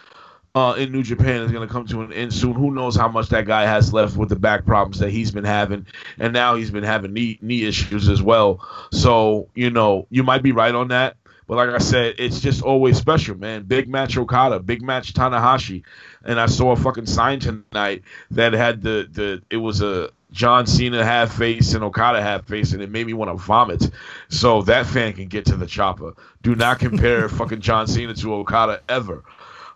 uh, 0.54 0.74
in 0.78 0.92
New 0.92 1.02
Japan 1.02 1.42
is 1.42 1.52
going 1.52 1.66
to 1.66 1.72
come 1.72 1.86
to 1.86 2.02
an 2.02 2.12
end 2.12 2.32
soon. 2.32 2.54
Who 2.54 2.70
knows 2.70 2.96
how 2.96 3.08
much 3.08 3.28
that 3.28 3.46
guy 3.46 3.64
has 3.64 3.92
left 3.92 4.16
with 4.16 4.28
the 4.28 4.36
back 4.36 4.64
problems 4.64 4.98
that 4.98 5.10
he's 5.10 5.30
been 5.30 5.44
having, 5.44 5.86
and 6.18 6.32
now 6.32 6.54
he's 6.56 6.70
been 6.70 6.84
having 6.84 7.12
knee 7.12 7.38
knee 7.40 7.64
issues 7.64 8.08
as 8.08 8.22
well. 8.22 8.66
So 8.92 9.48
you 9.54 9.70
know 9.70 10.06
you 10.10 10.22
might 10.22 10.42
be 10.42 10.52
right 10.52 10.74
on 10.74 10.88
that. 10.88 11.16
But 11.46 11.56
like 11.56 11.70
I 11.70 11.78
said, 11.78 12.16
it's 12.18 12.40
just 12.40 12.60
always 12.62 12.98
special, 12.98 13.34
man. 13.34 13.62
Big 13.62 13.88
match 13.88 14.18
Okada, 14.18 14.60
big 14.60 14.82
match 14.82 15.14
Tanahashi, 15.14 15.82
and 16.22 16.38
I 16.38 16.44
saw 16.44 16.72
a 16.72 16.76
fucking 16.76 17.06
sign 17.06 17.40
tonight 17.40 18.02
that 18.32 18.52
had 18.52 18.82
the 18.82 19.08
the 19.10 19.42
it 19.50 19.56
was 19.56 19.80
a 19.80 20.10
John 20.30 20.66
Cena 20.66 21.02
half 21.02 21.34
face 21.36 21.72
and 21.72 21.82
Okada 21.82 22.20
half 22.20 22.46
face, 22.46 22.72
and 22.72 22.82
it 22.82 22.90
made 22.90 23.06
me 23.06 23.14
want 23.14 23.30
to 23.30 23.42
vomit. 23.42 23.90
So 24.28 24.62
that 24.62 24.86
fan 24.86 25.14
can 25.14 25.28
get 25.28 25.46
to 25.46 25.56
the 25.56 25.66
chopper. 25.66 26.14
Do 26.42 26.54
not 26.54 26.80
compare 26.80 27.28
fucking 27.30 27.60
John 27.60 27.86
Cena 27.86 28.14
to 28.14 28.34
Okada 28.34 28.82
ever. 28.88 29.24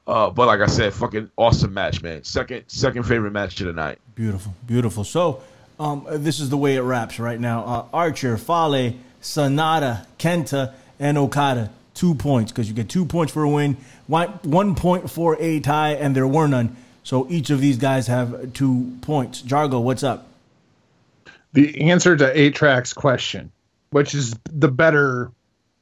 Uh, 0.07 0.31
but 0.31 0.47
like 0.47 0.61
I 0.61 0.67
said, 0.67 0.93
fucking 0.93 1.31
awesome 1.37 1.73
match, 1.73 2.03
man. 2.03 2.25
Second 2.25 2.65
second 2.67 3.05
favorite 3.05 3.31
match 3.33 3.61
of 3.61 3.67
the 3.67 3.73
night. 3.73 3.99
Beautiful, 4.15 4.55
beautiful. 4.67 5.05
So 5.05 5.43
um, 5.79 6.07
this 6.11 6.41
is 6.41 6.51
the 6.51 6.57
way 6.57 6.77
it 6.77 6.81
wraps 6.81 7.19
right 7.19 7.39
now. 7.39 7.65
Uh, 7.65 7.85
Archer, 7.93 8.37
Fale, 8.37 8.95
Sanada, 9.21 10.07
Kenta, 10.19 10.75
and 10.99 11.17
Okada. 11.19 11.71
Two 11.95 12.15
points 12.15 12.51
because 12.51 12.69
you 12.69 12.75
get 12.75 12.89
two 12.89 13.05
points 13.05 13.33
for 13.33 13.43
a 13.43 13.49
win, 13.49 13.77
one, 14.07 14.29
one 14.43 14.75
point 14.75 15.11
for 15.11 15.37
a 15.39 15.61
tie, 15.61 15.93
and 15.93 16.17
there 16.17 16.27
were 16.27 16.49
none. 16.49 16.75
So 17.05 17.27
each 17.29 17.51
of 17.51 17.61
these 17.61 17.77
guys 17.77 18.07
have 18.07 18.55
two 18.55 18.97
points. 19.03 19.43
Jargo, 19.43 19.83
what's 19.83 20.03
up? 20.03 20.27
The 21.53 21.83
answer 21.83 22.17
to 22.17 22.39
A 22.39 22.51
Track's 22.51 22.95
question, 22.95 23.53
which 23.91 24.15
is 24.15 24.35
the 24.51 24.69
better 24.69 25.33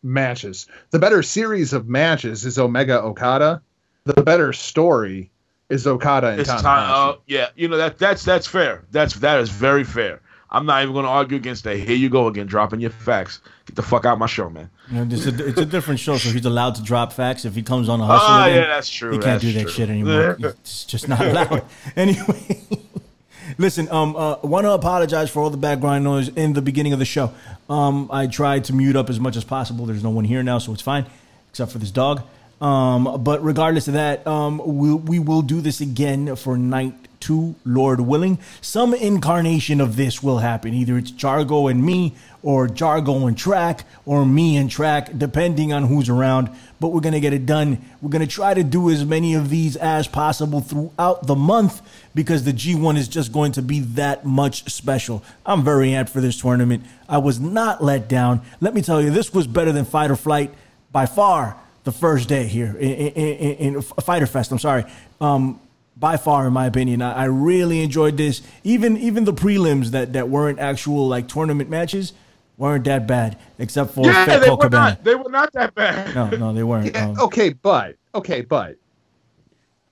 matches, 0.03 0.66
the 0.91 0.99
better 0.99 1.23
series 1.23 1.73
of 1.73 1.89
matches 1.89 2.45
is 2.45 2.59
Omega 2.59 3.01
Okada 3.03 3.62
the 4.05 4.23
better 4.23 4.53
story 4.53 5.31
is 5.69 5.87
Okada 5.87 6.29
and 6.29 6.41
it's 6.41 6.51
Tanahashi. 6.51 6.63
Time, 6.63 7.11
uh, 7.11 7.17
yeah, 7.27 7.49
you 7.55 7.69
know 7.69 7.77
that 7.77 7.99
that's 7.99 8.25
that's 8.25 8.47
fair. 8.47 8.85
That's 8.91 9.15
that 9.17 9.41
is 9.41 9.51
very 9.51 9.85
fair. 9.85 10.21
I'm 10.53 10.67
not 10.67 10.83
even 10.83 10.93
going 10.93 11.05
to 11.05 11.11
argue 11.11 11.37
against 11.37 11.63
that. 11.65 11.77
Here 11.77 11.95
you 11.95 12.09
go 12.09 12.27
again, 12.27 12.47
dropping 12.47 12.81
your 12.81 12.91
facts. 12.91 13.41
Get 13.67 13.77
the 13.77 13.83
fuck 13.83 14.05
out 14.05 14.19
my 14.19 14.27
show, 14.27 14.51
man. 14.51 14.69
You 14.91 15.05
know, 15.05 15.15
it's, 15.15 15.27
a, 15.27 15.47
it's 15.47 15.61
a 15.61 15.65
different 15.65 16.01
show, 16.01 16.17
so 16.17 16.29
he's 16.31 16.45
allowed 16.45 16.75
to 16.75 16.83
drop 16.83 17.13
facts. 17.13 17.45
If 17.45 17.55
he 17.55 17.63
comes 17.63 17.89
on 17.89 18.01
a 18.01 18.05
hustle, 18.05 18.27
ah, 18.29 18.47
yeah, 18.47 18.67
that's 18.67 18.91
true. 18.91 19.13
He 19.13 19.19
can't 19.19 19.41
do 19.41 19.53
that 19.53 19.63
true. 19.63 19.71
shit 19.71 19.89
anymore. 19.89 20.37
it's 20.41 20.85
just 20.85 21.09
not 21.09 21.21
allowed. 21.21 21.65
anyway, 21.97 22.61
listen. 23.59 23.89
Um, 23.91 24.17
uh, 24.17 24.39
want 24.43 24.65
to 24.65 24.73
apologize 24.73 25.31
for 25.31 25.41
all 25.41 25.51
the 25.51 25.57
background 25.57 26.03
noise 26.03 26.29
in 26.31 26.55
the 26.55 26.63
beginning 26.63 26.93
of 26.93 26.99
the 26.99 27.05
show. 27.05 27.33
Um, 27.69 28.11
I 28.13 28.27
tried 28.27 28.65
to 28.65 28.73
mute 28.73 28.97
up 28.97 29.09
as 29.09 29.21
much 29.21 29.37
as 29.37 29.45
possible. 29.45 29.87
There's 29.87 30.03
no 30.03 30.11
one 30.11 30.25
here 30.25 30.43
now, 30.43 30.59
so 30.59 30.73
it's 30.73 30.83
fine, 30.83 31.07
except 31.51 31.71
for 31.71 31.79
this 31.79 31.93
dog. 31.93 32.25
Um, 32.61 33.23
but 33.23 33.43
regardless 33.43 33.89
of 33.89 33.95
that, 33.95 34.27
um, 34.27 34.61
we'll, 34.65 34.99
we 34.99 35.19
will 35.19 35.43
do 35.43 35.61
this 35.61 35.81
again 35.81 36.37
for 36.37 36.59
night 36.59 36.95
two, 37.21 37.55
Lord 37.65 38.01
willing. 38.01 38.39
Some 38.61 38.95
incarnation 38.95 39.81
of 39.81 39.97
this 39.97 40.23
will 40.23 40.39
happen. 40.39 40.75
Either 40.75 40.99
it's 40.99 41.13
Jargo 41.13 41.71
and 41.71 41.85
me, 41.85 42.15
or 42.43 42.67
Jargo 42.67 43.29
and 43.29 43.37
Track, 43.37 43.85
or 44.07 44.25
me 44.25 44.57
and 44.57 44.71
Track, 44.71 45.11
depending 45.17 45.73
on 45.73 45.85
who's 45.85 46.09
around. 46.09 46.51
But 46.81 46.89
we're 46.89 47.03
going 47.03 47.13
to 47.13 47.21
get 47.21 47.35
it 47.35 47.45
done. 47.45 47.79
We're 48.01 48.11
going 48.11 48.27
to 48.27 48.35
try 48.35 48.55
to 48.55 48.65
do 48.65 48.89
as 48.89 49.05
many 49.05 49.35
of 49.35 49.51
these 49.51 49.77
as 49.77 50.09
possible 50.09 50.61
throughout 50.61 51.27
the 51.27 51.37
month 51.37 51.83
because 52.15 52.45
the 52.45 52.53
G1 52.53 52.97
is 52.97 53.07
just 53.07 53.33
going 53.33 53.53
to 53.53 53.63
be 53.63 53.81
that 53.81 54.25
much 54.25 54.71
special. 54.73 55.23
I'm 55.45 55.63
very 55.63 55.91
amped 55.91 56.09
for 56.09 56.23
this 56.23 56.41
tournament. 56.41 56.85
I 57.09 57.19
was 57.19 57.39
not 57.39 57.85
let 57.85 58.09
down. 58.09 58.41
Let 58.61 58.73
me 58.73 58.81
tell 58.81 59.03
you, 59.03 59.11
this 59.11 59.35
was 59.35 59.47
better 59.47 59.73
than 59.73 59.85
Fight 59.85 60.11
or 60.11 60.17
Flight 60.17 60.55
by 60.91 61.05
far 61.05 61.57
the 61.85 61.93
first 61.93 62.28
day 62.28 62.47
here 62.47 62.76
in, 62.78 62.91
in, 62.91 63.74
in 63.76 63.83
Fyter 63.83 64.26
Fest. 64.26 64.53
I'm 64.53 64.59
sorry. 64.59 64.85
Um, 65.20 65.61
by 65.97 66.16
far, 66.16 66.47
in 66.47 66.53
my 66.53 66.66
opinion, 66.66 67.03
I, 67.03 67.12
I, 67.12 67.24
really 67.24 67.83
enjoyed 67.83 68.16
this. 68.16 68.41
Even 68.64 68.97
even 68.97 69.24
the 69.24 69.35
prelims 69.35 69.91
that, 69.91 70.14
that 70.14 70.28
weren't 70.31 70.59
actual 70.59 71.09
like 71.09 71.28
tournament 71.28 71.68
matches 71.68 72.14
weren't 72.57 72.85
that 72.85 73.07
bad, 73.07 73.39
except 73.59 73.93
for 73.93 74.07
yeah, 74.07 74.39
they 74.39 74.51
were 74.51 74.68
not. 74.68 75.05
They 75.05 75.14
were 75.14 75.31
not 75.31 75.53
that 75.53 75.74
bad. 75.74 76.14
No, 76.14 76.31
no, 76.31 76.53
they 76.55 76.62
weren't. 76.62 76.95
Yeah, 76.95 77.09
um, 77.09 77.20
okay, 77.20 77.51
but 77.51 77.97
okay, 78.14 78.41
but 78.41 78.76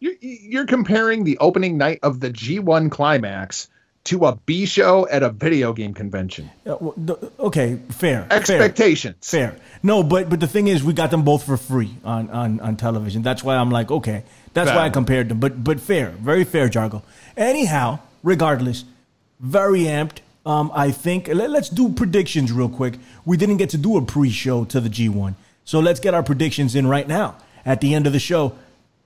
you, 0.01 0.17
you're 0.21 0.67
comparing 0.67 1.25
the 1.25 1.39
opening 1.39 1.77
night 1.77 2.01
of 2.03 2.21
the 2.21 2.31
G1 2.31 2.91
climax 2.91 3.69
to 4.09 4.25
a 4.25 4.37
B 4.47 4.65
show 4.65 5.07
at 5.09 5.23
a 5.23 5.29
video 5.29 5.75
game 5.75 5.93
convention. 5.93 6.51
Uh, 6.67 6.77
okay, 7.39 7.79
fair. 7.91 8.27
Expectations. 8.31 9.17
Fair. 9.21 9.51
fair. 9.51 9.61
No, 9.83 10.03
but 10.03 10.31
but 10.31 10.41
the 10.41 10.47
thing 10.47 10.67
is, 10.67 10.83
we 10.83 10.95
got 10.95 11.11
them 11.11 11.25
both 11.25 11.45
for 11.45 11.57
free 11.59 11.95
on 12.05 12.31
on, 12.31 12.61
on 12.61 12.77
television. 12.77 13.23
That's 13.23 13.45
why 13.45 13.57
I'm 13.57 13.71
like, 13.71 13.91
okay, 13.91 14.25
that's 14.55 14.71
why 14.71 14.87
I 14.87 14.91
compared 14.91 15.29
them. 15.29 15.41
But 15.41 15.63
but 15.63 15.79
fair, 15.79 16.11
very 16.11 16.45
fair, 16.45 16.69
Jargo. 16.69 17.03
Anyhow, 17.37 18.01
regardless, 18.23 18.85
very 19.41 19.81
amped. 19.81 20.21
Um, 20.47 20.73
I 20.75 20.91
think 20.91 21.29
let, 21.29 21.51
us 21.51 21.69
do 21.69 21.91
predictions 21.91 22.51
real 22.51 22.71
quick. 22.71 22.95
We 23.27 23.37
didn't 23.37 23.59
get 23.59 23.69
to 23.71 23.77
do 23.77 23.99
a 23.99 24.03
pre-show 24.03 24.65
to 24.67 24.81
the 24.81 24.89
G1, 24.89 25.35
so 25.67 25.79
let's 25.81 26.01
get 26.01 26.15
our 26.15 26.23
predictions 26.23 26.75
in 26.75 26.87
right 26.87 27.07
now. 27.07 27.37
At 27.67 27.83
the 27.83 27.93
end 27.93 28.07
of 28.07 28.15
the 28.15 28.19
show, 28.19 28.57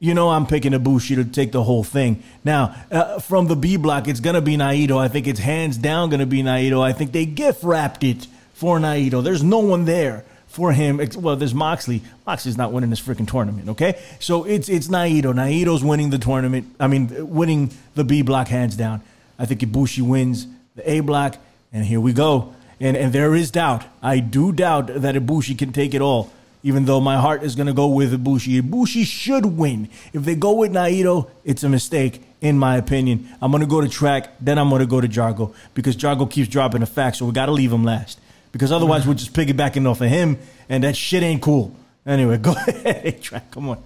you 0.03 0.15
know 0.15 0.31
I'm 0.31 0.47
picking 0.47 0.73
Ibushi 0.73 1.15
to 1.15 1.25
take 1.25 1.53
the 1.53 1.63
whole 1.63 1.85
thing. 1.85 2.25
Now, 2.45 2.75
uh, 2.91 3.21
from 3.21 3.47
the 3.47 3.55
B 3.55 3.77
block, 3.77 4.09
it's 4.09 4.19
gonna 4.19 4.41
be 4.41 4.57
Naito. 4.57 4.99
I 4.99 5.07
think 5.07 5.29
it's 5.29 5.39
hands 5.39 5.79
down 5.79 6.11
gonna 6.11 6.27
be 6.27 6.43
Naito. 6.43 6.83
I 6.83 6.93
think 6.93 7.13
they 7.13 7.25
gift 7.25 7.63
wrapped 7.63 8.03
it 8.03 8.27
for 8.53 8.81
Naito. 8.81 9.23
There's 9.23 9.45
no 9.45 9.61
one 9.61 9.85
there 9.85 10.25
for 10.49 10.73
him. 10.73 11.01
Well, 11.17 11.37
there's 11.37 11.55
Moxley. 11.55 12.03
Moxley's 12.27 12.59
not 12.59 12.73
winning 12.73 12.91
this 12.91 13.01
freaking 13.01 13.31
tournament, 13.31 13.69
okay? 13.69 14.03
So 14.19 14.43
it's 14.43 14.69
it's 14.69 14.89
Naito. 14.89 15.33
Naito's 15.33 15.85
winning 15.85 16.11
the 16.11 16.19
tournament. 16.19 16.75
I 16.81 16.89
mean, 16.89 17.31
winning 17.31 17.71
the 17.95 18.03
B 18.03 18.23
block 18.23 18.49
hands 18.49 18.75
down. 18.75 19.03
I 19.39 19.47
think 19.47 19.61
Ibushi 19.61 20.03
wins 20.03 20.49
the 20.75 20.91
A 20.91 20.99
block, 20.99 21.37
and 21.73 21.85
here 21.85 22.01
we 22.01 22.13
go. 22.13 22.57
And 22.81 22.97
and 22.97 23.13
there 23.13 23.37
is 23.37 23.53
doubt. 23.53 23.85
I 24.03 24.19
do 24.19 24.51
doubt 24.51 24.89
that 24.89 25.15
Ibushi 25.15 25.57
can 25.57 25.73
take 25.73 25.95
it 25.95 26.01
all. 26.01 26.33
Even 26.63 26.85
though 26.85 27.01
my 27.01 27.17
heart 27.17 27.43
is 27.43 27.55
gonna 27.57 27.73
go 27.73 27.89
with 27.89 28.13
Ibushi. 28.13 28.61
Ibushi 28.63 29.05
should 29.05 29.47
win. 29.47 29.89
If 30.13 30.25
they 30.25 30.35
go 30.37 30.53
with 30.53 30.73
Naito, 30.73 31.29
it's 31.45 31.65
a 31.65 31.69
mistake, 31.69 32.23
in 32.41 32.59
my 32.59 32.77
opinion. 32.77 33.29
I'm 33.41 33.51
gonna 33.51 33.67
go 33.67 33.81
to 33.81 33.89
track, 33.89 34.31
then 34.41 34.59
I'm 34.59 34.71
gonna 34.71 34.87
go 34.87 35.01
to 35.01 35.09
Jargo 35.09 35.55
because 35.75 35.97
Jargo 35.97 36.31
keeps 36.31 36.49
dropping 36.49 36.81
the 36.81 36.87
facts, 36.87 37.19
so 37.19 37.27
we 37.27 37.33
gotta 37.33 37.53
leave 37.53 37.73
him 37.73 37.85
last 37.85 38.21
because 38.53 38.71
otherwise 38.71 39.07
we're 39.07 39.15
just 39.15 39.33
piggybacking 39.33 39.89
off 39.91 40.01
of 40.01 40.09
him, 40.09 40.39
and 40.69 40.85
that 40.85 40.97
shit 40.97 41.23
ain't 41.23 41.43
cool. 41.43 41.75
Anyway, 42.07 42.39
go 42.39 42.53
ahead, 42.53 43.21
track. 43.21 43.51
Come 43.51 43.71
on. 43.71 43.83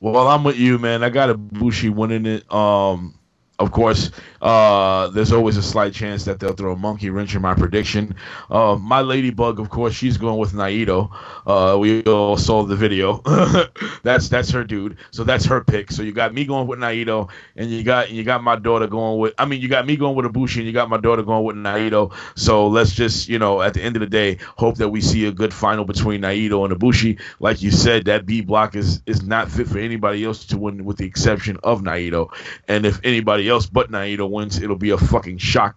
Well, 0.00 0.28
I'm 0.28 0.44
with 0.44 0.56
you, 0.56 0.78
man. 0.78 1.04
I 1.04 1.10
got 1.10 1.28
Ibushi 1.36 1.90
winning 1.90 2.24
it. 2.24 2.50
Um, 2.52 3.14
of 3.60 3.72
course, 3.72 4.10
uh, 4.40 5.08
there's 5.08 5.32
always 5.32 5.58
a 5.58 5.62
slight 5.62 5.92
chance 5.92 6.24
that 6.24 6.40
they'll 6.40 6.54
throw 6.54 6.72
a 6.72 6.76
monkey 6.76 7.10
wrench 7.10 7.34
in 7.34 7.42
my 7.42 7.52
prediction. 7.52 8.16
Uh, 8.50 8.74
my 8.80 9.02
ladybug, 9.02 9.60
of 9.60 9.68
course, 9.68 9.92
she's 9.92 10.16
going 10.16 10.38
with 10.38 10.52
Naito. 10.52 11.10
Uh, 11.46 11.76
we 11.78 12.02
all 12.04 12.38
saw 12.38 12.62
the 12.62 12.74
video. 12.74 13.20
that's 14.02 14.30
that's 14.30 14.50
her 14.50 14.64
dude. 14.64 14.96
So 15.10 15.24
that's 15.24 15.44
her 15.44 15.62
pick. 15.62 15.90
So 15.92 16.02
you 16.02 16.12
got 16.12 16.32
me 16.32 16.46
going 16.46 16.66
with 16.66 16.78
Naito, 16.78 17.28
and 17.54 17.70
you 17.70 17.82
got 17.82 18.10
you 18.10 18.24
got 18.24 18.42
my 18.42 18.56
daughter 18.56 18.86
going 18.86 19.18
with. 19.20 19.34
I 19.38 19.44
mean, 19.44 19.60
you 19.60 19.68
got 19.68 19.86
me 19.86 19.96
going 19.96 20.16
with 20.16 20.24
Ibushi, 20.24 20.56
and 20.56 20.66
you 20.66 20.72
got 20.72 20.88
my 20.88 20.98
daughter 20.98 21.22
going 21.22 21.44
with 21.44 21.56
Naito. 21.56 22.14
So 22.36 22.66
let's 22.66 22.92
just 22.92 23.28
you 23.28 23.38
know, 23.38 23.60
at 23.60 23.74
the 23.74 23.82
end 23.82 23.96
of 23.96 24.00
the 24.00 24.06
day, 24.06 24.38
hope 24.56 24.76
that 24.76 24.88
we 24.88 25.02
see 25.02 25.26
a 25.26 25.32
good 25.32 25.52
final 25.52 25.84
between 25.84 26.22
Naito 26.22 26.64
and 26.64 26.74
Ibushi. 26.74 27.20
Like 27.40 27.60
you 27.60 27.70
said, 27.70 28.06
that 28.06 28.24
B 28.24 28.40
block 28.40 28.74
is 28.74 29.02
is 29.04 29.22
not 29.22 29.50
fit 29.50 29.68
for 29.68 29.78
anybody 29.78 30.24
else 30.24 30.46
to 30.46 30.56
win, 30.56 30.86
with 30.86 30.96
the 30.96 31.04
exception 31.04 31.58
of 31.62 31.82
Naito. 31.82 32.32
And 32.66 32.86
if 32.86 33.00
anybody 33.04 33.49
else 33.50 33.66
but 33.66 33.90
Naito 33.90 34.28
wins, 34.28 34.60
it'll 34.60 34.76
be 34.76 34.90
a 34.90 34.98
fucking 34.98 35.38
shock, 35.38 35.76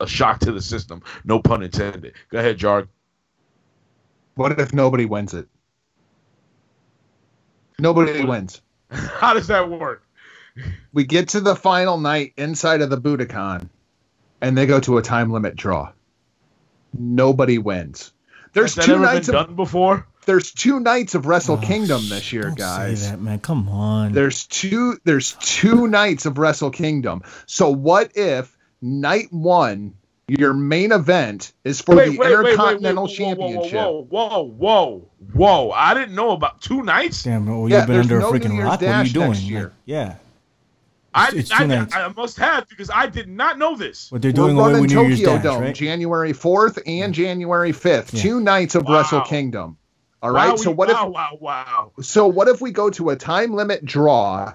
a 0.00 0.06
shock 0.06 0.40
to 0.40 0.52
the 0.52 0.60
system. 0.60 1.02
No 1.24 1.40
pun 1.40 1.62
intended. 1.62 2.14
Go 2.30 2.38
ahead, 2.38 2.58
Jarg. 2.58 2.88
What 4.34 4.58
if 4.58 4.72
nobody 4.72 5.04
wins 5.04 5.34
it? 5.34 5.48
Nobody 7.78 8.24
wins. 8.24 8.60
How 8.90 9.34
does 9.34 9.48
that 9.48 9.70
work? 9.70 10.04
We 10.92 11.04
get 11.04 11.30
to 11.30 11.40
the 11.40 11.56
final 11.56 11.98
night 11.98 12.34
inside 12.36 12.82
of 12.82 12.90
the 12.90 13.00
Budokan, 13.00 13.68
and 14.40 14.56
they 14.56 14.66
go 14.66 14.80
to 14.80 14.98
a 14.98 15.02
time 15.02 15.30
limit 15.30 15.56
draw. 15.56 15.92
Nobody 16.92 17.56
wins. 17.58 18.12
There's 18.52 18.74
two 18.74 18.98
nights 18.98 19.28
of, 19.28 19.32
done 19.32 19.56
before 19.56 20.06
there's 20.24 20.52
two 20.52 20.80
nights 20.80 21.14
of 21.14 21.26
Wrestle 21.26 21.58
oh, 21.62 21.66
Kingdom 21.66 22.08
this 22.08 22.32
year, 22.32 22.52
guys. 22.56 23.10
that, 23.10 23.20
man. 23.20 23.40
Come 23.40 23.68
on. 23.68 24.12
There's 24.12 24.46
two. 24.46 24.98
There's 25.04 25.36
two 25.40 25.88
nights 25.88 26.26
of 26.26 26.38
Wrestle 26.38 26.70
Kingdom. 26.70 27.22
So 27.46 27.70
what 27.70 28.16
if 28.16 28.56
night 28.80 29.32
one, 29.32 29.94
your 30.28 30.54
main 30.54 30.92
event, 30.92 31.52
is 31.64 31.80
for 31.80 31.96
wait, 31.96 32.10
the 32.10 32.18
wait, 32.18 32.32
Intercontinental 32.32 33.04
wait, 33.04 33.16
Championship? 33.16 33.72
Whoa, 33.72 34.06
whoa, 34.08 34.44
whoa, 34.44 35.08
whoa, 35.32 35.70
I 35.70 35.94
didn't 35.94 36.14
know 36.14 36.30
about 36.30 36.60
two 36.60 36.82
nights. 36.82 37.22
Damn, 37.24 37.46
well, 37.46 37.62
you've 37.62 37.70
yeah, 37.70 37.86
been 37.86 38.00
under 38.00 38.20
no 38.20 38.28
a 38.28 38.32
freaking 38.32 38.62
rock. 38.62 38.80
What 38.80 38.90
are 38.90 39.04
you 39.04 39.12
doing? 39.12 39.54
Like, 39.54 39.72
yeah. 39.84 40.16
I, 41.14 41.30
it's 41.34 41.50
I, 41.52 41.64
I, 41.66 41.86
I, 42.06 42.08
must 42.16 42.38
have 42.38 42.66
because 42.70 42.88
I 42.88 43.06
did 43.06 43.28
not 43.28 43.58
know 43.58 43.76
this. 43.76 44.10
What 44.10 44.22
they're 44.22 44.32
doing 44.32 44.56
We're 44.56 44.72
running 44.72 44.88
Tokyo 44.88 45.38
Dome, 45.38 45.60
right? 45.60 45.74
January 45.74 46.32
4th 46.32 46.78
and 46.86 47.12
January 47.12 47.72
5th. 47.72 48.14
Yeah. 48.14 48.22
Two 48.22 48.40
nights 48.40 48.76
of 48.76 48.86
wow. 48.86 48.96
Wrestle 48.96 49.20
Kingdom. 49.20 49.76
All 50.22 50.30
right. 50.30 50.56
So 50.58 50.70
what 50.70 50.88
wow, 50.88 51.06
if 51.06 51.12
wow, 51.12 51.38
wow. 51.40 51.92
So 52.00 52.28
what 52.28 52.48
if 52.48 52.60
we 52.60 52.70
go 52.70 52.90
to 52.90 53.10
a 53.10 53.16
time 53.16 53.54
limit 53.54 53.84
draw 53.84 54.54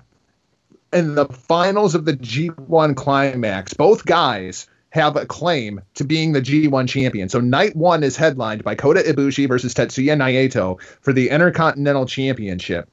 in 0.93 1.15
the 1.15 1.25
finals 1.25 1.93
of 1.93 2.05
the 2.05 2.13
G1 2.13 2.95
climax? 2.95 3.73
Both 3.73 4.05
guys 4.05 4.67
have 4.91 5.17
a 5.17 5.25
claim 5.25 5.81
to 5.95 6.05
being 6.05 6.31
the 6.31 6.41
G1 6.41 6.87
champion. 6.87 7.27
So 7.27 7.41
night 7.41 7.75
one 7.75 8.03
is 8.03 8.15
headlined 8.15 8.63
by 8.63 8.75
Kota 8.75 9.01
Ibushi 9.01 9.47
versus 9.49 9.73
Tetsuya 9.73 10.15
Naito 10.15 10.81
for 11.01 11.11
the 11.11 11.29
Intercontinental 11.29 12.05
Championship. 12.05 12.89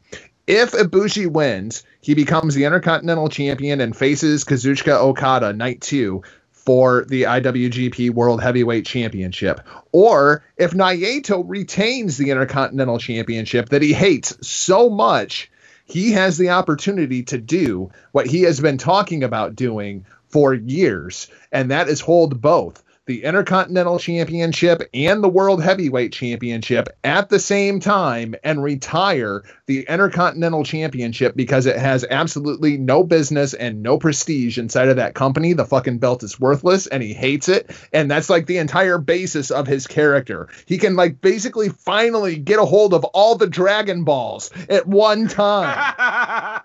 If 0.47 0.73
Ibushi 0.73 1.29
wins, 1.29 1.85
he 2.01 2.15
becomes 2.15 2.55
the 2.55 2.65
Intercontinental 2.65 3.29
Champion 3.29 3.81
and 3.81 3.97
faces 3.97 4.45
Kazuchika 4.45 5.01
Okada 5.01 5.53
night 5.53 5.81
two 5.81 6.23
for 6.65 7.05
the 7.09 7.23
IWGP 7.23 8.11
World 8.11 8.43
Heavyweight 8.43 8.87
Championship. 8.87 9.61
Or 9.93 10.45
if 10.57 10.73
Naito 10.73 11.45
retains 11.47 12.17
the 12.17 12.31
Intercontinental 12.31 12.99
Championship 12.99 13.69
that 13.69 13.83
he 13.83 13.93
hates 13.93 14.37
so 14.47 14.89
much, 14.89 15.51
he 15.85 16.13
has 16.13 16.39
the 16.39 16.51
opportunity 16.51 17.23
to 17.25 17.39
do 17.39 17.91
what 18.13 18.27
he 18.27 18.43
has 18.43 18.61
been 18.61 18.79
talking 18.79 19.23
about 19.23 19.55
doing 19.55 20.07
for 20.29 20.55
years, 20.55 21.29
and 21.53 21.71
that 21.71 21.89
is 21.89 22.01
hold 22.01 22.41
both 22.41 22.83
the 23.07 23.25
Intercontinental 23.25 23.99
Championship 23.99 24.83
and 24.95 25.23
the 25.23 25.29
World 25.29 25.63
Heavyweight 25.63 26.13
Championship 26.13 26.89
at 27.05 27.29
the 27.29 27.39
same 27.39 27.81
time 27.81 28.35
and 28.43 28.63
retire 28.63 29.43
the 29.67 29.85
Intercontinental 29.89 30.65
Championship 30.65 31.37
because 31.37 31.67
it 31.67 31.77
has 31.77 32.05
absolutely 32.09 32.79
no 32.79 33.05
business 33.05 33.53
and 33.53 33.83
no 33.83 33.99
prestige 33.99 34.59
inside 34.59 34.89
of 34.89 34.97
that 34.97 35.15
company. 35.15 35.53
The 35.53 35.67
fucking 35.67 35.99
belt 35.99 36.23
is 36.23 36.41
worthless 36.41 36.87
and 36.87 37.03
he 37.03 37.13
hates 37.13 37.49
it. 37.49 37.71
And 37.93 38.11
that's 38.11 38.31
like 38.31 38.47
the 38.47 38.59
entire 38.59 38.99
basis 38.99 39.51
of 39.51 39.67
his 39.67 39.87
character. 39.87 40.49
He 40.67 40.79
can, 40.79 40.97
like, 40.97 41.21
basically 41.21 41.69
finally 41.69 42.37
get 42.37 42.59
a 42.59 42.65
hold 42.65 42.95
of 42.95 43.05
all 43.05 43.35
the 43.37 43.47
Dragon 43.47 44.05
Balls 44.05 44.51
at 44.71 44.87
one 44.87 45.29
time. 45.29 45.95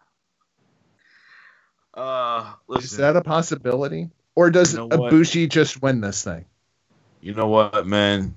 uh, 1.93 2.53
Is 2.77 2.97
that 2.97 3.17
a 3.17 3.21
possibility? 3.21 4.09
Or 4.39 4.49
does 4.49 4.71
you 4.71 4.79
know 4.79 4.87
Ibushi 4.87 5.49
just 5.49 5.81
win 5.81 5.99
this 5.99 6.23
thing? 6.23 6.45
You 7.19 7.33
know 7.33 7.49
what, 7.49 7.85
man? 7.85 8.35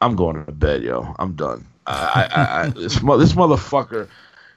I'm 0.00 0.16
going 0.16 0.42
to 0.42 0.52
bed, 0.52 0.82
yo. 0.82 1.14
I'm 1.18 1.34
done. 1.34 1.66
I, 1.86 2.30
I, 2.34 2.62
I 2.62 2.66
this, 2.70 2.94
this 2.94 3.32
motherfucker 3.34 4.08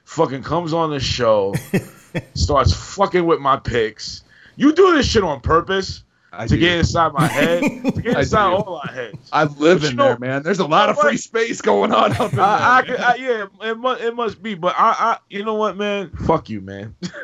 fucking 0.04 0.44
comes 0.44 0.72
on 0.72 0.88
the 0.88 0.98
show, 0.98 1.54
starts 2.34 2.72
fucking 2.72 3.26
with 3.26 3.38
my 3.38 3.58
picks. 3.58 4.24
You 4.56 4.72
do 4.72 4.94
this 4.94 5.06
shit 5.06 5.22
on 5.22 5.42
purpose. 5.42 6.02
I 6.38 6.46
to 6.46 6.54
do. 6.54 6.60
get 6.60 6.78
inside 6.78 7.12
my 7.12 7.26
head, 7.26 7.62
to 7.62 8.02
get 8.02 8.16
inside 8.18 8.52
all 8.52 8.76
our 8.76 8.92
heads. 8.92 9.16
I 9.32 9.44
live 9.44 9.80
but 9.80 9.90
in 9.90 9.96
there, 9.96 10.14
know, 10.14 10.18
man. 10.18 10.42
There's 10.42 10.58
a 10.58 10.66
lot 10.66 10.88
of 10.88 10.98
free 10.98 11.16
space 11.16 11.60
going 11.60 11.92
on 11.92 12.12
up 12.12 12.32
in 12.32 12.38
I, 12.38 12.82
there. 12.82 13.00
I, 13.00 13.12
I, 13.12 13.14
yeah, 13.16 13.70
it 13.70 13.78
must, 13.78 14.00
it 14.02 14.14
must 14.14 14.42
be. 14.42 14.54
But 14.54 14.74
I, 14.78 14.90
I, 14.98 15.18
you 15.30 15.44
know 15.44 15.54
what, 15.54 15.76
man? 15.76 16.10
Fuck 16.26 16.50
you, 16.50 16.60
man. 16.60 16.94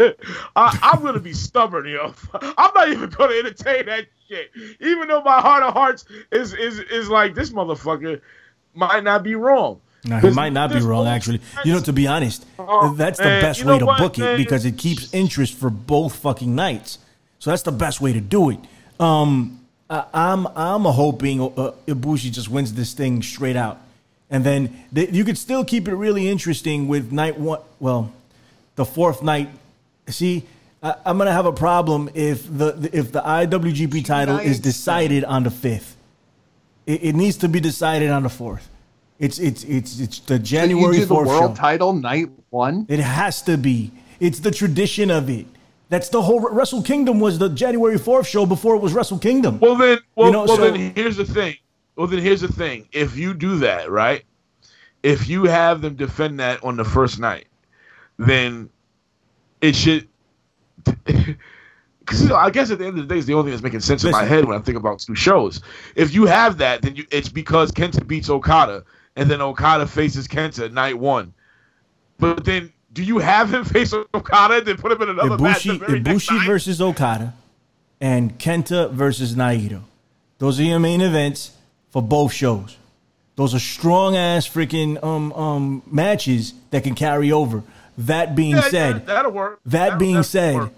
I, 0.57 0.79
I'm 0.83 1.03
gonna 1.03 1.21
be 1.21 1.33
stubborn, 1.33 1.87
yo. 1.87 2.15
I'm 2.35 2.71
not 2.75 2.89
even 2.89 3.11
gonna 3.11 3.35
entertain 3.35 3.87
that 3.87 4.07
shit. 4.29 4.51
Even 4.81 5.09
though 5.09 5.23
my 5.23 5.41
heart 5.41 5.63
of 5.63 5.75
hearts 5.75 6.05
is 6.31 6.55
is 6.55 6.79
is 6.79 7.09
like 7.09 7.35
this 7.35 7.51
motherfucker 7.51 8.21
might 8.75 9.05
not 9.05 9.23
be 9.23 9.35
wrong. 9.35 9.81
No, 10.05 10.19
he 10.19 10.31
might 10.31 10.53
not 10.53 10.73
be 10.73 10.81
wrong, 10.81 11.07
actually. 11.07 11.41
You 11.65 11.75
know, 11.75 11.81
to 11.81 11.93
be 11.93 12.09
honest, 12.09 12.45
uh, 12.59 12.93
that's 12.95 13.19
the 13.19 13.25
man, 13.25 13.43
best 13.43 13.65
way 13.65 13.79
to 13.79 13.87
what, 13.87 13.99
book 13.99 14.19
man? 14.19 14.35
it 14.35 14.39
because 14.39 14.65
it 14.65 14.77
keeps 14.77 15.15
interest 15.15 15.55
for 15.55 15.71
both 15.71 16.17
fucking 16.17 16.55
nights. 16.55 16.99
So 17.39 17.51
that's 17.51 17.63
the 17.63 17.73
best 17.73 18.01
way 18.01 18.13
to 18.13 18.21
do 18.21 18.51
it. 18.51 18.59
Um, 19.01 19.61
I, 19.88 20.05
am 20.14 20.47
I'm, 20.47 20.53
I'm 20.57 20.84
hoping 20.84 21.40
uh, 21.40 21.72
Ibushi 21.86 22.32
just 22.32 22.49
wins 22.49 22.72
this 22.74 22.95
thing 22.95 23.22
straight 23.22 23.57
out, 23.57 23.78
and 24.30 24.45
then 24.45 24.84
they, 24.90 25.09
you 25.09 25.24
could 25.24 25.38
still 25.38 25.64
keep 25.64 25.88
it 25.88 25.95
really 25.95 26.28
interesting 26.28 26.88
with 26.88 27.12
night 27.12 27.38
one. 27.38 27.61
Well, 27.80 28.12
the 28.76 28.84
fourth 28.84 29.22
night. 29.22 29.49
See, 30.09 30.45
I, 30.82 30.95
am 31.07 31.18
gonna 31.18 31.32
have 31.32 31.47
a 31.47 31.53
problem 31.53 32.11
if 32.14 32.45
the 32.47 32.90
if 32.93 33.12
the 33.12 33.20
IWGP 33.20 34.05
title 34.05 34.38
is 34.38 34.59
decided 34.59 35.24
on 35.24 35.45
the 35.45 35.51
fifth. 35.51 35.97
It, 36.86 37.05
it 37.05 37.12
needs 37.14 37.36
to 37.38 37.49
be 37.49 37.61
decided 37.61 38.11
on 38.11 38.24
the 38.24 38.28
fourth. 38.28 38.68
It's 39.18 39.38
it's 39.38 39.62
it's 39.64 40.01
it's 40.01 40.18
the 40.20 40.38
January 40.38 41.05
fourth 41.05 41.28
world 41.28 41.57
show. 41.57 41.61
title 41.61 41.93
night 41.93 42.30
one. 42.51 42.86
It 42.88 42.99
has 42.99 43.43
to 43.43 43.57
be. 43.57 43.93
It's 44.18 44.40
the 44.40 44.51
tradition 44.51 45.11
of 45.11 45.30
it. 45.30 45.47
That's 45.93 46.09
the 46.09 46.22
whole 46.22 46.40
Wrestle 46.40 46.80
Kingdom 46.80 47.20
was 47.20 47.38
the 47.38 47.51
January 47.51 47.99
4th 47.99 48.26
show 48.26 48.47
before 48.47 48.74
it 48.74 48.78
was 48.78 48.95
Wrestle 48.95 49.18
Kingdom. 49.18 49.61
Well 49.61 49.76
then, 49.76 49.99
well, 50.14 50.28
you 50.28 50.32
know, 50.32 50.45
well 50.45 50.57
so, 50.57 50.70
then 50.70 50.95
here's 50.97 51.18
the 51.18 51.26
thing. 51.26 51.55
Well 51.97 52.07
then 52.07 52.20
here's 52.20 52.40
the 52.40 52.49
thing. 52.49 52.88
If 52.93 53.18
you 53.18 53.34
do 53.34 53.59
that, 53.59 53.90
right? 53.90 54.24
If 55.03 55.28
you 55.28 55.45
have 55.45 55.82
them 55.82 55.95
defend 55.97 56.40
that 56.40 56.64
on 56.64 56.78
the 56.78 56.84
first 56.84 57.20
night, 57.20 57.45
then 58.16 58.70
it 59.61 59.76
should 59.76 60.09
because 61.05 61.34
because 61.99 62.22
you 62.22 62.28
know, 62.28 62.36
I 62.36 62.49
guess 62.49 62.70
at 62.70 62.78
the 62.78 62.86
end 62.86 62.99
of 62.99 63.07
the 63.07 63.14
day, 63.14 63.18
it's 63.18 63.26
the 63.26 63.34
only 63.34 63.51
thing 63.51 63.51
that's 63.51 63.62
making 63.62 63.80
sense 63.80 64.03
Listen. 64.03 64.18
in 64.18 64.24
my 64.24 64.34
head 64.34 64.47
when 64.47 64.57
I 64.57 64.62
think 64.62 64.78
about 64.78 65.01
two 65.01 65.14
shows. 65.14 65.61
If 65.95 66.14
you 66.14 66.24
have 66.24 66.57
that, 66.57 66.80
then 66.80 66.97
you, 66.97 67.05
it's 67.11 67.28
because 67.28 67.70
Kenta 67.70 68.07
beats 68.07 68.30
Okada, 68.30 68.82
and 69.16 69.30
then 69.30 69.43
Okada 69.43 69.86
faces 69.86 70.26
Kenta 70.26 70.72
night 70.72 70.99
one. 70.99 71.34
But 72.18 72.47
then, 72.47 72.72
do 72.93 73.03
you 73.03 73.18
have 73.18 73.53
him 73.53 73.64
face 73.64 73.93
Okada 73.93 74.59
and 74.59 74.66
then 74.66 74.76
put 74.76 74.93
him 74.93 75.03
in 75.03 75.09
another 75.11 75.36
Ibushi, 75.36 75.80
match? 75.80 75.90
Ibushi 75.90 76.47
versus 76.47 76.80
Okada, 76.80 77.34
and 78.01 78.38
Kenta 78.38 78.90
versus 78.93 79.34
Naito. 79.34 79.82
Those 80.38 80.61
are 80.61 80.64
your 80.64 80.78
main 80.78 81.01
events 81.01 81.57
for 81.90 82.03
both 82.03 82.32
shows. 82.32 82.76
Those 83.36 83.55
are 83.55 83.61
strong 83.61 84.16
ass 84.16 84.47
freaking 84.47 85.03
um 85.03 85.32
um 85.32 85.82
matches 85.86 86.53
that 86.70 86.84
can 86.84 86.95
carry 86.95 87.32
over. 87.32 87.62
That 87.97 88.34
being 88.34 88.57
yeah, 88.57 88.68
said, 88.68 88.95
yeah, 88.97 89.05
that'll 89.05 89.32
work. 89.32 89.61
That 89.64 89.70
that'll, 89.70 89.99
being 89.99 90.22
said, 90.22 90.57
work. 90.57 90.72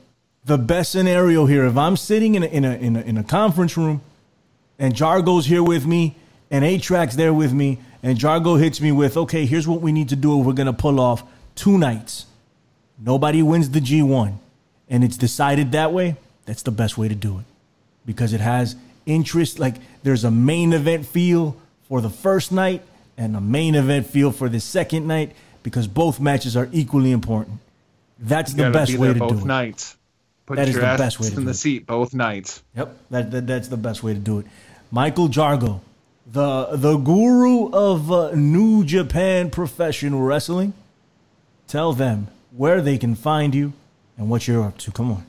the 0.45 0.59
best 0.59 0.93
scenario 0.93 1.47
here, 1.47 1.65
if 1.65 1.77
I'm 1.77 1.97
sitting 1.97 2.35
in 2.35 2.43
a, 2.43 2.47
in 2.47 2.65
a 2.65 2.75
in 2.75 2.97
a 2.97 3.01
in 3.01 3.19
a 3.19 3.25
conference 3.25 3.77
room, 3.77 4.03
and 4.79 4.95
Jargo's 4.95 5.47
here 5.47 5.63
with 5.63 5.87
me, 5.87 6.17
and 6.51 6.65
A 6.65 6.79
Track's 6.79 7.17
there 7.17 7.35
with 7.35 7.53
me, 7.53 7.79
and 8.03 8.19
Jargo 8.19 8.61
hits 8.61 8.81
me 8.81 8.93
with, 8.93 9.17
okay, 9.17 9.47
here's 9.47 9.67
what 9.67 9.81
we 9.81 9.93
need 9.93 10.11
to 10.11 10.17
do. 10.17 10.39
if 10.39 10.47
We're 10.47 10.53
gonna 10.53 10.73
pull 10.73 11.01
off 11.01 11.25
two 11.55 11.79
nights. 11.79 12.27
Nobody 12.99 13.43
wins 13.43 13.71
the 13.71 13.81
G1, 13.81 14.35
and 14.89 15.05
it's 15.05 15.17
decided 15.17 15.73
that 15.73 15.93
way. 15.93 16.17
That's 16.47 16.63
the 16.63 16.71
best 16.71 16.99
way 16.99 17.09
to 17.09 17.15
do 17.15 17.39
it 17.39 17.45
because 18.07 18.33
it 18.33 18.41
has 18.41 18.77
interest. 19.07 19.59
Like 19.59 19.77
there's 20.03 20.25
a 20.25 20.31
main 20.31 20.73
event 20.73 21.07
feel 21.07 21.57
for 21.89 22.01
the 22.01 22.11
first 22.11 22.53
night 22.53 22.83
and 23.17 23.37
a 23.37 23.41
main 23.41 23.75
event 23.75 24.07
feel 24.07 24.31
for 24.31 24.49
the 24.49 24.61
second 24.61 25.07
night 25.07 25.33
because 25.63 25.87
both 25.87 26.21
matches 26.21 26.57
are 26.57 26.69
equally 26.73 27.13
important. 27.13 27.59
That's 28.19 28.53
the 28.55 28.71
best 28.71 28.97
way 28.97 29.13
to 29.13 29.19
both 29.19 29.31
do 29.31 29.39
it. 29.39 29.45
nights. 29.45 29.97
Put 30.47 30.57
that 30.57 30.69
is 30.69 30.75
the 30.75 30.81
best 30.81 31.19
way 31.21 31.31
to 31.31 31.37
in 31.39 31.45
the 31.47 31.53
it. 31.53 31.55
seat 31.55 31.87
both 31.87 32.13
nights. 32.13 32.63
Yep, 32.77 32.97
that, 33.11 33.31
that, 33.31 33.47
that's 33.47 33.69
the 33.69 33.79
best 33.79 34.03
way 34.03 34.13
to 34.13 34.21
do 34.21 34.41
it. 34.41 34.47
Michael 34.91 35.29
Jargo, 35.29 35.81
the 36.31 36.77
the 36.77 36.97
guru 36.97 37.71
of 37.73 38.13
uh, 38.13 38.33
New 38.35 38.85
Japan 38.85 39.51
Professional 39.51 40.21
Wrestling. 40.21 40.75
Tell 41.75 41.93
them 41.93 42.29
where 42.57 42.81
they 42.81 42.99
can 42.99 43.17
find 43.17 43.53
you 43.53 43.73
and 44.17 44.31
what 44.31 44.47
you're 44.47 44.63
up 44.63 44.79
to. 44.79 44.93
Come 44.93 45.11
on. 45.11 45.27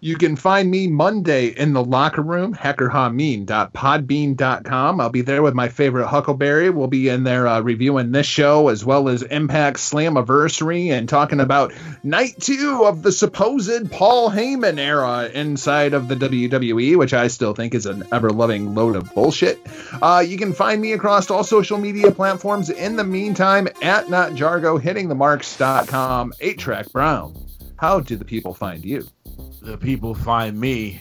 You 0.00 0.16
can 0.16 0.36
find 0.36 0.70
me 0.70 0.86
Monday 0.86 1.48
in 1.48 1.72
the 1.72 1.82
locker 1.82 2.22
room, 2.22 2.54
hackerhameen.podbean.com. 2.54 5.00
I'll 5.00 5.10
be 5.10 5.22
there 5.22 5.42
with 5.42 5.54
my 5.54 5.68
favorite 5.68 6.06
Huckleberry. 6.06 6.70
We'll 6.70 6.86
be 6.86 7.08
in 7.08 7.24
there 7.24 7.48
uh, 7.48 7.60
reviewing 7.60 8.12
this 8.12 8.26
show 8.26 8.68
as 8.68 8.84
well 8.84 9.08
as 9.08 9.22
Impact 9.22 9.78
Slammiversary 9.78 10.90
and 10.90 11.08
talking 11.08 11.40
about 11.40 11.72
night 12.04 12.36
two 12.38 12.84
of 12.84 13.02
the 13.02 13.10
supposed 13.10 13.90
Paul 13.90 14.30
Heyman 14.30 14.78
era 14.78 15.28
inside 15.34 15.94
of 15.94 16.06
the 16.06 16.14
WWE, 16.14 16.96
which 16.96 17.12
I 17.12 17.26
still 17.26 17.54
think 17.54 17.74
is 17.74 17.86
an 17.86 18.04
ever 18.12 18.30
loving 18.30 18.76
load 18.76 18.94
of 18.94 19.12
bullshit. 19.14 19.58
Uh, 20.00 20.24
you 20.24 20.38
can 20.38 20.52
find 20.52 20.80
me 20.80 20.92
across 20.92 21.28
all 21.28 21.42
social 21.42 21.76
media 21.76 22.12
platforms. 22.12 22.70
In 22.70 22.94
the 22.94 23.02
meantime, 23.02 23.66
at 23.82 24.06
NotJargo, 24.06 24.80
hittingthemarks.com, 24.80 26.34
8 26.38 26.58
Track 26.58 26.92
Brown. 26.92 27.34
How 27.78 27.98
do 28.00 28.16
the 28.16 28.24
people 28.24 28.54
find 28.54 28.84
you? 28.84 29.06
The 29.60 29.76
people 29.76 30.14
find 30.14 30.58
me 30.58 31.00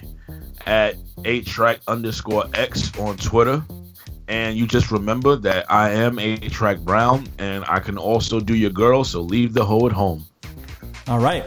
at 0.65 0.95
8track 1.17 1.79
underscore 1.87 2.45
X 2.53 2.91
on 2.97 3.17
Twitter. 3.17 3.63
And 4.27 4.57
you 4.57 4.67
just 4.67 4.91
remember 4.91 5.37
that 5.37 5.71
I 5.71 5.91
am 5.91 6.19
a 6.19 6.37
track 6.49 6.79
Brown 6.79 7.27
and 7.39 7.63
I 7.67 7.79
can 7.79 7.97
also 7.97 8.39
do 8.39 8.55
your 8.55 8.71
girl, 8.71 9.03
so 9.03 9.21
leave 9.21 9.53
the 9.53 9.63
hoe 9.63 9.87
at 9.87 9.93
home. 9.93 10.25
All 11.07 11.19
right. 11.19 11.45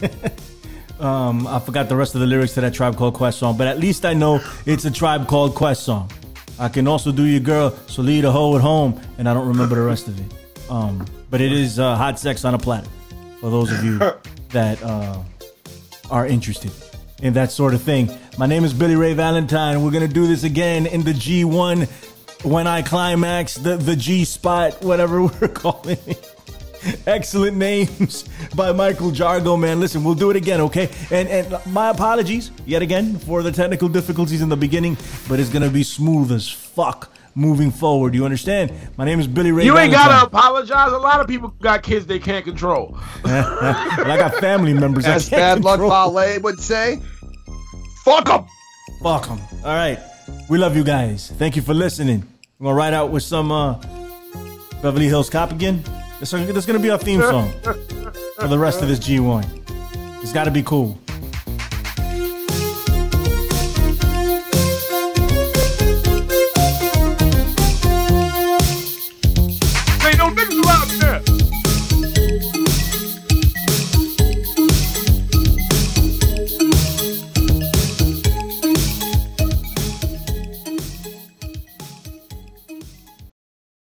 um, 1.00 1.46
I 1.46 1.58
forgot 1.60 1.88
the 1.88 1.96
rest 1.96 2.14
of 2.14 2.20
the 2.20 2.26
lyrics 2.26 2.52
to 2.54 2.60
that 2.60 2.74
Tribe 2.74 2.96
Called 2.96 3.14
Quest 3.14 3.38
song, 3.38 3.56
but 3.56 3.66
at 3.66 3.78
least 3.78 4.04
I 4.04 4.12
know 4.12 4.40
it's 4.66 4.84
a 4.84 4.90
Tribe 4.90 5.26
Called 5.26 5.54
Quest 5.54 5.84
song. 5.84 6.10
I 6.58 6.68
can 6.68 6.86
also 6.86 7.10
do 7.10 7.24
your 7.24 7.40
girl, 7.40 7.70
so 7.86 8.02
leave 8.02 8.22
the 8.22 8.30
hoe 8.30 8.54
at 8.54 8.60
home, 8.60 9.00
and 9.16 9.26
I 9.26 9.32
don't 9.32 9.48
remember 9.48 9.76
the 9.76 9.82
rest 9.82 10.08
of 10.08 10.20
it. 10.20 10.70
Um, 10.70 11.06
but 11.30 11.40
it 11.40 11.52
is 11.52 11.78
uh, 11.78 11.96
hot 11.96 12.18
sex 12.18 12.44
on 12.44 12.52
a 12.52 12.58
platter 12.58 12.90
for 13.40 13.48
those 13.50 13.72
of 13.72 13.82
you 13.82 13.98
that 14.50 14.82
uh, 14.82 15.22
are 16.10 16.26
interested 16.26 16.72
in 17.22 17.34
that 17.34 17.50
sort 17.50 17.74
of 17.74 17.82
thing. 17.82 18.10
My 18.38 18.46
name 18.46 18.64
is 18.64 18.72
Billy 18.72 18.96
Ray 18.96 19.14
Valentine. 19.14 19.82
We're 19.82 19.90
going 19.90 20.06
to 20.06 20.12
do 20.12 20.26
this 20.26 20.44
again 20.44 20.86
in 20.86 21.02
the 21.02 21.12
G1 21.12 21.88
when 22.44 22.66
I 22.66 22.82
climax, 22.82 23.54
the, 23.54 23.76
the 23.76 23.96
G 23.96 24.24
spot, 24.24 24.82
whatever 24.82 25.22
we're 25.40 25.48
calling 25.48 25.98
it. 26.06 26.26
Excellent 27.06 27.58
names 27.58 28.24
by 28.54 28.72
Michael 28.72 29.10
Jargo, 29.10 29.60
man. 29.60 29.80
Listen, 29.80 30.02
we'll 30.02 30.14
do 30.14 30.30
it 30.30 30.36
again, 30.36 30.62
okay? 30.62 30.88
And 31.10 31.28
and 31.28 31.66
my 31.66 31.90
apologies 31.90 32.50
yet 32.64 32.80
again 32.80 33.18
for 33.18 33.42
the 33.42 33.52
technical 33.52 33.86
difficulties 33.86 34.40
in 34.40 34.48
the 34.48 34.56
beginning, 34.56 34.96
but 35.28 35.38
it's 35.38 35.50
gonna 35.50 35.68
be 35.68 35.82
smooth 35.82 36.32
as 36.32 36.48
fuck 36.48 37.12
moving 37.34 37.70
forward. 37.70 38.14
You 38.14 38.24
understand? 38.24 38.72
My 38.96 39.04
name 39.04 39.20
is 39.20 39.26
Billy 39.26 39.52
Ray. 39.52 39.64
You 39.64 39.78
ain't 39.78 39.92
gotta 39.92 40.26
apologize. 40.26 40.92
A 40.92 40.98
lot 40.98 41.20
of 41.20 41.28
people 41.28 41.48
got 41.60 41.82
kids 41.82 42.06
they 42.06 42.18
can't 42.18 42.44
control. 42.44 42.96
I 43.24 44.16
got 44.18 44.34
family 44.36 44.74
members. 44.74 45.04
As 45.06 45.28
bad 45.28 45.62
luck 45.64 45.80
Fale 45.80 46.40
would 46.40 46.60
say, 46.60 47.00
fuck 48.04 48.26
them. 48.26 48.46
Fuck 49.02 49.28
them. 49.28 49.40
All 49.64 49.74
right. 49.74 49.98
We 50.48 50.58
love 50.58 50.76
you 50.76 50.84
guys. 50.84 51.32
Thank 51.38 51.56
you 51.56 51.62
for 51.62 51.74
listening. 51.74 52.22
I'm 52.58 52.64
gonna 52.64 52.74
ride 52.74 52.94
out 52.94 53.10
with 53.10 53.22
some 53.22 53.50
uh, 53.50 53.74
Beverly 54.82 55.06
Hills 55.06 55.30
Cop 55.30 55.50
again. 55.52 55.82
This 56.18 56.32
is 56.34 56.66
gonna 56.66 56.78
be 56.78 56.90
our 56.90 56.98
theme 56.98 57.20
song 57.20 57.50
for 57.62 58.48
the 58.48 58.58
rest 58.58 58.82
of 58.82 58.88
this 58.88 58.98
G1. 58.98 59.60
It's 60.22 60.32
got 60.32 60.44
to 60.44 60.50
be 60.50 60.62
cool. 60.62 60.98